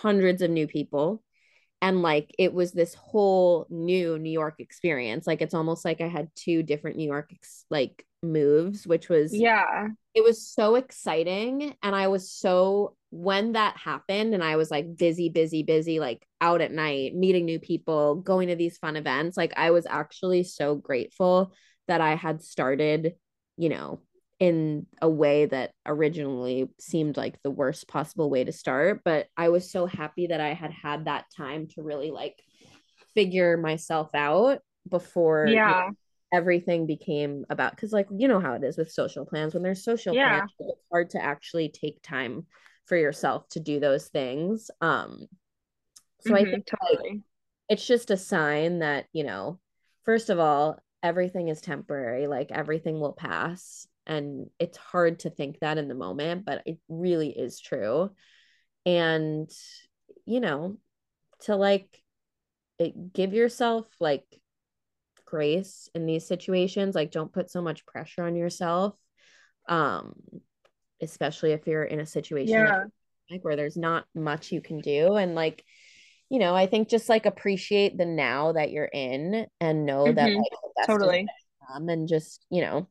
hundreds 0.00 0.42
of 0.42 0.50
new 0.50 0.66
people 0.66 1.22
and 1.82 2.02
like 2.02 2.34
it 2.38 2.52
was 2.52 2.72
this 2.72 2.94
whole 2.94 3.66
new 3.68 4.18
New 4.18 4.30
York 4.30 4.56
experience. 4.58 5.26
Like 5.26 5.42
it's 5.42 5.54
almost 5.54 5.84
like 5.84 6.00
I 6.00 6.08
had 6.08 6.30
two 6.34 6.62
different 6.62 6.96
New 6.96 7.06
York 7.06 7.30
ex- 7.32 7.64
like 7.70 8.04
moves, 8.22 8.86
which 8.86 9.08
was 9.08 9.34
yeah. 9.34 9.88
It 10.14 10.24
was 10.24 10.46
so 10.46 10.76
exciting 10.76 11.74
and 11.82 11.94
I 11.94 12.08
was 12.08 12.30
so 12.30 12.96
when 13.10 13.52
that 13.52 13.76
happened 13.76 14.34
and 14.34 14.42
I 14.42 14.56
was 14.56 14.70
like 14.70 14.96
busy 14.96 15.28
busy 15.28 15.62
busy 15.62 16.00
like 16.00 16.26
out 16.40 16.62
at 16.62 16.72
night 16.72 17.14
meeting 17.14 17.44
new 17.44 17.60
people, 17.60 18.16
going 18.16 18.48
to 18.48 18.56
these 18.56 18.78
fun 18.78 18.96
events, 18.96 19.36
like 19.36 19.52
I 19.56 19.70
was 19.70 19.86
actually 19.86 20.44
so 20.44 20.74
grateful 20.74 21.52
that 21.88 22.00
I 22.00 22.14
had 22.14 22.42
started, 22.42 23.14
you 23.58 23.68
know, 23.68 24.00
in 24.38 24.86
a 25.00 25.08
way 25.08 25.46
that 25.46 25.72
originally 25.86 26.68
seemed 26.78 27.16
like 27.16 27.40
the 27.42 27.50
worst 27.50 27.88
possible 27.88 28.28
way 28.28 28.44
to 28.44 28.52
start 28.52 29.00
but 29.04 29.26
i 29.36 29.48
was 29.48 29.70
so 29.70 29.86
happy 29.86 30.26
that 30.26 30.40
i 30.40 30.52
had 30.52 30.70
had 30.70 31.06
that 31.06 31.24
time 31.34 31.66
to 31.66 31.82
really 31.82 32.10
like 32.10 32.42
figure 33.14 33.56
myself 33.56 34.14
out 34.14 34.58
before 34.88 35.46
yeah. 35.48 35.68
you 35.68 35.90
know, 35.90 35.96
everything 36.32 36.86
became 36.86 37.46
about 37.50 37.70
because 37.70 37.92
like 37.92 38.08
you 38.14 38.28
know 38.28 38.40
how 38.40 38.54
it 38.54 38.64
is 38.64 38.76
with 38.76 38.90
social 38.90 39.24
plans. 39.24 39.54
When 39.54 39.62
there's 39.62 39.84
social 39.84 40.14
yeah. 40.14 40.38
plans 40.38 40.52
it's 40.58 40.80
hard 40.92 41.10
to 41.10 41.22
actually 41.22 41.68
take 41.70 42.02
time 42.02 42.46
for 42.86 42.96
yourself 42.96 43.48
to 43.50 43.60
do 43.60 43.80
those 43.80 44.08
things 44.08 44.70
um 44.80 45.26
so 46.20 46.30
mm-hmm, 46.30 46.46
i 46.46 46.50
think 46.50 46.66
totally. 46.66 47.10
like, 47.10 47.20
it's 47.68 47.86
just 47.86 48.10
a 48.12 48.16
sign 48.16 48.78
that 48.78 49.06
you 49.12 49.24
know 49.24 49.58
first 50.04 50.30
of 50.30 50.38
all 50.38 50.78
everything 51.02 51.48
is 51.48 51.60
temporary 51.60 52.28
like 52.28 52.52
everything 52.52 53.00
will 53.00 53.12
pass 53.12 53.88
and 54.06 54.48
it's 54.58 54.76
hard 54.76 55.20
to 55.20 55.30
think 55.30 55.58
that 55.60 55.78
in 55.78 55.88
the 55.88 55.94
moment 55.94 56.44
but 56.44 56.62
it 56.66 56.78
really 56.88 57.30
is 57.30 57.60
true 57.60 58.10
and 58.84 59.50
you 60.24 60.40
know 60.40 60.76
to 61.40 61.56
like 61.56 62.02
it, 62.78 63.12
give 63.12 63.32
yourself 63.32 63.86
like 64.00 64.24
grace 65.24 65.88
in 65.94 66.06
these 66.06 66.26
situations 66.26 66.94
like 66.94 67.10
don't 67.10 67.32
put 67.32 67.50
so 67.50 67.60
much 67.60 67.84
pressure 67.84 68.22
on 68.22 68.36
yourself 68.36 68.94
um 69.68 70.14
especially 71.02 71.52
if 71.52 71.66
you're 71.66 71.84
in 71.84 72.00
a 72.00 72.06
situation 72.06 72.54
yeah. 72.54 72.84
like 73.30 73.44
where 73.44 73.56
there's 73.56 73.76
not 73.76 74.04
much 74.14 74.52
you 74.52 74.60
can 74.60 74.78
do 74.80 75.14
and 75.14 75.34
like 75.34 75.64
you 76.30 76.38
know 76.38 76.54
i 76.54 76.66
think 76.66 76.88
just 76.88 77.08
like 77.08 77.26
appreciate 77.26 77.98
the 77.98 78.06
now 78.06 78.52
that 78.52 78.70
you're 78.70 78.84
in 78.84 79.46
and 79.60 79.84
know 79.84 80.04
mm-hmm. 80.04 80.14
that 80.14 80.32
like, 80.32 80.86
totally 80.86 81.26
and 81.68 82.08
just 82.08 82.46
you 82.50 82.60
know 82.62 82.88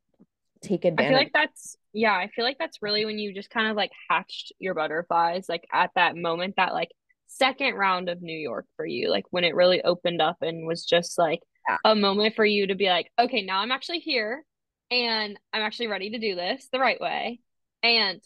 take 0.65 0.85
advantage. 0.85 1.05
I 1.05 1.09
feel 1.09 1.17
like 1.17 1.33
that's 1.33 1.77
yeah, 1.93 2.13
I 2.13 2.29
feel 2.35 2.43
like 2.43 2.57
that's 2.59 2.81
really 2.81 3.05
when 3.05 3.17
you 3.17 3.33
just 3.33 3.49
kind 3.49 3.67
of 3.67 3.75
like 3.75 3.91
hatched 4.09 4.51
your 4.59 4.73
butterflies 4.73 5.47
like 5.47 5.65
at 5.71 5.91
that 5.95 6.15
moment 6.15 6.55
that 6.57 6.73
like 6.73 6.89
second 7.27 7.75
round 7.75 8.09
of 8.09 8.21
New 8.21 8.37
York 8.37 8.65
for 8.75 8.85
you, 8.85 9.09
like 9.09 9.25
when 9.31 9.43
it 9.43 9.55
really 9.55 9.81
opened 9.81 10.21
up 10.21 10.37
and 10.41 10.67
was 10.67 10.85
just 10.85 11.17
like 11.17 11.41
yeah. 11.67 11.77
a 11.85 11.95
moment 11.95 12.35
for 12.35 12.45
you 12.45 12.67
to 12.67 12.75
be 12.75 12.87
like, 12.87 13.11
okay, 13.19 13.43
now 13.43 13.59
I'm 13.59 13.71
actually 13.71 13.99
here 13.99 14.43
and 14.91 15.39
I'm 15.53 15.61
actually 15.61 15.87
ready 15.87 16.11
to 16.11 16.19
do 16.19 16.35
this 16.35 16.67
the 16.71 16.79
right 16.79 16.99
way. 16.99 17.39
And 17.81 18.21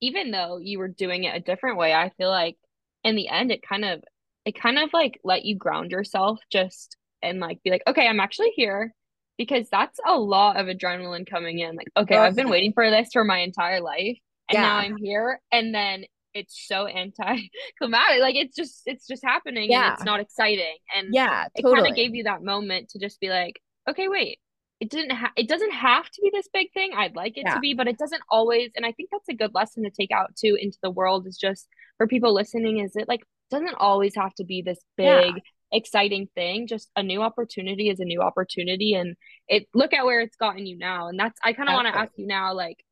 even 0.00 0.30
though 0.30 0.58
you 0.58 0.78
were 0.78 0.88
doing 0.88 1.24
it 1.24 1.34
a 1.34 1.40
different 1.40 1.76
way, 1.76 1.92
I 1.92 2.10
feel 2.16 2.30
like 2.30 2.56
in 3.04 3.16
the 3.16 3.28
end 3.28 3.50
it 3.50 3.62
kind 3.62 3.84
of 3.84 4.02
it 4.44 4.58
kind 4.58 4.78
of 4.78 4.90
like 4.92 5.20
let 5.24 5.44
you 5.44 5.56
ground 5.56 5.90
yourself 5.90 6.40
just 6.50 6.96
and 7.22 7.40
like 7.40 7.62
be 7.62 7.70
like, 7.70 7.82
okay, 7.86 8.06
I'm 8.06 8.20
actually 8.20 8.52
here 8.54 8.94
because 9.38 9.68
that's 9.70 9.98
a 10.06 10.18
lot 10.18 10.56
of 10.56 10.66
adrenaline 10.66 11.28
coming 11.28 11.60
in. 11.60 11.76
Like, 11.76 11.88
okay, 11.96 12.16
I've 12.16 12.36
been 12.36 12.50
waiting 12.50 12.72
for 12.72 12.90
this 12.90 13.08
for 13.12 13.24
my 13.24 13.38
entire 13.38 13.80
life, 13.80 14.18
and 14.48 14.54
yeah. 14.54 14.62
now 14.62 14.76
I'm 14.76 14.96
here, 14.96 15.40
and 15.50 15.74
then 15.74 16.04
it's 16.34 16.66
so 16.66 16.86
anti-climatic. 16.86 17.50
Like, 18.20 18.34
it's 18.34 18.56
just 18.56 18.82
it's 18.84 19.06
just 19.06 19.24
happening, 19.24 19.70
yeah. 19.70 19.86
and 19.86 19.94
it's 19.94 20.04
not 20.04 20.20
exciting. 20.20 20.76
And 20.94 21.14
yeah, 21.14 21.46
it 21.54 21.62
kind 21.62 21.86
of 21.86 21.94
gave 21.94 22.14
you 22.14 22.24
that 22.24 22.42
moment 22.42 22.90
to 22.90 22.98
just 22.98 23.20
be 23.20 23.30
like, 23.30 23.60
okay, 23.88 24.08
wait, 24.08 24.40
it 24.80 24.90
didn't 24.90 25.16
ha- 25.16 25.32
it 25.36 25.48
doesn't 25.48 25.72
have 25.72 26.10
to 26.10 26.20
be 26.20 26.30
this 26.32 26.48
big 26.52 26.72
thing. 26.72 26.90
I'd 26.96 27.16
like 27.16 27.38
it 27.38 27.44
yeah. 27.46 27.54
to 27.54 27.60
be, 27.60 27.74
but 27.74 27.88
it 27.88 27.96
doesn't 27.96 28.22
always. 28.28 28.70
And 28.76 28.84
I 28.84 28.92
think 28.92 29.10
that's 29.12 29.28
a 29.28 29.34
good 29.34 29.54
lesson 29.54 29.84
to 29.84 29.90
take 29.90 30.10
out 30.10 30.34
too 30.36 30.56
into 30.60 30.78
the 30.82 30.90
world. 30.90 31.26
Is 31.26 31.38
just 31.38 31.68
for 31.96 32.06
people 32.06 32.34
listening. 32.34 32.78
Is 32.78 32.96
it 32.96 33.08
like 33.08 33.22
doesn't 33.50 33.76
always 33.76 34.14
have 34.14 34.34
to 34.34 34.44
be 34.44 34.62
this 34.62 34.80
big 34.96 35.34
exciting 35.72 36.28
thing. 36.34 36.66
Just 36.66 36.90
a 36.96 37.02
new 37.02 37.22
opportunity 37.22 37.88
is 37.88 38.00
a 38.00 38.04
new 38.04 38.20
opportunity 38.22 38.94
and 38.94 39.16
it 39.46 39.66
look 39.74 39.92
at 39.92 40.04
where 40.04 40.20
it's 40.20 40.36
gotten 40.36 40.66
you 40.66 40.78
now. 40.78 41.08
And 41.08 41.18
that's 41.18 41.38
i 41.42 41.52
kind 41.52 41.68
of 41.68 41.74
want 41.74 41.88
to 41.88 41.96
ask 41.96 42.12
you 42.16 42.26
now 42.26 42.54
like 42.54 42.82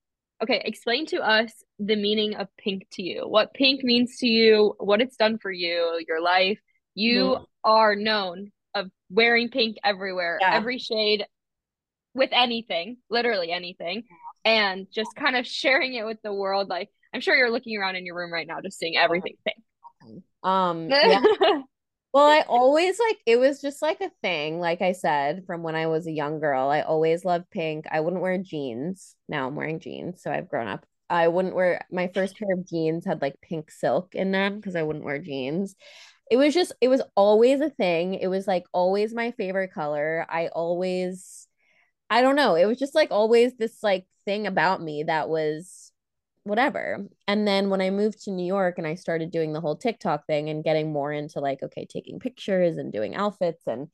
okay 0.43 0.61
explain 0.65 1.07
to 1.07 1.19
us 1.19 1.51
the 1.79 1.97
meaning 1.97 2.35
of 2.37 2.49
pink 2.59 2.87
to 2.93 3.03
you. 3.03 3.23
What 3.27 3.55
pink 3.55 3.83
means 3.83 4.19
to 4.19 4.27
you 4.27 4.75
what 4.79 5.01
it's 5.01 5.17
done 5.17 5.39
for 5.39 5.51
you 5.51 6.01
your 6.07 6.21
life. 6.21 6.59
You 6.95 7.25
mm-hmm. 7.25 7.45
are 7.65 7.97
known 7.97 8.53
of 8.75 8.91
wearing 9.11 9.49
pink 9.49 9.77
everywhere 9.85 10.39
yeah. 10.41 10.55
every 10.55 10.79
shade 10.79 11.25
with 12.15 12.31
anything 12.33 12.99
literally 13.11 13.51
anything. 13.51 14.05
And 14.45 14.87
just 14.93 15.11
kind 15.17 15.35
of 15.35 15.45
sharing 15.47 15.95
it 15.95 16.07
with 16.07 16.19
the 16.23 16.33
world. 16.33 16.69
Like 16.69 16.91
i'm 17.15 17.21
sure 17.21 17.35
you're 17.35 17.51
looking 17.51 17.79
around 17.79 17.97
in 17.97 18.05
your 18.05 18.17
room 18.17 18.33
right 18.33 18.47
now 18.47 18.61
just 18.63 18.79
seeing 18.79 18.97
everything 18.97 19.35
pink. 19.47 20.23
Um 20.43 20.89
yeah 20.91 21.23
well, 22.17 22.25
I 22.29 22.45
always 22.49 22.99
like 22.99 23.19
it 23.27 23.37
was 23.37 23.61
just 23.61 23.83
like 23.83 24.01
a 24.01 24.11
thing. 24.23 24.59
Like 24.59 24.81
I 24.81 24.93
said, 24.93 25.45
from 25.47 25.63
when 25.63 25.75
I 25.75 25.87
was 25.89 26.07
a 26.07 26.13
young 26.13 26.41
girl, 26.41 26.71
I 26.71 26.81
always 26.81 27.27
loved 27.27 27.51
pink. 27.51 27.85
I 27.91 28.01
wouldn't 28.01 28.23
wear 28.23 28.39
jeans. 28.39 29.15
Now 29.29 29.47
I'm 29.47 29.55
wearing 29.55 29.81
jeans, 29.81 30.23
so 30.23 30.31
I've 30.33 30.49
grown 30.49 30.67
up. 30.67 30.87
I 31.11 31.29
wouldn't 31.29 31.55
wear 31.55 31.85
my 31.93 32.09
first 32.15 32.39
pair 32.39 32.55
of 32.55 32.67
jeans 32.67 33.05
had 33.05 33.21
like 33.21 33.43
pink 33.43 33.71
silk 33.71 34.15
in 34.15 34.33
them 34.33 34.57
because 34.57 34.77
I 34.77 34.83
wouldn't 34.83 35.05
wear 35.05 35.19
jeans. 35.19 35.77
It 36.31 36.39
was 36.39 36.55
just 36.55 36.73
it 36.81 36.89
was 36.89 37.03
always 37.17 37.61
a 37.61 37.69
thing. 37.69 38.15
It 38.15 38.29
was 38.29 38.47
like 38.47 38.65
always 38.73 39.13
my 39.13 39.33
favorite 39.33 39.75
color. 39.75 40.25
I 40.27 40.49
always 40.49 41.47
I 42.09 42.23
don't 42.23 42.37
know. 42.37 42.55
It 42.55 42.65
was 42.65 42.79
just 42.79 42.95
like 42.95 43.11
always 43.11 43.55
this 43.59 43.83
like 43.83 44.07
thing 44.25 44.47
about 44.47 44.81
me 44.81 45.03
that 45.03 45.29
was 45.29 45.86
whatever. 46.47 47.05
And 47.27 47.47
then 47.47 47.71
when 47.71 47.81
I 47.81 47.91
moved 47.91 48.23
to 48.25 48.31
New 48.31 48.47
York 48.47 48.79
and 48.79 48.87
I 48.87 48.95
started 48.95 49.31
doing 49.31 49.53
the 49.53 49.61
whole 49.61 49.77
TikTok 49.77 50.27
thing 50.27 50.49
and 50.49 50.65
getting 50.65 50.93
more 50.93 51.13
into 51.13 51.41
like, 51.41 51.63
okay, 51.63 51.87
taking 51.87 52.21
pictures 52.21 52.77
and 52.77 52.93
doing 52.93 53.17
outfits 53.17 53.67
and 53.67 53.89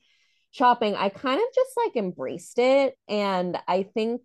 shopping, 0.51 0.95
I 0.95 1.09
kind 1.09 1.39
of 1.39 1.47
just 1.53 1.71
like 1.75 1.95
embraced 1.95 2.59
it. 2.59 2.95
And 3.09 3.57
I 3.67 3.83
think 3.83 4.21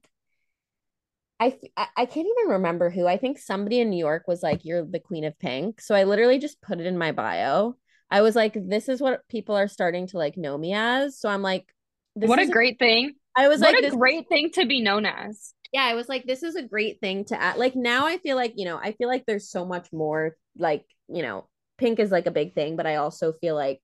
I 1.40 1.56
I 1.74 2.06
can't 2.06 2.26
even 2.38 2.52
remember 2.52 2.90
who. 2.90 3.06
I 3.06 3.16
think 3.16 3.38
somebody 3.38 3.80
in 3.80 3.90
New 3.90 3.98
York 3.98 4.26
was 4.26 4.42
like, 4.42 4.64
"You're 4.64 4.84
the 4.84 5.00
queen 5.00 5.24
of 5.24 5.38
pink." 5.38 5.80
So 5.80 5.94
I 5.94 6.04
literally 6.04 6.38
just 6.38 6.60
put 6.60 6.80
it 6.80 6.86
in 6.86 6.98
my 6.98 7.12
bio. 7.12 7.76
I 8.10 8.22
was 8.22 8.34
like, 8.34 8.54
"This 8.54 8.88
is 8.88 9.00
what 9.00 9.26
people 9.28 9.56
are 9.56 9.68
starting 9.68 10.08
to 10.08 10.18
like 10.18 10.36
know 10.36 10.58
me 10.58 10.74
as." 10.74 11.18
So 11.18 11.28
I'm 11.28 11.42
like, 11.42 11.72
this 12.16 12.24
is 12.24 12.28
"What 12.28 12.40
a 12.40 12.46
great 12.46 12.78
thing!" 12.78 13.14
I 13.36 13.48
was 13.48 13.60
what 13.60 13.72
like, 13.72 13.82
"What 13.82 13.92
a 13.92 13.96
great 13.96 14.28
thing 14.28 14.50
to 14.54 14.66
be 14.66 14.80
known 14.80 15.06
as." 15.06 15.54
Yeah, 15.72 15.82
I 15.82 15.94
was 15.94 16.08
like, 16.08 16.24
this 16.24 16.42
is 16.42 16.56
a 16.56 16.62
great 16.62 17.00
thing 17.00 17.24
to 17.26 17.40
add. 17.40 17.58
Like 17.58 17.76
now 17.76 18.06
I 18.06 18.18
feel 18.18 18.36
like, 18.36 18.54
you 18.56 18.64
know, 18.64 18.78
I 18.82 18.92
feel 18.92 19.08
like 19.08 19.24
there's 19.26 19.50
so 19.50 19.64
much 19.64 19.92
more 19.92 20.36
like, 20.56 20.84
you 21.08 21.22
know, 21.22 21.48
pink 21.76 21.98
is 21.98 22.10
like 22.10 22.26
a 22.26 22.32
big 22.32 22.54
thing, 22.54 22.76
but 22.76 22.86
I 22.86 22.96
also 22.96 23.32
feel 23.32 23.54
like 23.54 23.80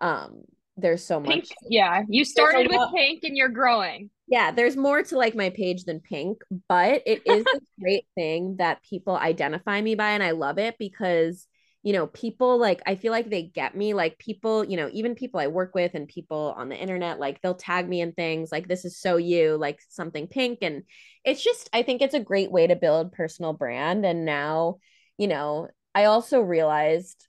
um 0.00 0.42
there's 0.76 1.04
so 1.04 1.20
pink, 1.20 1.42
much. 1.42 1.48
Yeah. 1.68 2.02
You 2.08 2.24
started 2.24 2.68
with 2.68 2.80
pink 2.94 3.24
and 3.24 3.36
you're 3.36 3.48
growing. 3.48 4.10
Yeah, 4.28 4.52
there's 4.52 4.76
more 4.76 5.02
to 5.02 5.18
like 5.18 5.34
my 5.34 5.50
page 5.50 5.84
than 5.84 6.00
pink, 6.00 6.42
but 6.68 7.02
it 7.04 7.22
is 7.26 7.44
a 7.54 7.60
great 7.80 8.06
thing 8.14 8.56
that 8.58 8.82
people 8.82 9.16
identify 9.16 9.80
me 9.80 9.96
by 9.96 10.10
and 10.10 10.22
I 10.22 10.30
love 10.30 10.58
it 10.58 10.76
because 10.78 11.46
you 11.88 11.94
know, 11.94 12.06
people 12.06 12.58
like 12.58 12.82
I 12.86 12.96
feel 12.96 13.12
like 13.12 13.30
they 13.30 13.44
get 13.44 13.74
me. 13.74 13.94
Like 13.94 14.18
people, 14.18 14.62
you 14.62 14.76
know, 14.76 14.90
even 14.92 15.14
people 15.14 15.40
I 15.40 15.46
work 15.46 15.74
with 15.74 15.94
and 15.94 16.06
people 16.06 16.52
on 16.54 16.68
the 16.68 16.76
internet, 16.76 17.18
like 17.18 17.40
they'll 17.40 17.54
tag 17.54 17.88
me 17.88 18.02
in 18.02 18.12
things 18.12 18.52
like 18.52 18.68
this 18.68 18.84
is 18.84 19.00
so 19.00 19.16
you, 19.16 19.56
like 19.56 19.80
something 19.88 20.26
pink. 20.26 20.58
And 20.60 20.82
it's 21.24 21.42
just, 21.42 21.70
I 21.72 21.82
think 21.82 22.02
it's 22.02 22.12
a 22.12 22.20
great 22.20 22.52
way 22.52 22.66
to 22.66 22.76
build 22.76 23.12
personal 23.12 23.54
brand. 23.54 24.04
And 24.04 24.26
now, 24.26 24.80
you 25.16 25.28
know, 25.28 25.68
I 25.94 26.04
also 26.04 26.40
realized 26.42 27.26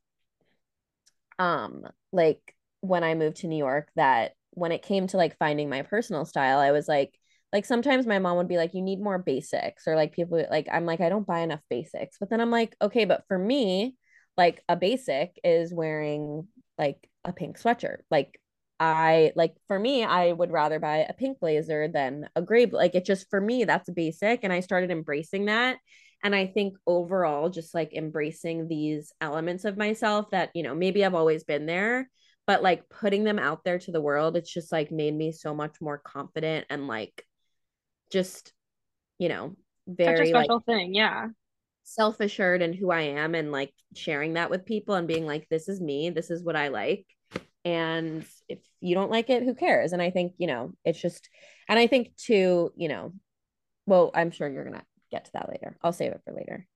um 1.38 1.86
like 2.12 2.42
when 2.82 3.06
I 3.06 3.16
moved 3.16 3.38
to 3.38 3.48
New 3.48 3.58
York 3.58 3.88
that 3.96 4.34
when 4.52 4.74
it 4.74 4.82
came 4.82 5.08
to 5.08 5.18
like 5.18 5.38
finding 5.38 5.70
my 5.70 5.84
personal 5.84 6.26
style, 6.26 6.60
I 6.60 6.72
was 6.72 6.86
like 6.90 7.18
like 7.54 7.66
sometimes 7.66 8.06
my 8.06 8.20
mom 8.20 8.36
would 8.36 8.50
be 8.50 8.58
like 8.58 8.74
you 8.74 8.82
need 8.82 9.00
more 9.02 9.20
basics 9.20 9.88
or 9.88 9.96
like 9.96 10.12
people 10.12 10.46
like 10.52 10.68
I'm 10.70 10.86
like 10.86 11.00
I 11.00 11.08
don't 11.08 11.26
buy 11.26 11.40
enough 11.40 11.62
basics. 11.70 12.18
But 12.20 12.30
then 12.30 12.42
I'm 12.42 12.52
like 12.52 12.76
okay, 12.82 13.06
but 13.06 13.24
for 13.30 13.40
me, 13.40 13.96
like 14.40 14.64
a 14.70 14.78
basic 14.78 15.38
is 15.44 15.74
wearing 15.74 16.48
like 16.78 17.10
a 17.26 17.34
pink 17.34 17.60
sweatshirt. 17.60 17.98
Like 18.10 18.40
I 18.80 19.34
like 19.36 19.54
for 19.68 19.78
me, 19.78 20.06
I 20.06 20.32
would 20.32 20.50
rather 20.50 20.80
buy 20.80 21.00
a 21.00 21.12
pink 21.12 21.42
blazer 21.42 21.90
than 21.90 22.30
a 22.38 22.42
gray. 22.42 22.66
Like 22.66 22.96
it 22.96 23.04
just 23.04 23.30
for 23.30 23.42
me, 23.42 23.66
that's 23.66 23.90
basic. 23.90 24.46
And 24.46 24.54
I 24.54 24.62
started 24.62 24.92
embracing 24.92 25.48
that. 25.48 25.76
And 26.24 26.34
I 26.34 26.48
think 26.48 26.78
overall, 26.88 27.50
just 27.50 27.76
like 27.76 27.94
embracing 27.94 28.70
these 28.70 29.12
elements 29.20 29.66
of 29.66 29.78
myself 29.78 30.32
that, 30.32 30.52
you 30.54 30.64
know, 30.64 30.74
maybe 30.74 31.04
I've 31.04 31.16
always 31.16 31.44
been 31.44 31.66
there, 31.66 32.10
but 32.48 32.64
like 32.64 32.88
putting 32.88 33.26
them 33.26 33.40
out 33.40 33.66
there 33.66 33.80
to 33.80 33.92
the 33.92 34.00
world, 34.00 34.38
it's 34.38 34.54
just 34.54 34.72
like 34.72 34.90
made 34.90 35.14
me 35.14 35.34
so 35.34 35.54
much 35.54 35.82
more 35.82 35.98
confident 35.98 36.66
and 36.70 36.88
like 36.88 37.26
just, 38.10 38.54
you 39.18 39.28
know, 39.28 39.58
very 39.86 40.16
Such 40.18 40.28
a 40.28 40.30
special 40.30 40.56
like, 40.56 40.66
thing. 40.66 40.94
Yeah. 40.94 41.28
Self 41.90 42.20
assured 42.20 42.62
in 42.62 42.74
who 42.74 42.92
I 42.92 43.02
am 43.02 43.36
and 43.36 43.52
like 43.52 43.74
sharing 43.96 44.34
that 44.34 44.50
with 44.50 44.66
people 44.66 44.96
and 44.96 45.08
being 45.08 45.26
like, 45.26 45.48
this 45.50 45.68
is 45.68 45.82
me, 45.82 46.10
this 46.10 46.30
is 46.30 46.44
what 46.44 46.56
I 46.56 46.68
like. 46.68 47.06
And 47.66 48.26
if 48.48 48.60
you 48.80 48.96
don't 48.96 49.12
like 49.12 49.30
it, 49.30 49.44
who 49.44 49.56
cares? 49.56 49.92
And 49.92 50.02
I 50.02 50.12
think, 50.12 50.34
you 50.38 50.48
know, 50.48 50.74
it's 50.86 51.02
just, 51.02 51.30
and 51.68 51.78
I 51.78 51.88
think 51.88 52.16
too, 52.16 52.72
you 52.76 52.88
know, 52.88 53.14
well, 53.86 54.12
I'm 54.14 54.32
sure 54.32 54.48
you're 54.48 54.64
going 54.64 54.78
to 54.78 54.86
get 55.12 55.26
to 55.26 55.32
that 55.34 55.50
later. 55.50 55.76
I'll 55.82 55.92
save 55.94 56.12
it 56.12 56.22
for 56.24 56.34
later 56.34 56.68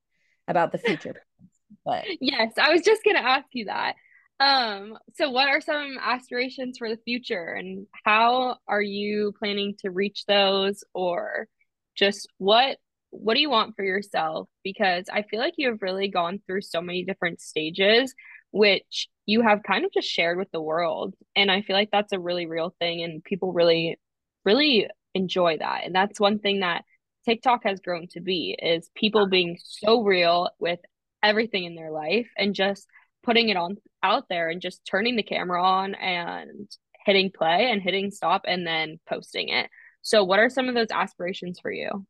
about 0.47 0.72
the 0.72 0.78
future. 0.78 1.16
but 1.86 2.05
Yes, 2.20 2.53
I 2.59 2.72
was 2.72 2.82
just 2.82 3.03
gonna 3.03 3.20
ask 3.20 3.45
you 3.53 3.66
that. 3.66 3.95
Um, 4.39 4.97
so 5.14 5.30
what 5.30 5.47
are 5.47 5.61
some 5.61 5.97
aspirations 6.01 6.78
for 6.78 6.89
the 6.89 6.99
future 7.05 7.53
and 7.53 7.88
how 8.03 8.57
are 8.68 8.82
you 8.82 9.34
planning 9.38 9.76
to 9.80 9.91
reach 9.91 10.26
those 10.26 10.84
or 10.93 11.47
just 11.95 12.28
what 12.39 12.78
what 13.14 13.36
do 13.36 13.41
you 13.41 13.49
want 13.49 13.76
for 13.76 13.84
yourself? 13.84 14.49
Because 14.64 15.05
I 15.11 15.22
feel 15.22 15.39
like 15.39 15.53
you 15.57 15.70
have 15.70 15.82
really 15.82 16.07
gone 16.07 16.41
through 16.45 16.61
so 16.61 16.82
many 16.82 17.05
different 17.05 17.41
stages, 17.41 18.14
which 18.51 19.07
you 19.28 19.41
have 19.41 19.61
kind 19.64 19.86
of 19.86 19.93
just 19.93 20.07
shared 20.07 20.38
with 20.38 20.51
the 20.51 20.61
world. 20.61 21.14
And 21.36 21.51
I 21.51 21.61
feel 21.61 21.76
like 21.76 21.91
that's 21.91 22.11
a 22.11 22.20
really 22.20 22.47
real 22.47 22.74
thing 22.80 23.03
and 23.03 23.24
people 23.24 23.53
really, 23.53 23.99
really 24.43 24.88
enjoy 25.14 25.57
that. 25.59 25.82
And 25.86 25.93
that's 25.93 26.20
one 26.20 26.39
thing 26.39 26.61
that 26.61 26.86
TikTok 27.26 27.61
has 27.66 27.80
grown 27.80 28.07
to 28.09 28.20
be 28.20 28.57
is 28.59 28.89
people 28.95 29.30
being 29.30 29.57
so 29.61 30.01
real 30.01 30.49
with 30.59 30.80
everything 31.22 31.66
in 31.66 31.76
their 31.76 31.91
life 31.91 32.28
and 32.36 32.55
just 32.55 32.88
putting 33.22 33.49
it 33.49 33.57
on 33.57 33.78
out 34.01 34.26
there 34.28 34.49
and 34.49 34.59
just 34.59 34.86
turning 34.86 35.16
the 35.16 35.24
camera 35.24 35.64
on 35.64 35.93
and 35.95 36.70
hitting 37.05 37.32
play 37.32 37.70
and 37.72 37.82
hitting 37.82 38.09
stop 38.09 38.41
and 38.47 38.66
then 38.66 38.99
posting 39.07 39.49
it. 39.49 39.70
So 40.01 40.24
what 40.24 40.39
are 40.39 40.49
some 40.49 40.68
of 40.68 40.76
those 40.76 40.91
aspirations 40.91 41.59
for 41.61 41.72
you? 41.72 42.05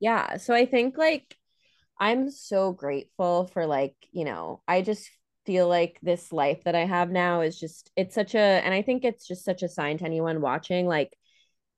Yeah, 0.00 0.36
so 0.36 0.54
I 0.54 0.66
think 0.66 0.96
like 0.96 1.36
I'm 1.98 2.30
so 2.30 2.72
grateful 2.72 3.46
for 3.46 3.66
like, 3.66 3.94
you 4.12 4.24
know, 4.24 4.62
I 4.68 4.82
just 4.82 5.10
feel 5.46 5.68
like 5.68 5.98
this 6.02 6.32
life 6.32 6.62
that 6.64 6.74
I 6.74 6.84
have 6.84 7.10
now 7.10 7.40
is 7.40 7.58
just 7.58 7.90
it's 7.96 8.14
such 8.14 8.34
a 8.34 8.38
and 8.38 8.74
I 8.74 8.82
think 8.82 9.04
it's 9.04 9.26
just 9.26 9.44
such 9.44 9.62
a 9.62 9.68
sign 9.68 9.98
to 9.98 10.04
anyone 10.04 10.40
watching 10.40 10.86
like 10.86 11.16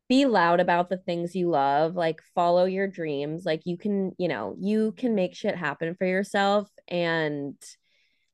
be 0.09 0.27
loud 0.27 0.59
about 0.61 0.91
the 0.91 0.97
things 0.97 1.37
you 1.37 1.51
love, 1.51 1.95
like 1.95 2.21
follow 2.35 2.65
your 2.65 2.89
dreams. 2.89 3.45
Like 3.47 3.63
you 3.65 3.79
can, 3.79 4.13
you 4.19 4.27
know, 4.27 4.57
you 4.59 4.93
can 4.97 5.15
make 5.15 5.37
shit 5.37 5.55
happen 5.55 5.95
for 5.95 6.07
yourself 6.07 6.69
and 6.89 7.55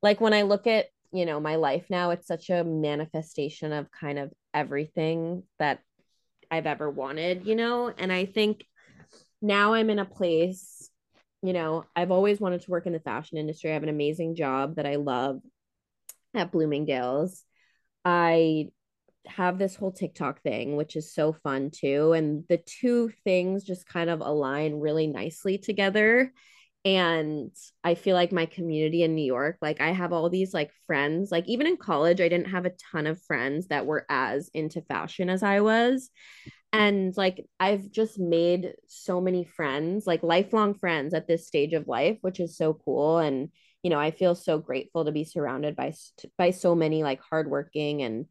like 0.03 0.21
when 0.21 0.33
I 0.35 0.43
look 0.43 0.67
at, 0.67 0.87
you 1.13 1.27
know, 1.27 1.41
my 1.41 1.57
life 1.57 1.87
now, 1.91 2.11
it's 2.11 2.27
such 2.27 2.51
a 2.51 2.65
manifestation 2.65 3.73
of 3.73 3.91
kind 3.91 4.19
of 4.19 4.33
everything 4.55 5.43
that 5.59 5.81
I've 6.51 6.67
ever 6.67 6.91
wanted, 6.91 7.47
you 7.47 7.57
know? 7.57 7.93
And 7.97 8.13
I 8.13 8.27
think 8.27 8.65
now 9.43 9.75
I'm 9.75 9.91
in 9.91 9.99
a 9.99 10.05
place, 10.05 10.91
you 11.43 11.53
know, 11.53 11.85
I've 11.95 12.11
always 12.11 12.41
wanted 12.41 12.63
to 12.63 12.71
work 12.71 12.87
in 12.87 12.93
the 12.93 13.01
fashion 13.01 13.39
industry. 13.39 13.71
I 13.71 13.75
have 13.75 13.83
an 13.83 13.89
amazing 13.89 14.35
job 14.35 14.77
that 14.77 14.87
I 14.87 14.97
love 14.97 15.41
at 16.35 16.53
Bloomingdale's. 16.53 17.45
I 18.05 18.69
have 19.27 19.59
this 19.59 19.75
whole 19.75 19.93
TikTok 19.93 20.43
thing, 20.43 20.77
which 20.77 20.97
is 20.97 21.13
so 21.13 21.33
fun 21.33 21.71
too. 21.71 22.13
And 22.13 22.45
the 22.49 22.59
two 22.59 23.11
things 23.25 23.65
just 23.65 23.87
kind 23.87 24.09
of 24.11 24.21
align 24.21 24.81
really 24.81 25.07
nicely 25.07 25.59
together. 25.59 26.33
And 26.87 27.51
I 27.83 27.97
feel 27.97 28.15
like 28.15 28.31
my 28.31 28.47
community 28.47 29.03
in 29.03 29.17
New 29.17 29.25
York, 29.25 29.57
like 29.61 29.81
I 29.81 29.91
have 29.91 30.13
all 30.13 30.31
these 30.31 30.55
like 30.55 30.71
friends, 30.87 31.33
like 31.33 31.45
even 31.49 31.67
in 31.67 31.77
college, 31.77 32.21
I 32.21 32.29
didn't 32.29 32.51
have 32.51 32.65
a 32.65 32.75
ton 32.93 33.09
of 33.09 33.21
friends 33.25 33.67
that 33.67 33.87
were 33.87 34.07
as 34.09 34.49
into 34.55 34.81
fashion 34.83 35.29
as 35.29 35.43
I 35.43 35.63
was. 35.63 36.11
And 36.73 37.13
like 37.17 37.45
I've 37.59 37.91
just 37.91 38.21
made 38.21 38.75
so 38.87 39.21
many 39.21 39.43
friends, 39.43 40.07
like 40.07 40.23
lifelong 40.23 40.75
friends 40.75 41.13
at 41.13 41.27
this 41.27 41.49
stage 41.49 41.73
of 41.73 41.89
life, 41.89 42.19
which 42.21 42.39
is 42.39 42.57
so 42.57 42.75
cool. 42.75 43.19
And, 43.19 43.49
you 43.83 43.91
know, 43.91 43.99
I 43.99 44.13
feel 44.13 44.37
so 44.37 44.59
grateful 44.59 45.07
to 45.07 45.13
be 45.13 45.25
surrounded 45.25 45.75
by 45.75 45.93
by 46.39 46.53
so 46.53 46.77
many 46.77 47.03
like 47.03 47.21
hardworking 47.21 48.03
and 48.03 48.27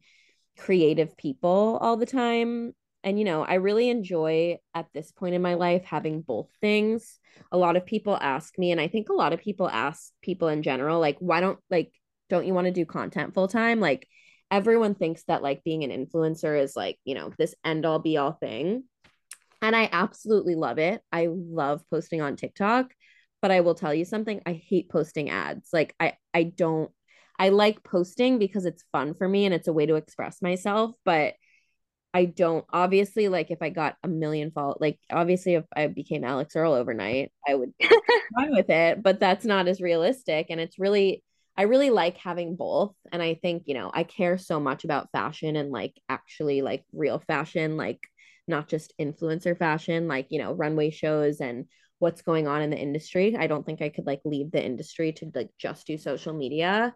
creative 0.56 1.14
people 1.18 1.76
all 1.82 1.98
the 1.98 2.06
time. 2.06 2.72
And, 3.06 3.20
you 3.20 3.24
know, 3.24 3.44
I 3.44 3.54
really 3.54 3.88
enjoy 3.88 4.58
at 4.74 4.88
this 4.92 5.12
point 5.12 5.36
in 5.36 5.40
my 5.40 5.54
life 5.54 5.84
having 5.84 6.22
both 6.22 6.48
things. 6.60 7.20
A 7.52 7.56
lot 7.56 7.76
of 7.76 7.86
people 7.86 8.18
ask 8.20 8.58
me, 8.58 8.72
and 8.72 8.80
I 8.80 8.88
think 8.88 9.08
a 9.08 9.14
lot 9.14 9.32
of 9.32 9.40
people 9.40 9.68
ask 9.68 10.10
people 10.22 10.48
in 10.48 10.64
general, 10.64 10.98
like, 10.98 11.16
why 11.20 11.40
don't, 11.40 11.60
like, 11.70 11.92
don't 12.28 12.46
you 12.46 12.52
want 12.52 12.64
to 12.64 12.72
do 12.72 12.84
content 12.84 13.32
full 13.32 13.46
time? 13.46 13.78
Like, 13.78 14.08
everyone 14.50 14.96
thinks 14.96 15.22
that, 15.28 15.40
like, 15.40 15.62
being 15.62 15.84
an 15.84 15.92
influencer 15.92 16.60
is 16.60 16.74
like, 16.74 16.98
you 17.04 17.14
know, 17.14 17.32
this 17.38 17.54
end 17.64 17.86
all 17.86 18.00
be 18.00 18.16
all 18.16 18.32
thing. 18.32 18.82
And 19.62 19.76
I 19.76 19.88
absolutely 19.92 20.56
love 20.56 20.78
it. 20.80 21.00
I 21.12 21.28
love 21.30 21.84
posting 21.88 22.20
on 22.20 22.34
TikTok, 22.34 22.92
but 23.40 23.52
I 23.52 23.60
will 23.60 23.76
tell 23.76 23.94
you 23.94 24.04
something, 24.04 24.42
I 24.44 24.52
hate 24.54 24.88
posting 24.88 25.30
ads. 25.30 25.68
Like, 25.72 25.94
I, 26.00 26.14
I 26.34 26.42
don't 26.42 26.90
I 27.38 27.50
like 27.50 27.84
posting 27.84 28.38
because 28.38 28.64
it's 28.64 28.84
fun 28.92 29.14
for 29.14 29.28
me 29.28 29.44
and 29.44 29.54
it's 29.54 29.68
a 29.68 29.72
way 29.72 29.86
to 29.86 29.96
express 29.96 30.40
myself, 30.40 30.96
but 31.04 31.34
I 32.16 32.24
don't 32.24 32.64
obviously 32.72 33.28
like 33.28 33.50
if 33.50 33.60
I 33.60 33.68
got 33.68 33.96
a 34.02 34.08
million 34.08 34.50
follow 34.50 34.78
like 34.80 34.98
obviously 35.12 35.56
if 35.56 35.66
I 35.76 35.86
became 35.88 36.24
Alix 36.24 36.56
Earle 36.56 36.72
overnight, 36.72 37.30
I 37.46 37.54
would 37.54 37.74
with 38.48 38.70
it, 38.70 39.02
but 39.02 39.20
that's 39.20 39.44
not 39.44 39.68
as 39.68 39.82
realistic 39.82 40.46
and 40.48 40.58
it's 40.58 40.78
really 40.78 41.22
I 41.58 41.64
really 41.64 41.90
like 41.90 42.16
having 42.16 42.56
both 42.56 42.94
and 43.12 43.20
I 43.20 43.34
think, 43.34 43.64
you 43.66 43.74
know, 43.74 43.90
I 43.92 44.04
care 44.04 44.38
so 44.38 44.58
much 44.58 44.84
about 44.84 45.12
fashion 45.12 45.56
and 45.56 45.70
like 45.70 45.92
actually 46.08 46.62
like 46.62 46.84
real 46.94 47.18
fashion, 47.18 47.76
like 47.76 48.00
not 48.48 48.66
just 48.66 48.94
influencer 48.98 49.58
fashion, 49.58 50.08
like, 50.08 50.28
you 50.30 50.38
know, 50.38 50.54
runway 50.54 50.88
shows 50.88 51.42
and 51.42 51.66
what's 51.98 52.22
going 52.22 52.48
on 52.48 52.62
in 52.62 52.70
the 52.70 52.78
industry. 52.78 53.36
I 53.38 53.46
don't 53.46 53.66
think 53.66 53.82
I 53.82 53.90
could 53.90 54.06
like 54.06 54.22
leave 54.24 54.52
the 54.52 54.64
industry 54.64 55.12
to 55.12 55.30
like 55.34 55.50
just 55.58 55.86
do 55.86 55.98
social 55.98 56.32
media. 56.32 56.94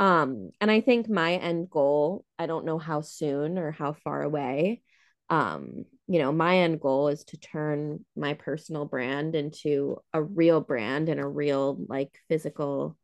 Um, 0.00 0.50
and 0.62 0.70
I 0.70 0.80
think 0.80 1.10
my 1.10 1.34
end 1.34 1.68
goal, 1.70 2.24
I 2.38 2.46
don't 2.46 2.64
know 2.64 2.78
how 2.78 3.02
soon 3.02 3.58
or 3.58 3.70
how 3.70 3.92
far 3.92 4.22
away. 4.22 4.82
Um, 5.28 5.84
you 6.08 6.18
know, 6.18 6.32
my 6.32 6.60
end 6.60 6.80
goal 6.80 7.08
is 7.08 7.22
to 7.24 7.38
turn 7.38 8.04
my 8.16 8.34
personal 8.34 8.86
brand 8.86 9.36
into 9.36 9.98
a 10.12 10.22
real 10.22 10.62
brand 10.62 11.10
and 11.10 11.20
a 11.20 11.26
real 11.26 11.76
like 11.86 12.18
physical 12.28 12.96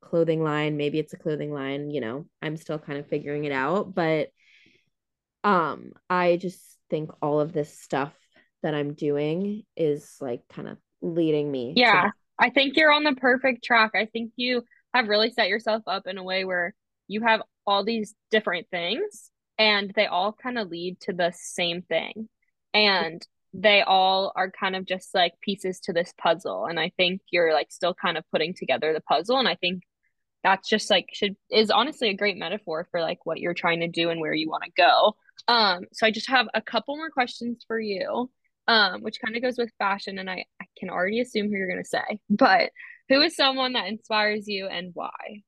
clothing 0.00 0.42
line. 0.42 0.78
Maybe 0.78 0.98
it's 0.98 1.12
a 1.12 1.18
clothing 1.18 1.52
line, 1.52 1.90
you 1.90 2.00
know, 2.00 2.26
I'm 2.40 2.56
still 2.56 2.78
kind 2.78 2.98
of 2.98 3.06
figuring 3.06 3.44
it 3.44 3.52
out, 3.52 3.94
but 3.94 4.30
um 5.44 5.92
I 6.08 6.36
just 6.36 6.60
think 6.88 7.10
all 7.20 7.40
of 7.40 7.52
this 7.52 7.78
stuff 7.78 8.14
that 8.62 8.74
I'm 8.74 8.94
doing 8.94 9.64
is 9.76 10.16
like 10.20 10.42
kind 10.48 10.68
of 10.68 10.78
leading 11.02 11.52
me 11.52 11.74
Yeah. 11.76 12.10
I 12.38 12.50
think 12.50 12.76
you're 12.76 12.92
on 12.92 13.04
the 13.04 13.14
perfect 13.14 13.62
track. 13.62 13.92
I 13.94 14.06
think 14.06 14.32
you 14.36 14.64
have 14.94 15.08
really 15.08 15.30
set 15.30 15.48
yourself 15.48 15.82
up 15.86 16.06
in 16.06 16.18
a 16.18 16.22
way 16.22 16.44
where 16.44 16.74
you 17.08 17.20
have 17.22 17.42
all 17.66 17.84
these 17.84 18.14
different 18.30 18.68
things 18.70 19.30
and 19.58 19.92
they 19.94 20.06
all 20.06 20.32
kind 20.32 20.58
of 20.58 20.68
lead 20.68 21.00
to 21.00 21.12
the 21.12 21.32
same 21.36 21.82
thing. 21.82 22.28
And 22.72 23.24
they 23.52 23.82
all 23.82 24.32
are 24.34 24.50
kind 24.50 24.74
of 24.74 24.84
just 24.84 25.14
like 25.14 25.32
pieces 25.40 25.80
to 25.80 25.92
this 25.92 26.12
puzzle. 26.18 26.66
And 26.66 26.80
I 26.80 26.92
think 26.96 27.20
you're 27.30 27.52
like 27.52 27.70
still 27.70 27.94
kind 27.94 28.16
of 28.16 28.24
putting 28.32 28.54
together 28.54 28.92
the 28.92 29.00
puzzle. 29.00 29.38
And 29.38 29.46
I 29.48 29.54
think 29.54 29.82
that's 30.42 30.68
just 30.68 30.90
like 30.90 31.08
should 31.12 31.36
is 31.50 31.70
honestly 31.70 32.10
a 32.10 32.16
great 32.16 32.36
metaphor 32.36 32.86
for 32.90 33.00
like 33.00 33.24
what 33.24 33.40
you're 33.40 33.54
trying 33.54 33.80
to 33.80 33.88
do 33.88 34.10
and 34.10 34.20
where 34.20 34.34
you 34.34 34.48
want 34.48 34.64
to 34.64 34.70
go. 34.76 35.16
Um, 35.48 35.84
so 35.92 36.06
I 36.06 36.10
just 36.10 36.28
have 36.28 36.48
a 36.54 36.60
couple 36.60 36.96
more 36.96 37.10
questions 37.10 37.64
for 37.66 37.80
you, 37.80 38.30
um, 38.68 39.02
which 39.02 39.20
kind 39.24 39.36
of 39.36 39.42
goes 39.42 39.56
with 39.56 39.70
fashion, 39.78 40.18
and 40.18 40.28
I, 40.28 40.44
I 40.60 40.66
can 40.78 40.90
already 40.90 41.20
assume 41.20 41.46
who 41.46 41.56
you're 41.56 41.68
gonna 41.68 41.84
say, 41.84 42.20
but 42.28 42.70
who 43.08 43.20
is 43.20 43.36
someone 43.36 43.74
that 43.74 43.86
inspires 43.86 44.44
you 44.46 44.66
and 44.66 44.90
why? 44.94 45.42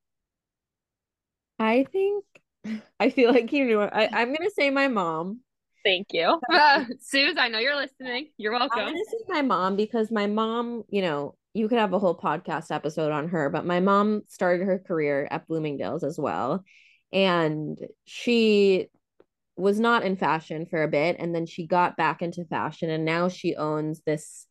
I 1.59 1.85
think 1.91 2.23
I 2.99 3.09
feel 3.09 3.31
like 3.31 3.51
you 3.51 3.65
knew. 3.65 3.81
I, 3.81 4.09
I'm 4.11 4.33
gonna 4.33 4.49
say 4.49 4.69
my 4.69 4.87
mom. 4.87 5.41
Thank 5.83 6.07
you. 6.11 6.39
Uh, 6.51 6.85
Suze, 6.99 7.35
I 7.37 7.47
know 7.47 7.59
you're 7.59 7.75
listening. 7.75 8.29
You're 8.37 8.53
I'm 8.53 8.61
welcome. 8.61 8.79
gonna 8.79 9.05
say 9.09 9.17
my 9.27 9.41
mom 9.41 9.75
because 9.75 10.11
my 10.11 10.27
mom, 10.27 10.83
you 10.89 11.01
know, 11.01 11.35
you 11.53 11.67
could 11.67 11.79
have 11.79 11.93
a 11.93 11.99
whole 11.99 12.17
podcast 12.17 12.71
episode 12.71 13.11
on 13.11 13.29
her, 13.29 13.49
but 13.49 13.65
my 13.65 13.79
mom 13.79 14.21
started 14.27 14.65
her 14.65 14.79
career 14.79 15.27
at 15.31 15.47
Bloomingdale's 15.47 16.03
as 16.03 16.19
well. 16.19 16.63
And 17.13 17.79
she 18.05 18.89
was 19.55 19.79
not 19.79 20.03
in 20.03 20.17
fashion 20.17 20.65
for 20.67 20.83
a 20.83 20.87
bit 20.87 21.15
and 21.19 21.33
then 21.33 21.45
she 21.45 21.65
got 21.65 21.97
back 21.97 22.21
into 22.21 22.45
fashion 22.45 22.89
and 22.91 23.05
now 23.05 23.27
she 23.27 23.55
owns 23.55 24.01
this 24.05 24.45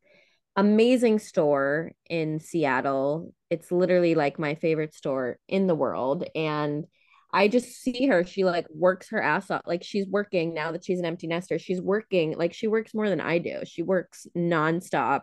amazing 0.56 1.18
store 1.18 1.92
in 2.08 2.40
Seattle. 2.40 3.34
It's 3.50 3.70
literally 3.70 4.14
like 4.14 4.38
my 4.38 4.54
favorite 4.54 4.94
store 4.94 5.38
in 5.48 5.66
the 5.66 5.74
world 5.74 6.24
and 6.34 6.86
I 7.32 7.48
just 7.48 7.82
see 7.82 8.06
her. 8.06 8.24
She 8.24 8.44
like 8.44 8.66
works 8.70 9.10
her 9.10 9.20
ass 9.20 9.50
off. 9.50 9.62
Like 9.66 9.82
she's 9.84 10.06
working 10.06 10.54
now 10.54 10.72
that 10.72 10.84
she's 10.84 10.98
an 10.98 11.04
empty 11.04 11.26
nester 11.26 11.58
she's 11.58 11.80
working 11.80 12.36
like 12.38 12.54
she 12.54 12.66
works 12.66 12.94
more 12.94 13.10
than 13.10 13.20
I 13.20 13.38
do. 13.38 13.60
She 13.66 13.82
works 13.82 14.26
nonstop. 14.36 15.22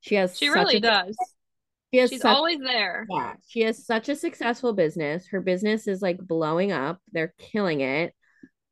She 0.00 0.16
has 0.16 0.36
she 0.36 0.48
really 0.48 0.76
a, 0.76 0.80
does. 0.80 1.16
She 1.92 2.00
has 2.00 2.10
she's 2.10 2.22
such, 2.22 2.34
always 2.34 2.58
there. 2.58 3.06
Yeah 3.08 3.34
she 3.46 3.60
has 3.60 3.86
such 3.86 4.08
a 4.08 4.16
successful 4.16 4.72
business. 4.72 5.28
Her 5.28 5.40
business 5.40 5.86
is 5.86 6.02
like 6.02 6.18
blowing 6.18 6.72
up. 6.72 6.98
They're 7.12 7.34
killing 7.38 7.80
it. 7.82 8.14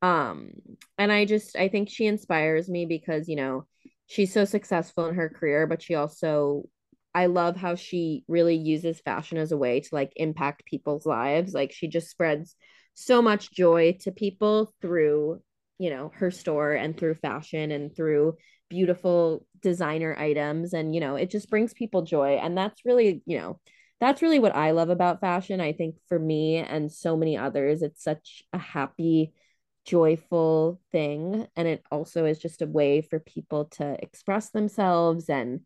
Um 0.02 0.50
and 0.98 1.12
i 1.12 1.26
just 1.26 1.56
i 1.56 1.68
think 1.68 1.90
she 1.90 2.06
inspires 2.06 2.68
me 2.68 2.86
because 2.86 3.28
you 3.28 3.36
know 3.36 3.66
she's 4.10 4.32
so 4.32 4.44
successful 4.44 5.06
in 5.06 5.14
her 5.14 5.28
career 5.28 5.66
but 5.68 5.80
she 5.80 5.94
also 5.94 6.64
i 7.14 7.26
love 7.26 7.56
how 7.56 7.74
she 7.76 8.24
really 8.26 8.56
uses 8.56 9.00
fashion 9.00 9.38
as 9.38 9.52
a 9.52 9.56
way 9.56 9.80
to 9.80 9.88
like 9.92 10.12
impact 10.16 10.64
people's 10.64 11.06
lives. 11.06 11.54
Like 11.54 11.72
she 11.72 11.88
just 11.88 12.10
spreads 12.10 12.54
so 12.94 13.22
much 13.22 13.52
joy 13.52 13.96
to 14.00 14.12
people 14.12 14.72
through 14.82 15.40
you 15.78 15.90
know 15.90 16.10
her 16.16 16.30
store 16.30 16.72
and 16.72 16.96
through 16.96 17.14
fashion 17.14 17.70
and 17.70 17.94
through 17.94 18.34
beautiful 18.68 19.46
designer 19.62 20.14
items. 20.18 20.72
And 20.72 20.94
you 20.94 21.00
know 21.00 21.16
it 21.16 21.30
just 21.30 21.48
brings 21.50 21.72
people 21.72 22.02
joy. 22.02 22.34
And 22.42 22.56
that's 22.56 22.84
really 22.84 23.22
you 23.26 23.38
know 23.38 23.60
that's 24.00 24.22
really 24.22 24.38
what 24.38 24.56
i 24.56 24.70
love 24.70 24.88
about 24.88 25.20
fashion 25.20 25.60
i 25.60 25.72
think 25.74 25.94
for 26.08 26.18
me 26.18 26.56
and 26.56 26.90
so 26.92 27.16
many 27.16 27.36
others. 27.36 27.82
It's 27.82 28.02
such 28.02 28.42
a 28.52 28.58
happy 28.58 29.32
joyful 29.84 30.80
thing 30.92 31.46
and 31.56 31.66
it 31.66 31.82
also 31.90 32.24
is 32.24 32.38
just 32.38 32.62
a 32.62 32.66
way 32.66 33.00
for 33.00 33.18
people 33.18 33.64
to 33.64 33.96
express 34.02 34.50
themselves 34.50 35.28
and 35.28 35.60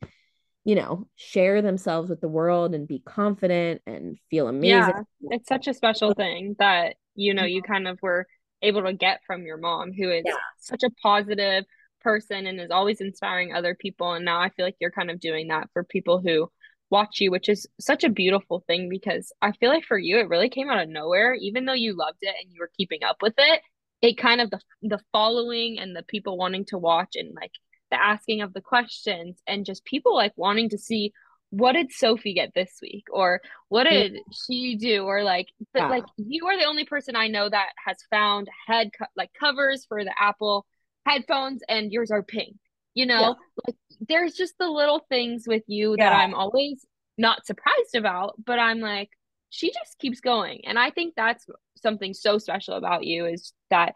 you 0.64 0.74
know 0.74 1.06
share 1.16 1.62
themselves 1.62 2.08
with 2.08 2.20
the 2.20 2.28
world 2.28 2.74
and 2.74 2.88
be 2.88 3.00
confident 3.00 3.82
and 3.86 4.18
feel 4.30 4.48
amazing. 4.48 4.68
yeah 4.68 5.02
it's 5.30 5.48
such 5.48 5.66
a 5.66 5.74
special 5.74 6.14
thing 6.14 6.54
that 6.58 6.96
you 7.14 7.34
know 7.34 7.44
you 7.44 7.62
mm-hmm. 7.62 7.72
kind 7.72 7.88
of 7.88 7.98
were 8.02 8.26
able 8.62 8.82
to 8.82 8.92
get 8.92 9.20
from 9.26 9.42
your 9.42 9.58
mom 9.58 9.92
who 9.92 10.10
is 10.10 10.22
yeah. 10.24 10.34
such 10.58 10.82
a 10.82 10.90
positive 11.02 11.64
person 12.00 12.46
and 12.46 12.60
is 12.60 12.70
always 12.70 13.00
inspiring 13.00 13.52
other 13.52 13.74
people 13.74 14.12
and 14.12 14.24
now 14.24 14.40
i 14.40 14.48
feel 14.50 14.64
like 14.64 14.76
you're 14.80 14.90
kind 14.90 15.10
of 15.10 15.20
doing 15.20 15.48
that 15.48 15.68
for 15.72 15.84
people 15.84 16.20
who 16.20 16.48
watch 16.90 17.20
you 17.20 17.30
which 17.30 17.48
is 17.48 17.66
such 17.80 18.04
a 18.04 18.10
beautiful 18.10 18.62
thing 18.66 18.88
because 18.88 19.32
i 19.42 19.50
feel 19.52 19.70
like 19.70 19.84
for 19.84 19.98
you 19.98 20.18
it 20.18 20.28
really 20.28 20.48
came 20.48 20.70
out 20.70 20.82
of 20.82 20.88
nowhere 20.88 21.34
even 21.34 21.64
though 21.64 21.72
you 21.72 21.96
loved 21.96 22.18
it 22.20 22.34
and 22.40 22.52
you 22.52 22.60
were 22.60 22.70
keeping 22.76 23.02
up 23.02 23.16
with 23.20 23.34
it 23.38 23.60
it 24.04 24.18
kind 24.18 24.40
of 24.40 24.50
the 24.50 24.60
the 24.82 25.00
following 25.12 25.78
and 25.78 25.96
the 25.96 26.02
people 26.02 26.36
wanting 26.36 26.64
to 26.66 26.78
watch 26.78 27.16
and 27.16 27.34
like 27.34 27.52
the 27.90 28.02
asking 28.02 28.42
of 28.42 28.52
the 28.52 28.60
questions 28.60 29.40
and 29.46 29.64
just 29.64 29.84
people 29.84 30.14
like 30.14 30.32
wanting 30.36 30.68
to 30.68 30.78
see 30.78 31.12
what 31.50 31.72
did 31.72 31.92
Sophie 31.92 32.34
get 32.34 32.52
this 32.54 32.78
week 32.82 33.04
or 33.10 33.40
what 33.68 33.84
did 33.84 34.16
she 34.46 34.76
do 34.76 35.04
or 35.04 35.22
like 35.22 35.46
but 35.72 35.82
yeah. 35.82 35.88
like 35.88 36.04
you 36.16 36.46
are 36.46 36.58
the 36.58 36.66
only 36.66 36.84
person 36.84 37.16
I 37.16 37.28
know 37.28 37.48
that 37.48 37.68
has 37.86 37.96
found 38.10 38.48
head 38.66 38.90
co- 38.98 39.06
like 39.16 39.30
covers 39.38 39.86
for 39.88 40.04
the 40.04 40.14
Apple 40.18 40.66
headphones 41.06 41.62
and 41.68 41.92
yours 41.92 42.10
are 42.10 42.22
pink 42.22 42.56
you 42.92 43.06
know 43.06 43.20
yeah. 43.20 43.34
like 43.66 43.76
there's 44.06 44.34
just 44.34 44.54
the 44.58 44.68
little 44.68 45.06
things 45.08 45.44
with 45.46 45.62
you 45.66 45.94
yeah. 45.96 46.10
that 46.10 46.16
I'm 46.16 46.34
always 46.34 46.84
not 47.16 47.46
surprised 47.46 47.94
about 47.94 48.34
but 48.44 48.58
I'm 48.58 48.80
like 48.80 49.10
she 49.54 49.68
just 49.68 49.98
keeps 50.00 50.20
going. 50.20 50.62
And 50.66 50.80
I 50.80 50.90
think 50.90 51.14
that's 51.14 51.46
something 51.76 52.12
so 52.12 52.38
special 52.38 52.74
about 52.74 53.04
you 53.04 53.26
is 53.26 53.52
that 53.70 53.94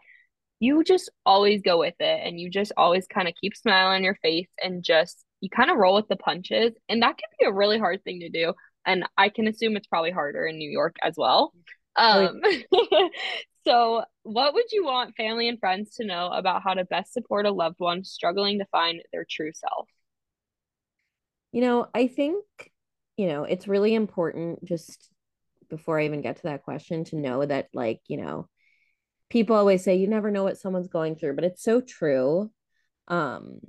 you 0.61 0.85
just 0.85 1.11
always 1.25 1.61
go 1.61 1.77
with 1.79 1.95
it 1.99 2.21
and 2.25 2.39
you 2.39 2.49
just 2.49 2.71
always 2.77 3.05
kind 3.07 3.27
of 3.27 3.33
keep 3.39 3.57
smiling 3.57 3.97
on 3.97 4.03
your 4.03 4.15
face 4.15 4.47
and 4.63 4.83
just 4.83 5.25
you 5.41 5.49
kind 5.49 5.69
of 5.69 5.75
roll 5.75 5.95
with 5.95 6.07
the 6.07 6.15
punches. 6.15 6.71
And 6.87 7.01
that 7.01 7.17
can 7.17 7.29
be 7.37 7.45
a 7.45 7.51
really 7.51 7.77
hard 7.77 8.05
thing 8.05 8.21
to 8.21 8.29
do. 8.29 8.53
And 8.85 9.03
i 9.17 9.27
can 9.27 9.47
assume 9.47 9.75
it's 9.75 9.87
probably 9.87 10.11
harder 10.11 10.45
in 10.47 10.57
new 10.57 10.69
york 10.69 10.95
as 11.03 11.15
well. 11.17 11.53
Um 11.97 12.41
so 13.65 14.03
what 14.23 14.53
would 14.53 14.71
you 14.71 14.85
want 14.85 15.17
family 15.17 15.49
and 15.49 15.59
friends 15.59 15.95
to 15.95 16.05
know 16.05 16.29
about 16.29 16.63
how 16.63 16.73
to 16.73 16.85
best 16.85 17.11
support 17.11 17.45
a 17.45 17.51
loved 17.51 17.79
one 17.79 18.05
struggling 18.05 18.59
to 18.59 18.65
find 18.71 19.01
their 19.11 19.25
true 19.29 19.51
self? 19.53 19.89
You 21.51 21.61
know 21.61 21.87
i 21.93 22.07
think 22.07 22.45
you 23.17 23.27
know 23.27 23.43
it's 23.43 23.67
really 23.67 23.93
important 23.93 24.63
just 24.63 25.09
before 25.69 25.99
I 25.99 26.05
even 26.05 26.21
get 26.21 26.37
to 26.37 26.43
that 26.43 26.63
question 26.63 27.03
to 27.05 27.15
know 27.15 27.45
that 27.45 27.69
like, 27.73 28.01
you 28.07 28.17
know, 28.17 28.47
people 29.29 29.55
always 29.55 29.83
say 29.83 29.95
you 29.95 30.07
never 30.07 30.31
know 30.31 30.43
what 30.43 30.57
someone's 30.57 30.87
going 30.87 31.15
through, 31.15 31.35
but 31.35 31.43
it's 31.43 31.63
so 31.63 31.81
true. 31.81 32.51
Um, 33.07 33.59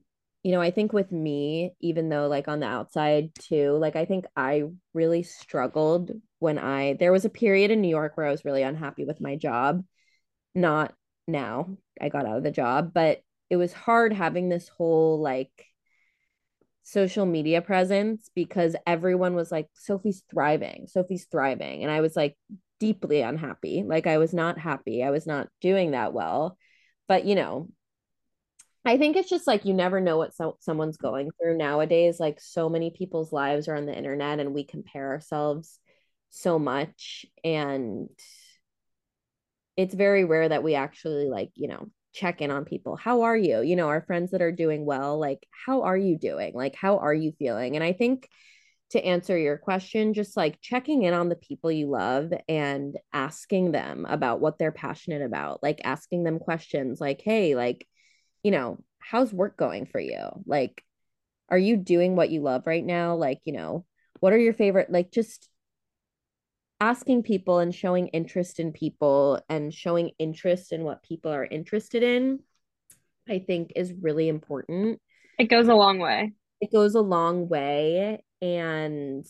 you 0.43 0.53
know, 0.53 0.61
I 0.61 0.71
think 0.71 0.93
with 0.93 1.13
me, 1.13 1.75
even 1.81 2.09
though 2.09 2.27
like 2.29 2.49
on 2.49 2.61
the 2.61 2.67
outside 2.67 3.35
too, 3.35 3.77
like 3.79 3.97
I 3.97 4.07
think 4.07 4.25
I 4.37 4.65
really 4.95 5.23
struggled 5.23 6.13
when 6.39 6.59
I 6.59 6.95
there 6.95 7.13
was 7.13 7.27
a 7.27 7.31
period 7.31 7.71
in 7.71 7.83
New 7.83 7.89
York 7.89 8.17
where 8.17 8.27
I 8.27 8.31
was 8.31 8.45
really 8.45 8.63
unhappy 8.63 9.05
with 9.05 9.21
my 9.21 9.37
job. 9.37 9.85
Not 10.55 10.95
now. 11.29 11.77
I 12.01 12.09
got 12.09 12.27
out 12.27 12.39
of 12.39 12.43
the 12.43 12.51
job, 12.51 12.93
but 12.95 13.21
it 13.51 13.57
was 13.57 13.73
hard 13.73 14.13
having 14.13 14.49
this 14.49 14.69
whole 14.69 15.21
like 15.21 15.67
social 16.91 17.25
media 17.25 17.63
presence 17.63 18.31
because 18.35 18.75
everyone 18.87 19.35
was 19.35 19.53
like, 19.53 19.69
Sophie's 19.75 20.23
thriving, 20.31 20.87
Sophie's 20.89 21.27
thriving. 21.31 21.83
And 21.83 21.91
I 21.91 22.01
was 22.01 22.17
like 22.17 22.37
deeply 22.81 23.21
unhappy. 23.21 23.85
Like 23.87 24.07
I 24.07 24.19
was 24.19 24.35
not 24.35 24.59
happy. 24.59 25.03
I 25.05 25.11
was 25.11 25.27
not 25.27 25.49
doing 25.61 25.93
that 25.93 26.13
well. 26.13 26.57
But, 27.07 27.25
you 27.25 27.35
know, 27.35 27.69
I 28.85 28.97
think 28.97 29.17
it's 29.17 29.29
just 29.29 29.47
like 29.47 29.65
you 29.65 29.75
never 29.75 30.01
know 30.01 30.17
what 30.17 30.35
so- 30.35 30.57
someone's 30.61 30.97
going 30.97 31.31
through 31.41 31.57
nowadays. 31.57 32.19
Like 32.19 32.41
so 32.41 32.69
many 32.69 32.91
people's 32.91 33.33
lives 33.33 33.69
are 33.69 33.77
on 33.77 33.87
the 33.87 33.97
internet 33.97 34.41
and 34.41 34.55
we 34.55 34.65
compare 34.65 35.11
ourselves 35.11 35.79
so 36.31 36.59
much. 36.59 37.27
And 37.45 38.09
it's 39.77 39.95
very 39.95 40.25
rare 40.25 40.49
that 40.49 40.63
we 40.63 40.75
actually 40.75 41.29
like, 41.29 41.51
you 41.55 41.69
know, 41.69 41.91
check 42.13 42.41
in 42.41 42.51
on 42.51 42.65
people. 42.65 42.97
How 42.97 43.23
are 43.23 43.37
you? 43.37 43.63
You 43.63 43.77
know, 43.77 43.89
our 43.89 44.03
friends 44.03 44.33
that 44.33 44.43
are 44.43 44.53
doing 44.53 44.85
well, 44.85 45.19
like, 45.19 45.47
how 45.51 45.83
are 45.83 45.97
you 45.97 46.19
doing? 46.19 46.55
Like, 46.55 46.75
how 46.75 46.99
are 46.99 47.15
you 47.15 47.33
feeling? 47.39 47.77
And 47.77 47.85
I 47.85 47.93
think 47.93 48.29
to 48.91 49.05
answer 49.05 49.39
your 49.39 49.57
question, 49.57 50.15
just 50.15 50.37
like 50.37 50.61
checking 50.61 51.05
in 51.05 51.15
on 51.15 51.29
the 51.29 51.37
people 51.37 51.71
you 51.71 51.89
love 51.89 52.33
and 52.49 52.97
asking 53.13 53.71
them 53.71 54.05
about 54.09 54.41
what 54.41 54.59
they're 54.59 54.73
passionate 54.73 55.23
about, 55.23 55.63
like 55.63 55.81
asking 55.85 56.25
them 56.25 56.41
questions 56.41 57.01
like, 57.01 57.21
hey, 57.23 57.55
like, 57.55 57.87
you 58.43 58.51
know, 58.51 58.83
how's 58.99 59.33
work 59.33 59.57
going 59.57 59.87
for 59.87 60.01
you? 60.01 60.27
Like, 60.45 60.83
are 61.49 61.59
you 61.59 61.77
doing 61.77 62.17
what 62.17 62.31
you 62.31 62.43
love 62.43 62.67
right 62.67 62.85
now? 62.85 63.15
Like, 63.15 63.41
you 63.45 63.53
know, 63.53 63.85
what 64.19 64.33
are 64.33 64.39
your 64.39 64.55
favorite, 64.55 64.91
like, 64.91 65.13
just 65.13 65.49
asking 66.81 67.23
people 67.23 67.59
and 67.59 67.75
showing 67.75 68.09
interest 68.09 68.59
in 68.59 68.73
people 68.73 69.41
and 69.49 69.73
showing 69.73 70.13
interest 70.19 70.73
in 70.73 70.83
what 70.83 71.03
people 71.03 71.31
are 71.31 71.45
interested 71.45 72.03
in, 72.03 72.41
I 73.29 73.39
think 73.39 73.73
is 73.77 73.93
really 73.93 74.29
important. 74.29 75.01
It 75.39 75.45
goes 75.45 75.69
a 75.69 75.75
long 75.75 75.99
way. 75.99 76.33
It 76.61 76.73
goes 76.73 76.95
a 76.95 77.01
long 77.01 77.49
way. 77.49 78.25
And, 78.43 79.27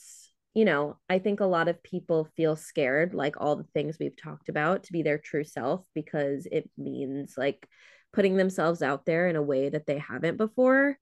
you 0.54 0.64
know, 0.64 0.98
I 1.08 1.18
think 1.18 1.40
a 1.40 1.46
lot 1.46 1.68
of 1.68 1.82
people 1.82 2.28
feel 2.36 2.54
scared, 2.56 3.14
like 3.14 3.34
all 3.40 3.56
the 3.56 3.66
things 3.74 3.98
we've 3.98 4.16
talked 4.16 4.48
about, 4.48 4.84
to 4.84 4.92
be 4.92 5.02
their 5.02 5.18
true 5.18 5.44
self 5.44 5.84
because 5.94 6.46
it 6.50 6.70
means 6.78 7.34
like 7.36 7.68
putting 8.12 8.36
themselves 8.36 8.82
out 8.82 9.06
there 9.06 9.28
in 9.28 9.36
a 9.36 9.42
way 9.42 9.68
that 9.68 9.86
they 9.86 9.98
haven't 9.98 10.36
before. 10.36 10.98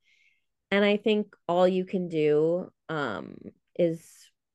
And 0.70 0.84
I 0.84 0.96
think 0.99 1.34
all 1.46 1.66
you 1.66 1.84
can 1.84 2.09
do 2.09 2.70
um, 2.88 3.36
is 3.78 4.03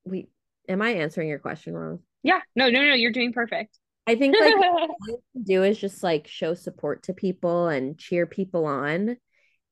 we 0.05 0.27
am 0.67 0.81
I 0.81 0.91
answering 0.91 1.29
your 1.29 1.39
question 1.39 1.73
wrong? 1.73 1.99
Yeah. 2.23 2.39
No, 2.55 2.69
no, 2.69 2.81
no, 2.81 2.93
you're 2.93 3.11
doing 3.11 3.33
perfect. 3.33 3.77
I 4.07 4.15
think 4.15 4.35
like 4.39 4.53
all 4.57 4.87
you 5.07 5.23
can 5.33 5.43
do 5.43 5.63
is 5.63 5.77
just 5.77 6.03
like 6.03 6.27
show 6.27 6.53
support 6.53 7.03
to 7.03 7.13
people 7.13 7.67
and 7.67 7.97
cheer 7.97 8.25
people 8.25 8.65
on 8.65 9.17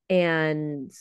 and 0.09 0.91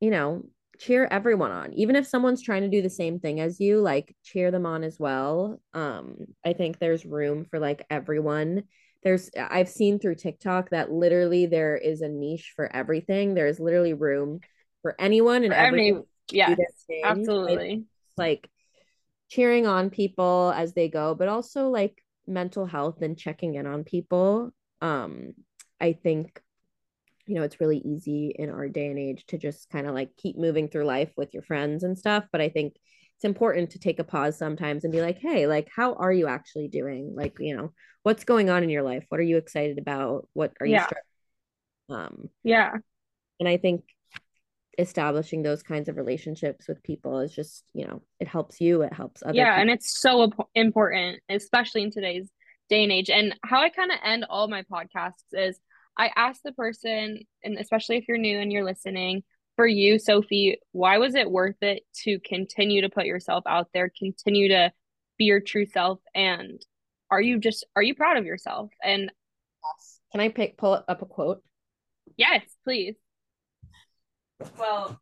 you 0.00 0.10
know, 0.10 0.42
cheer 0.78 1.06
everyone 1.10 1.52
on. 1.52 1.72
Even 1.74 1.96
if 1.96 2.06
someone's 2.06 2.42
trying 2.42 2.62
to 2.62 2.68
do 2.68 2.82
the 2.82 2.90
same 2.90 3.20
thing 3.20 3.40
as 3.40 3.60
you, 3.60 3.80
like 3.80 4.14
cheer 4.24 4.50
them 4.50 4.66
on 4.66 4.84
as 4.84 4.98
well. 4.98 5.60
Um 5.72 6.16
I 6.44 6.52
think 6.52 6.78
there's 6.78 7.04
room 7.04 7.44
for 7.44 7.58
like 7.58 7.86
everyone. 7.90 8.64
There's 9.02 9.30
I've 9.38 9.68
seen 9.68 9.98
through 9.98 10.16
TikTok 10.16 10.70
that 10.70 10.90
literally 10.90 11.46
there 11.46 11.76
is 11.76 12.00
a 12.00 12.08
niche 12.08 12.54
for 12.56 12.74
everything. 12.74 13.34
There's 13.34 13.60
literally 13.60 13.92
room 13.92 14.40
for 14.82 14.94
anyone 14.98 15.44
and 15.44 15.52
everyone. 15.52 16.04
Yeah, 16.30 16.54
absolutely. 17.04 17.84
like 18.16 18.48
cheering 19.34 19.66
on 19.66 19.90
people 19.90 20.52
as 20.54 20.74
they 20.74 20.88
go, 20.88 21.14
but 21.14 21.28
also 21.28 21.68
like 21.68 22.00
mental 22.26 22.66
health 22.66 23.02
and 23.02 23.18
checking 23.18 23.56
in 23.56 23.66
on 23.66 23.82
people. 23.82 24.52
Um, 24.80 25.32
I 25.80 25.94
think, 25.94 26.40
you 27.26 27.34
know, 27.34 27.42
it's 27.42 27.60
really 27.60 27.78
easy 27.78 28.32
in 28.38 28.48
our 28.48 28.68
day 28.68 28.86
and 28.86 28.98
age 28.98 29.24
to 29.28 29.38
just 29.38 29.68
kind 29.70 29.88
of 29.88 29.94
like 29.94 30.10
keep 30.16 30.38
moving 30.38 30.68
through 30.68 30.84
life 30.84 31.12
with 31.16 31.34
your 31.34 31.42
friends 31.42 31.82
and 31.82 31.98
stuff. 31.98 32.24
But 32.30 32.42
I 32.42 32.48
think 32.48 32.74
it's 33.16 33.24
important 33.24 33.70
to 33.70 33.80
take 33.80 33.98
a 33.98 34.04
pause 34.04 34.38
sometimes 34.38 34.84
and 34.84 34.92
be 34.92 35.00
like, 35.00 35.18
hey, 35.18 35.48
like, 35.48 35.68
how 35.74 35.94
are 35.94 36.12
you 36.12 36.28
actually 36.28 36.68
doing? 36.68 37.14
Like, 37.16 37.36
you 37.40 37.56
know, 37.56 37.72
what's 38.04 38.24
going 38.24 38.50
on 38.50 38.62
in 38.62 38.70
your 38.70 38.82
life? 38.82 39.04
What 39.08 39.18
are 39.18 39.24
you 39.24 39.36
excited 39.36 39.78
about? 39.78 40.28
What 40.32 40.52
are 40.60 40.66
you? 40.66 40.74
yeah. 40.74 40.88
um 41.88 42.28
yeah. 42.44 42.72
And 43.40 43.48
I 43.48 43.56
think 43.56 43.82
establishing 44.78 45.42
those 45.42 45.62
kinds 45.62 45.88
of 45.88 45.96
relationships 45.96 46.68
with 46.68 46.82
people 46.82 47.20
is 47.20 47.32
just, 47.34 47.64
you 47.74 47.86
know, 47.86 48.02
it 48.20 48.28
helps 48.28 48.60
you, 48.60 48.82
it 48.82 48.92
helps 48.92 49.22
other 49.22 49.36
Yeah, 49.36 49.52
people. 49.52 49.62
and 49.62 49.70
it's 49.70 50.00
so 50.00 50.32
important, 50.54 51.20
especially 51.28 51.82
in 51.82 51.90
today's 51.90 52.30
day 52.68 52.82
and 52.82 52.92
age. 52.92 53.10
And 53.10 53.34
how 53.44 53.60
I 53.60 53.68
kind 53.68 53.90
of 53.90 53.98
end 54.04 54.26
all 54.28 54.48
my 54.48 54.62
podcasts 54.62 55.22
is 55.32 55.58
I 55.96 56.10
ask 56.16 56.40
the 56.42 56.52
person, 56.52 57.20
and 57.42 57.58
especially 57.58 57.96
if 57.96 58.08
you're 58.08 58.18
new 58.18 58.38
and 58.38 58.50
you're 58.50 58.64
listening, 58.64 59.22
for 59.56 59.66
you, 59.66 60.00
Sophie, 60.00 60.58
why 60.72 60.98
was 60.98 61.14
it 61.14 61.30
worth 61.30 61.62
it 61.62 61.84
to 62.02 62.18
continue 62.18 62.82
to 62.82 62.88
put 62.88 63.06
yourself 63.06 63.44
out 63.46 63.68
there, 63.72 63.88
continue 63.96 64.48
to 64.48 64.72
be 65.16 65.26
your 65.26 65.38
true 65.40 65.66
self? 65.66 66.00
And 66.14 66.60
are 67.10 67.20
you 67.20 67.38
just, 67.38 67.64
are 67.76 67.82
you 67.82 67.94
proud 67.94 68.16
of 68.16 68.24
yourself? 68.24 68.70
And 68.82 69.12
can 70.10 70.20
I 70.20 70.28
pick, 70.28 70.56
pull 70.56 70.82
up 70.88 71.02
a 71.02 71.06
quote? 71.06 71.42
Yes, 72.16 72.42
please. 72.64 72.96
Well, 74.58 75.00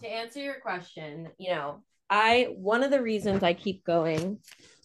to 0.00 0.06
answer 0.06 0.40
your 0.40 0.60
question, 0.60 1.28
you 1.38 1.50
know, 1.50 1.82
I, 2.10 2.48
one 2.56 2.82
of 2.82 2.90
the 2.90 3.02
reasons 3.02 3.42
I 3.42 3.54
keep 3.54 3.84
going 3.84 4.38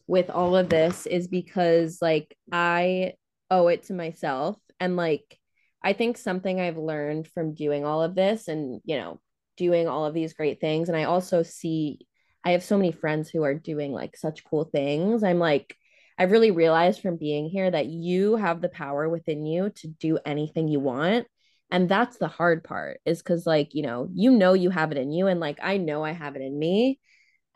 with 0.07 0.29
all 0.29 0.55
of 0.55 0.69
this 0.69 1.05
is 1.05 1.27
because 1.27 1.99
like 2.01 2.35
I 2.51 3.13
owe 3.51 3.67
it 3.67 3.83
to 3.83 3.93
myself 3.93 4.57
and 4.79 4.95
like 4.95 5.37
I 5.83 5.93
think 5.93 6.17
something 6.17 6.59
I've 6.59 6.77
learned 6.77 7.27
from 7.27 7.53
doing 7.53 7.85
all 7.85 8.01
of 8.01 8.15
this 8.15 8.47
and, 8.47 8.81
you 8.85 8.97
know, 8.97 9.19
doing 9.57 9.87
all 9.87 10.05
of 10.05 10.13
these 10.13 10.33
great 10.33 10.59
things. 10.61 10.87
And 10.89 10.97
I 10.97 11.03
also 11.03 11.43
see, 11.43 11.99
I 12.43 12.51
have 12.51 12.63
so 12.63 12.77
many 12.77 12.91
friends 12.91 13.29
who 13.29 13.43
are 13.43 13.53
doing 13.53 13.91
like 13.91 14.15
such 14.15 14.43
cool 14.43 14.65
things. 14.65 15.23
I'm 15.23 15.39
like, 15.39 15.75
I've 16.17 16.31
really 16.31 16.51
realized 16.51 17.01
from 17.01 17.17
being 17.17 17.47
here 17.47 17.69
that 17.69 17.85
you 17.87 18.35
have 18.35 18.61
the 18.61 18.69
power 18.69 19.07
within 19.07 19.45
you 19.45 19.69
to 19.77 19.87
do 19.87 20.19
anything 20.25 20.67
you 20.67 20.79
want. 20.79 21.27
And 21.69 21.89
that's 21.89 22.17
the 22.17 22.27
hard 22.27 22.63
part 22.63 23.01
is 23.05 23.21
because, 23.21 23.45
like, 23.45 23.75
you 23.75 23.83
know, 23.83 24.07
you 24.13 24.31
know, 24.31 24.53
you 24.53 24.69
have 24.69 24.91
it 24.91 24.97
in 24.97 25.11
you. 25.11 25.27
And 25.27 25.39
like, 25.39 25.59
I 25.61 25.77
know 25.77 26.03
I 26.03 26.11
have 26.11 26.35
it 26.35 26.41
in 26.41 26.57
me. 26.57 26.99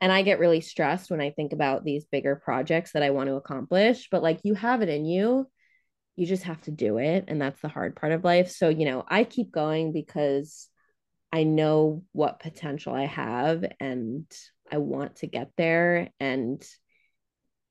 And 0.02 0.12
I 0.12 0.24
get 0.24 0.40
really 0.40 0.62
stressed 0.62 1.12
when 1.12 1.22
I 1.22 1.30
think 1.30 1.54
about 1.54 1.84
these 1.86 2.06
bigger 2.06 2.36
projects 2.36 2.92
that 2.94 3.04
I 3.04 3.12
want 3.12 3.28
to 3.28 3.36
accomplish. 3.36 4.10
But 4.10 4.24
like, 4.24 4.40
you 4.44 4.56
have 4.56 4.82
it 4.82 4.90
in 4.90 5.06
you 5.06 5.48
you 6.16 6.26
just 6.26 6.44
have 6.44 6.62
to 6.62 6.72
do 6.72 6.98
it 6.98 7.26
and 7.28 7.42
that's 7.42 7.62
the 7.62 7.68
hard 7.68 7.96
part 7.96 8.12
of 8.12 8.24
life 8.24 8.50
so 8.50 8.70
you 8.70 8.86
know 8.86 9.04
i 9.08 9.24
keep 9.24 9.52
going 9.52 9.92
because 9.92 10.68
i 11.32 11.44
know 11.44 12.04
what 12.12 12.40
potential 12.40 12.94
i 12.94 13.06
have 13.06 13.66
and 13.80 14.26
i 14.72 14.78
want 14.78 15.16
to 15.18 15.28
get 15.28 15.52
there 15.58 16.10
and 16.20 16.64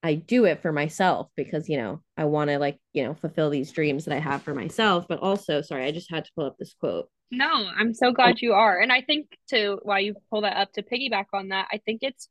i 0.02 0.14
do 0.14 0.44
it 0.44 0.62
for 0.62 0.72
myself 0.72 1.28
because 1.36 1.68
you 1.68 1.76
know 1.76 2.02
i 2.16 2.24
want 2.24 2.50
to 2.50 2.58
like 2.58 2.78
you 2.92 3.04
know 3.04 3.14
fulfill 3.14 3.50
these 3.50 3.72
dreams 3.72 4.04
that 4.04 4.14
i 4.14 4.18
have 4.18 4.42
for 4.42 4.54
myself 4.54 5.06
but 5.08 5.18
also 5.20 5.60
sorry 5.60 5.84
i 5.84 5.90
just 5.90 6.10
had 6.10 6.24
to 6.24 6.30
pull 6.34 6.46
up 6.46 6.56
this 6.58 6.74
quote 6.74 7.08
no 7.30 7.68
i'm 7.78 7.94
so 7.94 8.12
glad 8.12 8.40
you 8.40 8.52
are 8.52 8.78
and 8.78 8.92
i 8.92 9.00
think 9.00 9.26
to 9.48 9.78
why 9.82 9.98
you 9.98 10.14
pull 10.30 10.42
that 10.42 10.56
up 10.56 10.72
to 10.72 10.82
piggyback 10.82 11.26
on 11.32 11.48
that 11.48 11.68
i 11.72 11.78
think 11.84 12.00
it's 12.02 12.28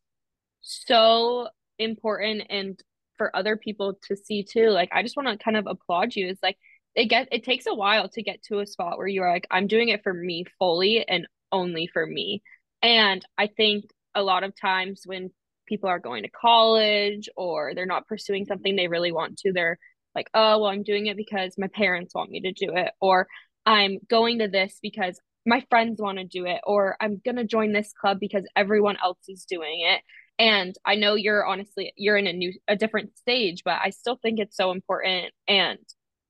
so 0.62 1.48
important 1.80 2.44
and 2.50 2.82
for 3.20 3.36
other 3.36 3.56
people 3.56 4.00
to 4.08 4.16
see 4.16 4.42
too. 4.44 4.70
Like 4.70 4.90
I 4.92 5.04
just 5.04 5.16
want 5.16 5.28
to 5.28 5.44
kind 5.44 5.58
of 5.58 5.68
applaud 5.68 6.16
you. 6.16 6.28
It's 6.28 6.42
like 6.42 6.58
it 6.96 7.06
get 7.06 7.28
it 7.32 7.44
takes 7.44 7.68
a 7.68 7.76
while 7.76 8.10
to 8.10 8.24
get 8.24 8.42
to 8.44 8.60
a 8.60 8.66
spot 8.66 8.98
where 8.98 9.08
you're 9.08 9.32
like, 9.32 9.46
I'm 9.52 9.68
doing 9.68 9.90
it 9.90 10.02
for 10.02 10.14
me 10.14 10.46
fully 10.58 11.08
and 11.08 11.28
only 11.52 11.88
for 11.94 12.04
me. 12.06 12.42
And 12.82 13.24
I 13.38 13.48
think 13.48 13.92
a 14.16 14.24
lot 14.24 14.44
of 14.44 14.60
times 14.60 15.04
when 15.06 15.30
people 15.70 15.90
are 15.90 16.00
going 16.00 16.24
to 16.24 16.30
college 16.30 17.30
or 17.38 17.74
they're 17.74 17.86
not 17.86 18.08
pursuing 18.08 18.44
mm-hmm. 18.44 18.52
something 18.52 18.76
they 18.76 18.88
really 18.88 19.12
want 19.12 19.38
to, 19.38 19.54
they're 19.54 19.78
like, 20.16 20.30
oh, 20.34 20.60
well, 20.60 20.72
I'm 20.72 20.84
doing 20.84 21.06
it 21.08 21.16
because 21.16 21.54
my 21.58 21.68
parents 21.68 22.14
want 22.14 22.32
me 22.32 22.42
to 22.42 22.52
do 22.52 22.74
it, 22.76 22.92
or 23.00 23.28
I'm 23.66 24.00
going 24.10 24.40
to 24.40 24.48
this 24.48 24.80
because 24.82 25.20
my 25.46 25.64
friends 25.70 26.02
want 26.02 26.18
to 26.18 26.26
do 26.26 26.46
it, 26.46 26.60
or 26.66 26.98
I'm 27.00 27.22
going 27.24 27.38
to 27.38 27.46
join 27.46 27.72
this 27.72 27.94
club 28.00 28.18
because 28.20 28.44
everyone 28.56 28.98
else 29.02 29.20
is 29.28 29.46
doing 29.46 29.82
it. 29.88 30.02
And 30.38 30.74
i 30.86 30.96
know 30.96 31.16
you're 31.16 31.46
honestly 31.46 31.92
you're 31.98 32.16
in 32.16 32.26
a 32.26 32.32
new 32.32 32.54
a 32.70 32.78
different 32.78 33.18
stage 33.18 33.64
but 33.66 33.78
i 33.84 33.90
still 33.90 34.18
think 34.22 34.40
it's 34.40 34.56
so 34.56 34.72
important 34.72 35.34
and 35.50 35.80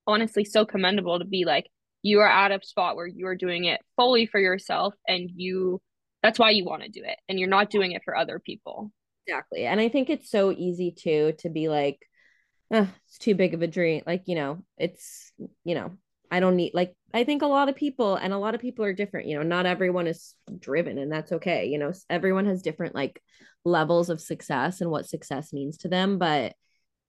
honestly 0.07 0.43
so 0.43 0.65
commendable 0.65 1.19
to 1.19 1.25
be 1.25 1.45
like 1.45 1.67
you 2.01 2.19
are 2.19 2.27
at 2.27 2.51
a 2.51 2.65
spot 2.65 2.95
where 2.95 3.05
you 3.05 3.27
are 3.27 3.35
doing 3.35 3.65
it 3.65 3.79
fully 3.95 4.25
for 4.25 4.39
yourself 4.39 4.95
and 5.07 5.29
you 5.35 5.79
that's 6.23 6.39
why 6.39 6.49
you 6.49 6.65
want 6.65 6.81
to 6.81 6.89
do 6.89 7.01
it 7.03 7.17
and 7.27 7.39
you're 7.39 7.47
not 7.47 7.69
doing 7.69 7.91
it 7.91 8.01
for 8.03 8.15
other 8.15 8.39
people 8.39 8.91
exactly 9.29 9.65
and 9.65 9.79
i 9.79 9.89
think 9.89 10.09
it's 10.09 10.29
so 10.29 10.51
easy 10.51 10.91
too 10.91 11.33
to 11.39 11.49
be 11.49 11.69
like 11.69 11.99
oh, 12.71 12.87
it's 13.07 13.17
too 13.17 13.35
big 13.35 13.53
of 13.53 13.61
a 13.61 13.67
dream 13.67 14.03
like 14.05 14.23
you 14.25 14.35
know 14.35 14.63
it's 14.77 15.31
you 15.63 15.75
know 15.75 15.91
I 16.31 16.39
don't 16.39 16.55
need 16.55 16.73
like 16.73 16.95
I 17.13 17.23
think 17.23 17.41
a 17.41 17.47
lot 17.47 17.69
of 17.69 17.75
people 17.75 18.15
and 18.15 18.33
a 18.33 18.37
lot 18.37 18.53
of 18.53 18.61
people 18.61 18.85
are 18.85 18.93
different, 18.93 19.27
you 19.27 19.35
know, 19.35 19.43
not 19.43 19.65
everyone 19.65 20.05
is 20.07 20.35
driven 20.59 20.97
and 20.99 21.11
that's 21.11 21.31
okay. 21.31 21.65
You 21.65 21.79
know, 21.79 21.91
everyone 22.09 22.45
has 22.45 22.61
different 22.61 22.93
like 22.93 23.21
levels 23.65 24.09
of 24.09 24.21
success 24.21 24.81
and 24.81 24.91
what 24.91 25.09
success 25.09 25.51
means 25.51 25.77
to 25.79 25.87
them, 25.87 26.19
but 26.19 26.53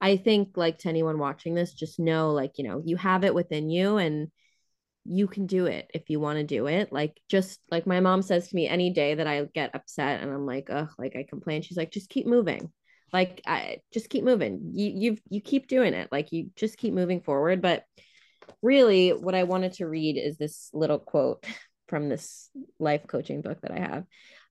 I 0.01 0.17
think 0.17 0.57
like 0.57 0.79
to 0.79 0.89
anyone 0.89 1.19
watching 1.19 1.55
this 1.55 1.75
just 1.75 2.01
know 2.01 2.31
like, 2.33 2.53
you 2.57 2.65
know, 2.65 2.81
you 2.85 2.97
have 2.97 3.25
it 3.25 3.35
within 3.35 3.69
you 3.69 3.99
and 3.99 4.29
you 5.05 5.27
can 5.27 5.47
do 5.47 5.67
it 5.67 5.91
if 5.95 6.11
you 6.11 6.21
want 6.21 6.39
to 6.39 6.45
do 6.45 6.67
it. 6.67 6.93
Like 6.93 7.21
just 7.29 7.61
like 7.71 7.87
my 7.87 8.01
mom 8.01 8.23
says 8.23 8.49
to 8.49 8.57
me 8.57 8.69
any 8.69 8.91
day 8.91 9.15
that 9.15 9.27
I 9.27 9.45
get 9.55 9.75
upset 9.75 10.23
and 10.23 10.31
I'm 10.31 10.47
like, 10.47 10.69
"Oh, 10.71 10.89
like 10.99 11.17
I 11.17 11.25
complain." 11.29 11.63
She's 11.63 11.77
like, 11.77 11.91
"Just 11.91 12.11
keep 12.11 12.27
moving." 12.27 12.71
Like 13.13 13.43
I 13.47 13.79
just 13.93 14.09
keep 14.11 14.25
moving. 14.25 14.71
You 14.75 14.93
you 14.95 15.19
you 15.29 15.41
keep 15.41 15.67
doing 15.69 15.95
it. 15.95 16.09
Like 16.13 16.33
you 16.33 16.51
just 16.57 16.77
keep 16.77 16.95
moving 16.95 17.21
forward, 17.21 17.63
but 17.63 17.85
really 18.63 19.11
what 19.11 19.35
I 19.35 19.45
wanted 19.45 19.75
to 19.75 19.89
read 19.89 20.17
is 20.17 20.37
this 20.37 20.71
little 20.73 20.99
quote 20.99 21.45
from 21.89 22.09
this 22.09 22.51
life 22.79 23.07
coaching 23.07 23.43
book 23.43 23.61
that 23.63 23.73
I 23.73 23.79
have. 23.79 24.05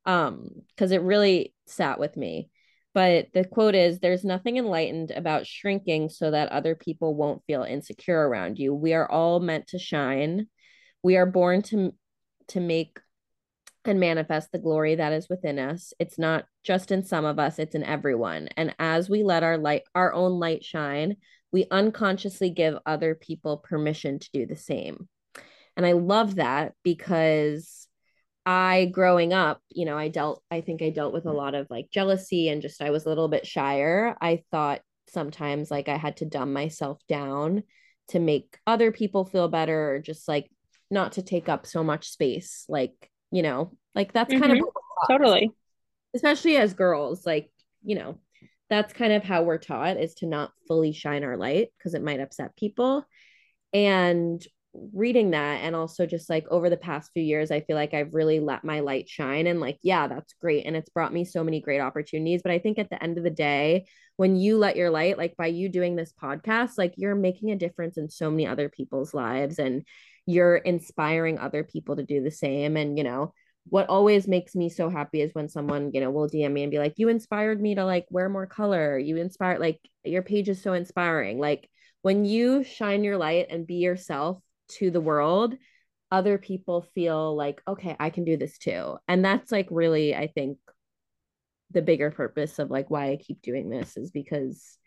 Um, 0.06 0.50
because 0.70 0.92
it 0.92 1.02
really 1.02 1.54
sat 1.68 2.00
with 2.00 2.18
me. 2.18 2.50
But 2.94 3.28
the 3.34 3.46
quote 3.46 3.76
is 3.76 4.00
There's 4.00 4.24
nothing 4.24 4.58
enlightened 4.58 5.12
about 5.12 5.48
shrinking 5.48 6.10
so 6.10 6.32
that 6.32 6.52
other 6.52 6.76
people 6.76 7.16
won't 7.16 7.44
feel 7.46 7.64
insecure 7.64 8.28
around 8.28 8.58
you. 8.58 8.74
We 8.74 8.94
are 8.94 9.10
all 9.10 9.40
meant 9.40 9.68
to 9.68 9.80
shine. 9.80 10.48
We 11.04 11.18
are 11.18 11.26
born 11.26 11.62
to 11.64 11.94
to 12.50 12.60
make 12.60 13.00
and 13.86 14.00
manifest 14.00 14.52
the 14.52 14.60
glory 14.60 14.96
that 14.96 15.14
is 15.14 15.30
within 15.30 15.58
us. 15.58 15.94
It's 16.00 16.20
not 16.20 16.46
just 16.64 16.92
in 16.92 17.04
some 17.04 17.26
of 17.26 17.40
us, 17.40 17.60
it's 17.60 17.76
in 17.76 17.84
everyone. 17.84 18.50
And 18.58 18.76
as 18.78 19.10
we 19.10 19.24
let 19.24 19.44
our 19.44 19.58
light 19.58 19.84
our 19.96 20.14
own 20.14 20.40
light 20.40 20.64
shine, 20.64 21.18
we 21.52 21.66
unconsciously 21.72 22.50
give 22.50 22.78
other 22.86 23.16
people 23.16 23.58
permission 23.58 24.20
to 24.20 24.30
do 24.32 24.46
the 24.46 24.56
same. 24.56 25.08
And 25.76 25.86
I 25.86 25.94
love 25.94 26.36
that 26.36 26.74
because 26.84 27.88
I 28.46 28.86
growing 28.92 29.34
up, 29.34 29.62
you 29.70 29.86
know, 29.86 29.98
I 29.98 30.08
dealt 30.08 30.44
I 30.50 30.62
think 30.62 30.82
I 30.82 30.90
dealt 30.90 31.14
with 31.14 31.26
a 31.26 31.32
lot 31.32 31.56
of 31.56 31.68
like 31.70 31.92
jealousy 31.92 32.50
and 32.50 32.62
just 32.62 32.82
I 32.82 32.90
was 32.90 33.06
a 33.06 33.10
little 33.10 33.28
bit 33.28 33.46
shyer. 33.46 34.16
I 34.22 34.44
thought 34.52 34.82
sometimes 35.10 35.70
like 35.70 35.90
I 35.90 35.98
had 35.98 36.18
to 36.18 36.26
dumb 36.26 36.54
myself 36.54 37.00
down 37.08 37.64
to 38.10 38.20
make 38.20 38.58
other 38.66 38.92
people 38.92 39.26
feel 39.26 39.48
better 39.48 39.92
or 39.92 40.00
just 40.00 40.28
like 40.28 40.50
not 40.92 41.14
to 41.14 41.22
take 41.22 41.50
up 41.50 41.66
so 41.66 41.84
much 41.84 42.10
space 42.10 42.66
like 42.68 42.94
you 43.32 43.44
know 43.44 43.72
like 43.96 44.12
that's 44.14 44.34
mm-hmm. 44.34 44.42
kind 44.42 44.60
of 44.60 44.66
totally 45.08 45.52
especially 46.16 46.58
as 46.58 46.74
girls 46.74 47.26
like 47.26 47.52
you 47.84 47.96
know 47.96 48.18
that's 48.70 48.94
kind 48.94 49.14
of 49.14 49.24
how 49.24 49.44
we're 49.44 49.58
taught 49.58 49.98
is 49.98 50.16
to 50.16 50.26
not 50.26 50.52
fully 50.68 50.92
shine 50.92 51.24
our 51.24 51.38
light 51.38 51.70
because 51.78 51.94
it 51.94 52.04
might 52.04 52.20
upset 52.20 52.56
people 52.56 53.06
and 53.74 54.44
reading 54.74 55.32
that 55.32 55.62
and 55.62 55.76
also 55.76 56.06
just 56.06 56.30
like 56.30 56.46
over 56.50 56.70
the 56.70 56.78
past 56.78 57.12
few 57.14 57.24
years 57.24 57.50
i 57.50 57.60
feel 57.60 57.76
like 57.76 57.94
i've 57.94 58.14
really 58.14 58.40
let 58.40 58.64
my 58.64 58.82
light 58.82 59.10
shine 59.10 59.48
and 59.48 59.60
like 59.60 59.80
yeah 59.82 60.08
that's 60.08 60.34
great 60.34 60.66
and 60.66 60.76
it's 60.76 60.90
brought 60.90 61.12
me 61.12 61.26
so 61.26 61.44
many 61.44 61.60
great 61.60 61.80
opportunities 61.80 62.42
but 62.44 62.52
i 62.52 62.60
think 62.60 62.78
at 62.78 62.90
the 62.90 63.02
end 63.04 63.18
of 63.18 63.24
the 63.24 63.32
day 63.32 63.86
when 64.18 64.36
you 64.36 64.58
let 64.58 64.76
your 64.76 64.92
light 64.92 65.18
like 65.18 65.36
by 65.38 65.48
you 65.48 65.70
doing 65.70 65.96
this 65.96 66.14
podcast 66.22 66.74
like 66.78 66.94
you're 66.98 67.16
making 67.16 67.50
a 67.52 67.56
difference 67.56 67.98
in 67.98 68.10
so 68.10 68.30
many 68.30 68.46
other 68.46 68.70
people's 68.70 69.14
lives 69.14 69.58
and 69.58 69.84
you're 70.28 70.58
inspiring 70.58 71.40
other 71.40 71.64
people 71.64 71.96
to 71.96 72.04
do 72.04 72.22
the 72.22 72.32
same 72.32 72.78
and 72.78 72.98
you 72.98 73.04
know 73.04 73.34
what 73.70 73.90
always 73.90 74.28
makes 74.28 74.56
me 74.56 74.70
so 74.70 74.90
happy 74.90 75.22
is 75.22 75.34
when 75.34 75.50
someone 75.50 75.92
you 75.94 76.02
know 76.02 76.12
will 76.12 76.30
dm 76.30 76.52
me 76.52 76.64
and 76.64 76.72
be 76.72 76.80
like 76.80 76.94
you 76.98 77.10
inspired 77.10 77.62
me 77.62 77.76
to 77.76 77.86
like 77.86 78.06
wear 78.10 78.30
more 78.30 78.48
color. 78.48 78.98
You 78.98 79.18
inspired 79.18 79.60
like 79.60 79.80
your 80.04 80.24
page 80.24 80.50
is 80.50 80.62
so 80.62 80.74
inspiring. 80.74 81.40
Like 81.40 81.70
when 82.02 82.26
you 82.26 82.64
shine 82.64 83.04
your 83.04 83.18
light 83.18 83.48
and 83.50 83.68
be 83.68 83.76
yourself 83.76 84.42
to 84.70 84.92
the 84.92 85.02
world 85.02 85.56
other 86.12 86.38
people 86.38 86.82
feel 86.94 87.36
like 87.36 87.62
okay 87.68 87.96
i 88.00 88.10
can 88.10 88.24
do 88.24 88.38
this 88.38 88.58
too 88.58 88.98
and 89.08 89.24
that's 89.24 89.52
like 89.52 89.68
really 89.70 90.16
i 90.16 90.28
think 90.28 90.58
the 91.72 91.82
bigger 91.82 92.10
purpose 92.10 92.58
of 92.58 92.72
like 92.72 92.90
why 92.90 93.12
i 93.12 93.16
keep 93.16 93.42
doing 93.42 93.70
this 93.70 93.96
is 93.96 94.12
because 94.12 94.78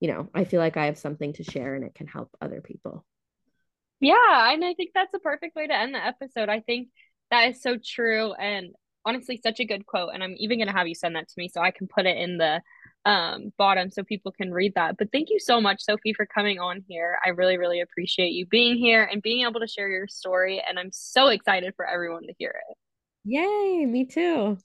you 0.00 0.08
know 0.08 0.28
i 0.34 0.44
feel 0.44 0.60
like 0.60 0.76
i 0.76 0.86
have 0.86 0.98
something 0.98 1.32
to 1.34 1.44
share 1.44 1.74
and 1.74 1.84
it 1.84 1.94
can 1.94 2.06
help 2.06 2.34
other 2.40 2.60
people 2.60 3.04
yeah 4.00 4.52
and 4.52 4.64
i 4.64 4.72
think 4.74 4.90
that's 4.94 5.12
a 5.14 5.18
perfect 5.18 5.54
way 5.54 5.66
to 5.66 5.74
end 5.74 5.94
the 5.94 6.04
episode 6.04 6.48
i 6.48 6.60
think 6.60 6.88
that 7.30 7.50
is 7.50 7.62
so 7.62 7.76
true. 7.82 8.32
And 8.32 8.74
honestly 9.04 9.40
such 9.42 9.60
a 9.60 9.64
good 9.64 9.86
quote. 9.86 10.10
And 10.12 10.22
I'm 10.22 10.34
even 10.38 10.58
going 10.58 10.68
to 10.68 10.74
have 10.74 10.88
you 10.88 10.94
send 10.94 11.16
that 11.16 11.28
to 11.28 11.34
me 11.36 11.48
so 11.48 11.60
I 11.60 11.70
can 11.70 11.86
put 11.86 12.06
it 12.06 12.16
in 12.16 12.38
the 12.38 12.60
um, 13.04 13.52
bottom 13.58 13.90
so 13.90 14.02
people 14.02 14.32
can 14.32 14.52
read 14.52 14.74
that. 14.74 14.96
But 14.96 15.12
thank 15.12 15.30
you 15.30 15.38
so 15.38 15.60
much, 15.60 15.82
Sophie, 15.82 16.14
for 16.14 16.26
coming 16.26 16.58
on 16.58 16.84
here. 16.88 17.18
I 17.24 17.30
really, 17.30 17.58
really 17.58 17.80
appreciate 17.80 18.32
you 18.32 18.46
being 18.46 18.76
here 18.76 19.04
and 19.04 19.22
being 19.22 19.46
able 19.46 19.60
to 19.60 19.66
share 19.66 19.88
your 19.88 20.08
story. 20.08 20.62
And 20.66 20.78
I'm 20.78 20.90
so 20.92 21.28
excited 21.28 21.74
for 21.76 21.86
everyone 21.86 22.22
to 22.22 22.34
hear 22.38 22.54
it. 22.70 22.76
Yay, 23.24 23.86
me 23.86 24.06
too. 24.06 24.58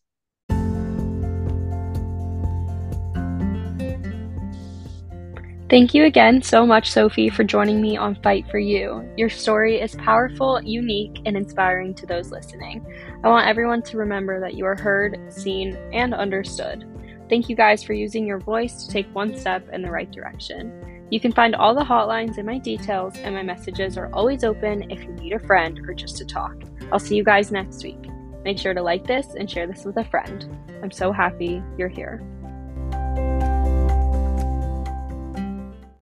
Thank 5.69 5.93
you 5.93 6.05
again 6.05 6.41
so 6.41 6.65
much, 6.65 6.89
Sophie, 6.89 7.29
for 7.29 7.43
joining 7.43 7.79
me 7.79 7.95
on 7.95 8.15
Fight 8.23 8.49
for 8.49 8.57
You. 8.57 9.07
Your 9.17 9.29
story 9.29 9.79
is 9.79 9.93
powerful, 9.97 10.59
unique, 10.63 11.21
and 11.27 11.37
inspiring 11.37 11.93
to 11.93 12.07
those 12.07 12.31
listening. 12.31 12.83
I 13.23 13.27
want 13.27 13.47
everyone 13.47 13.83
to 13.83 13.97
remember 13.97 14.39
that 14.39 14.55
you 14.55 14.65
are 14.65 14.75
heard, 14.75 15.19
seen, 15.31 15.77
and 15.93 16.15
understood. 16.15 16.85
Thank 17.29 17.49
you 17.49 17.55
guys 17.55 17.83
for 17.83 17.93
using 17.93 18.25
your 18.25 18.39
voice 18.39 18.83
to 18.83 18.91
take 18.91 19.13
one 19.13 19.37
step 19.37 19.69
in 19.71 19.83
the 19.83 19.91
right 19.91 20.09
direction. 20.11 21.05
You 21.11 21.19
can 21.19 21.31
find 21.31 21.53
all 21.53 21.75
the 21.75 21.81
hotlines 21.81 22.39
in 22.39 22.47
my 22.47 22.57
details, 22.57 23.15
and 23.17 23.35
my 23.35 23.43
messages 23.43 23.95
are 23.95 24.09
always 24.11 24.43
open 24.43 24.89
if 24.89 25.03
you 25.03 25.11
need 25.11 25.33
a 25.33 25.39
friend 25.39 25.79
or 25.87 25.93
just 25.93 26.17
to 26.17 26.25
talk. 26.25 26.55
I'll 26.91 26.97
see 26.97 27.15
you 27.15 27.23
guys 27.23 27.51
next 27.51 27.83
week. 27.83 28.09
Make 28.43 28.57
sure 28.57 28.73
to 28.73 28.81
like 28.81 29.05
this 29.05 29.35
and 29.35 29.47
share 29.47 29.67
this 29.67 29.85
with 29.85 29.97
a 29.97 30.05
friend. 30.05 30.49
I'm 30.81 30.89
so 30.89 31.11
happy 31.11 31.61
you're 31.77 31.89
here. 31.89 32.23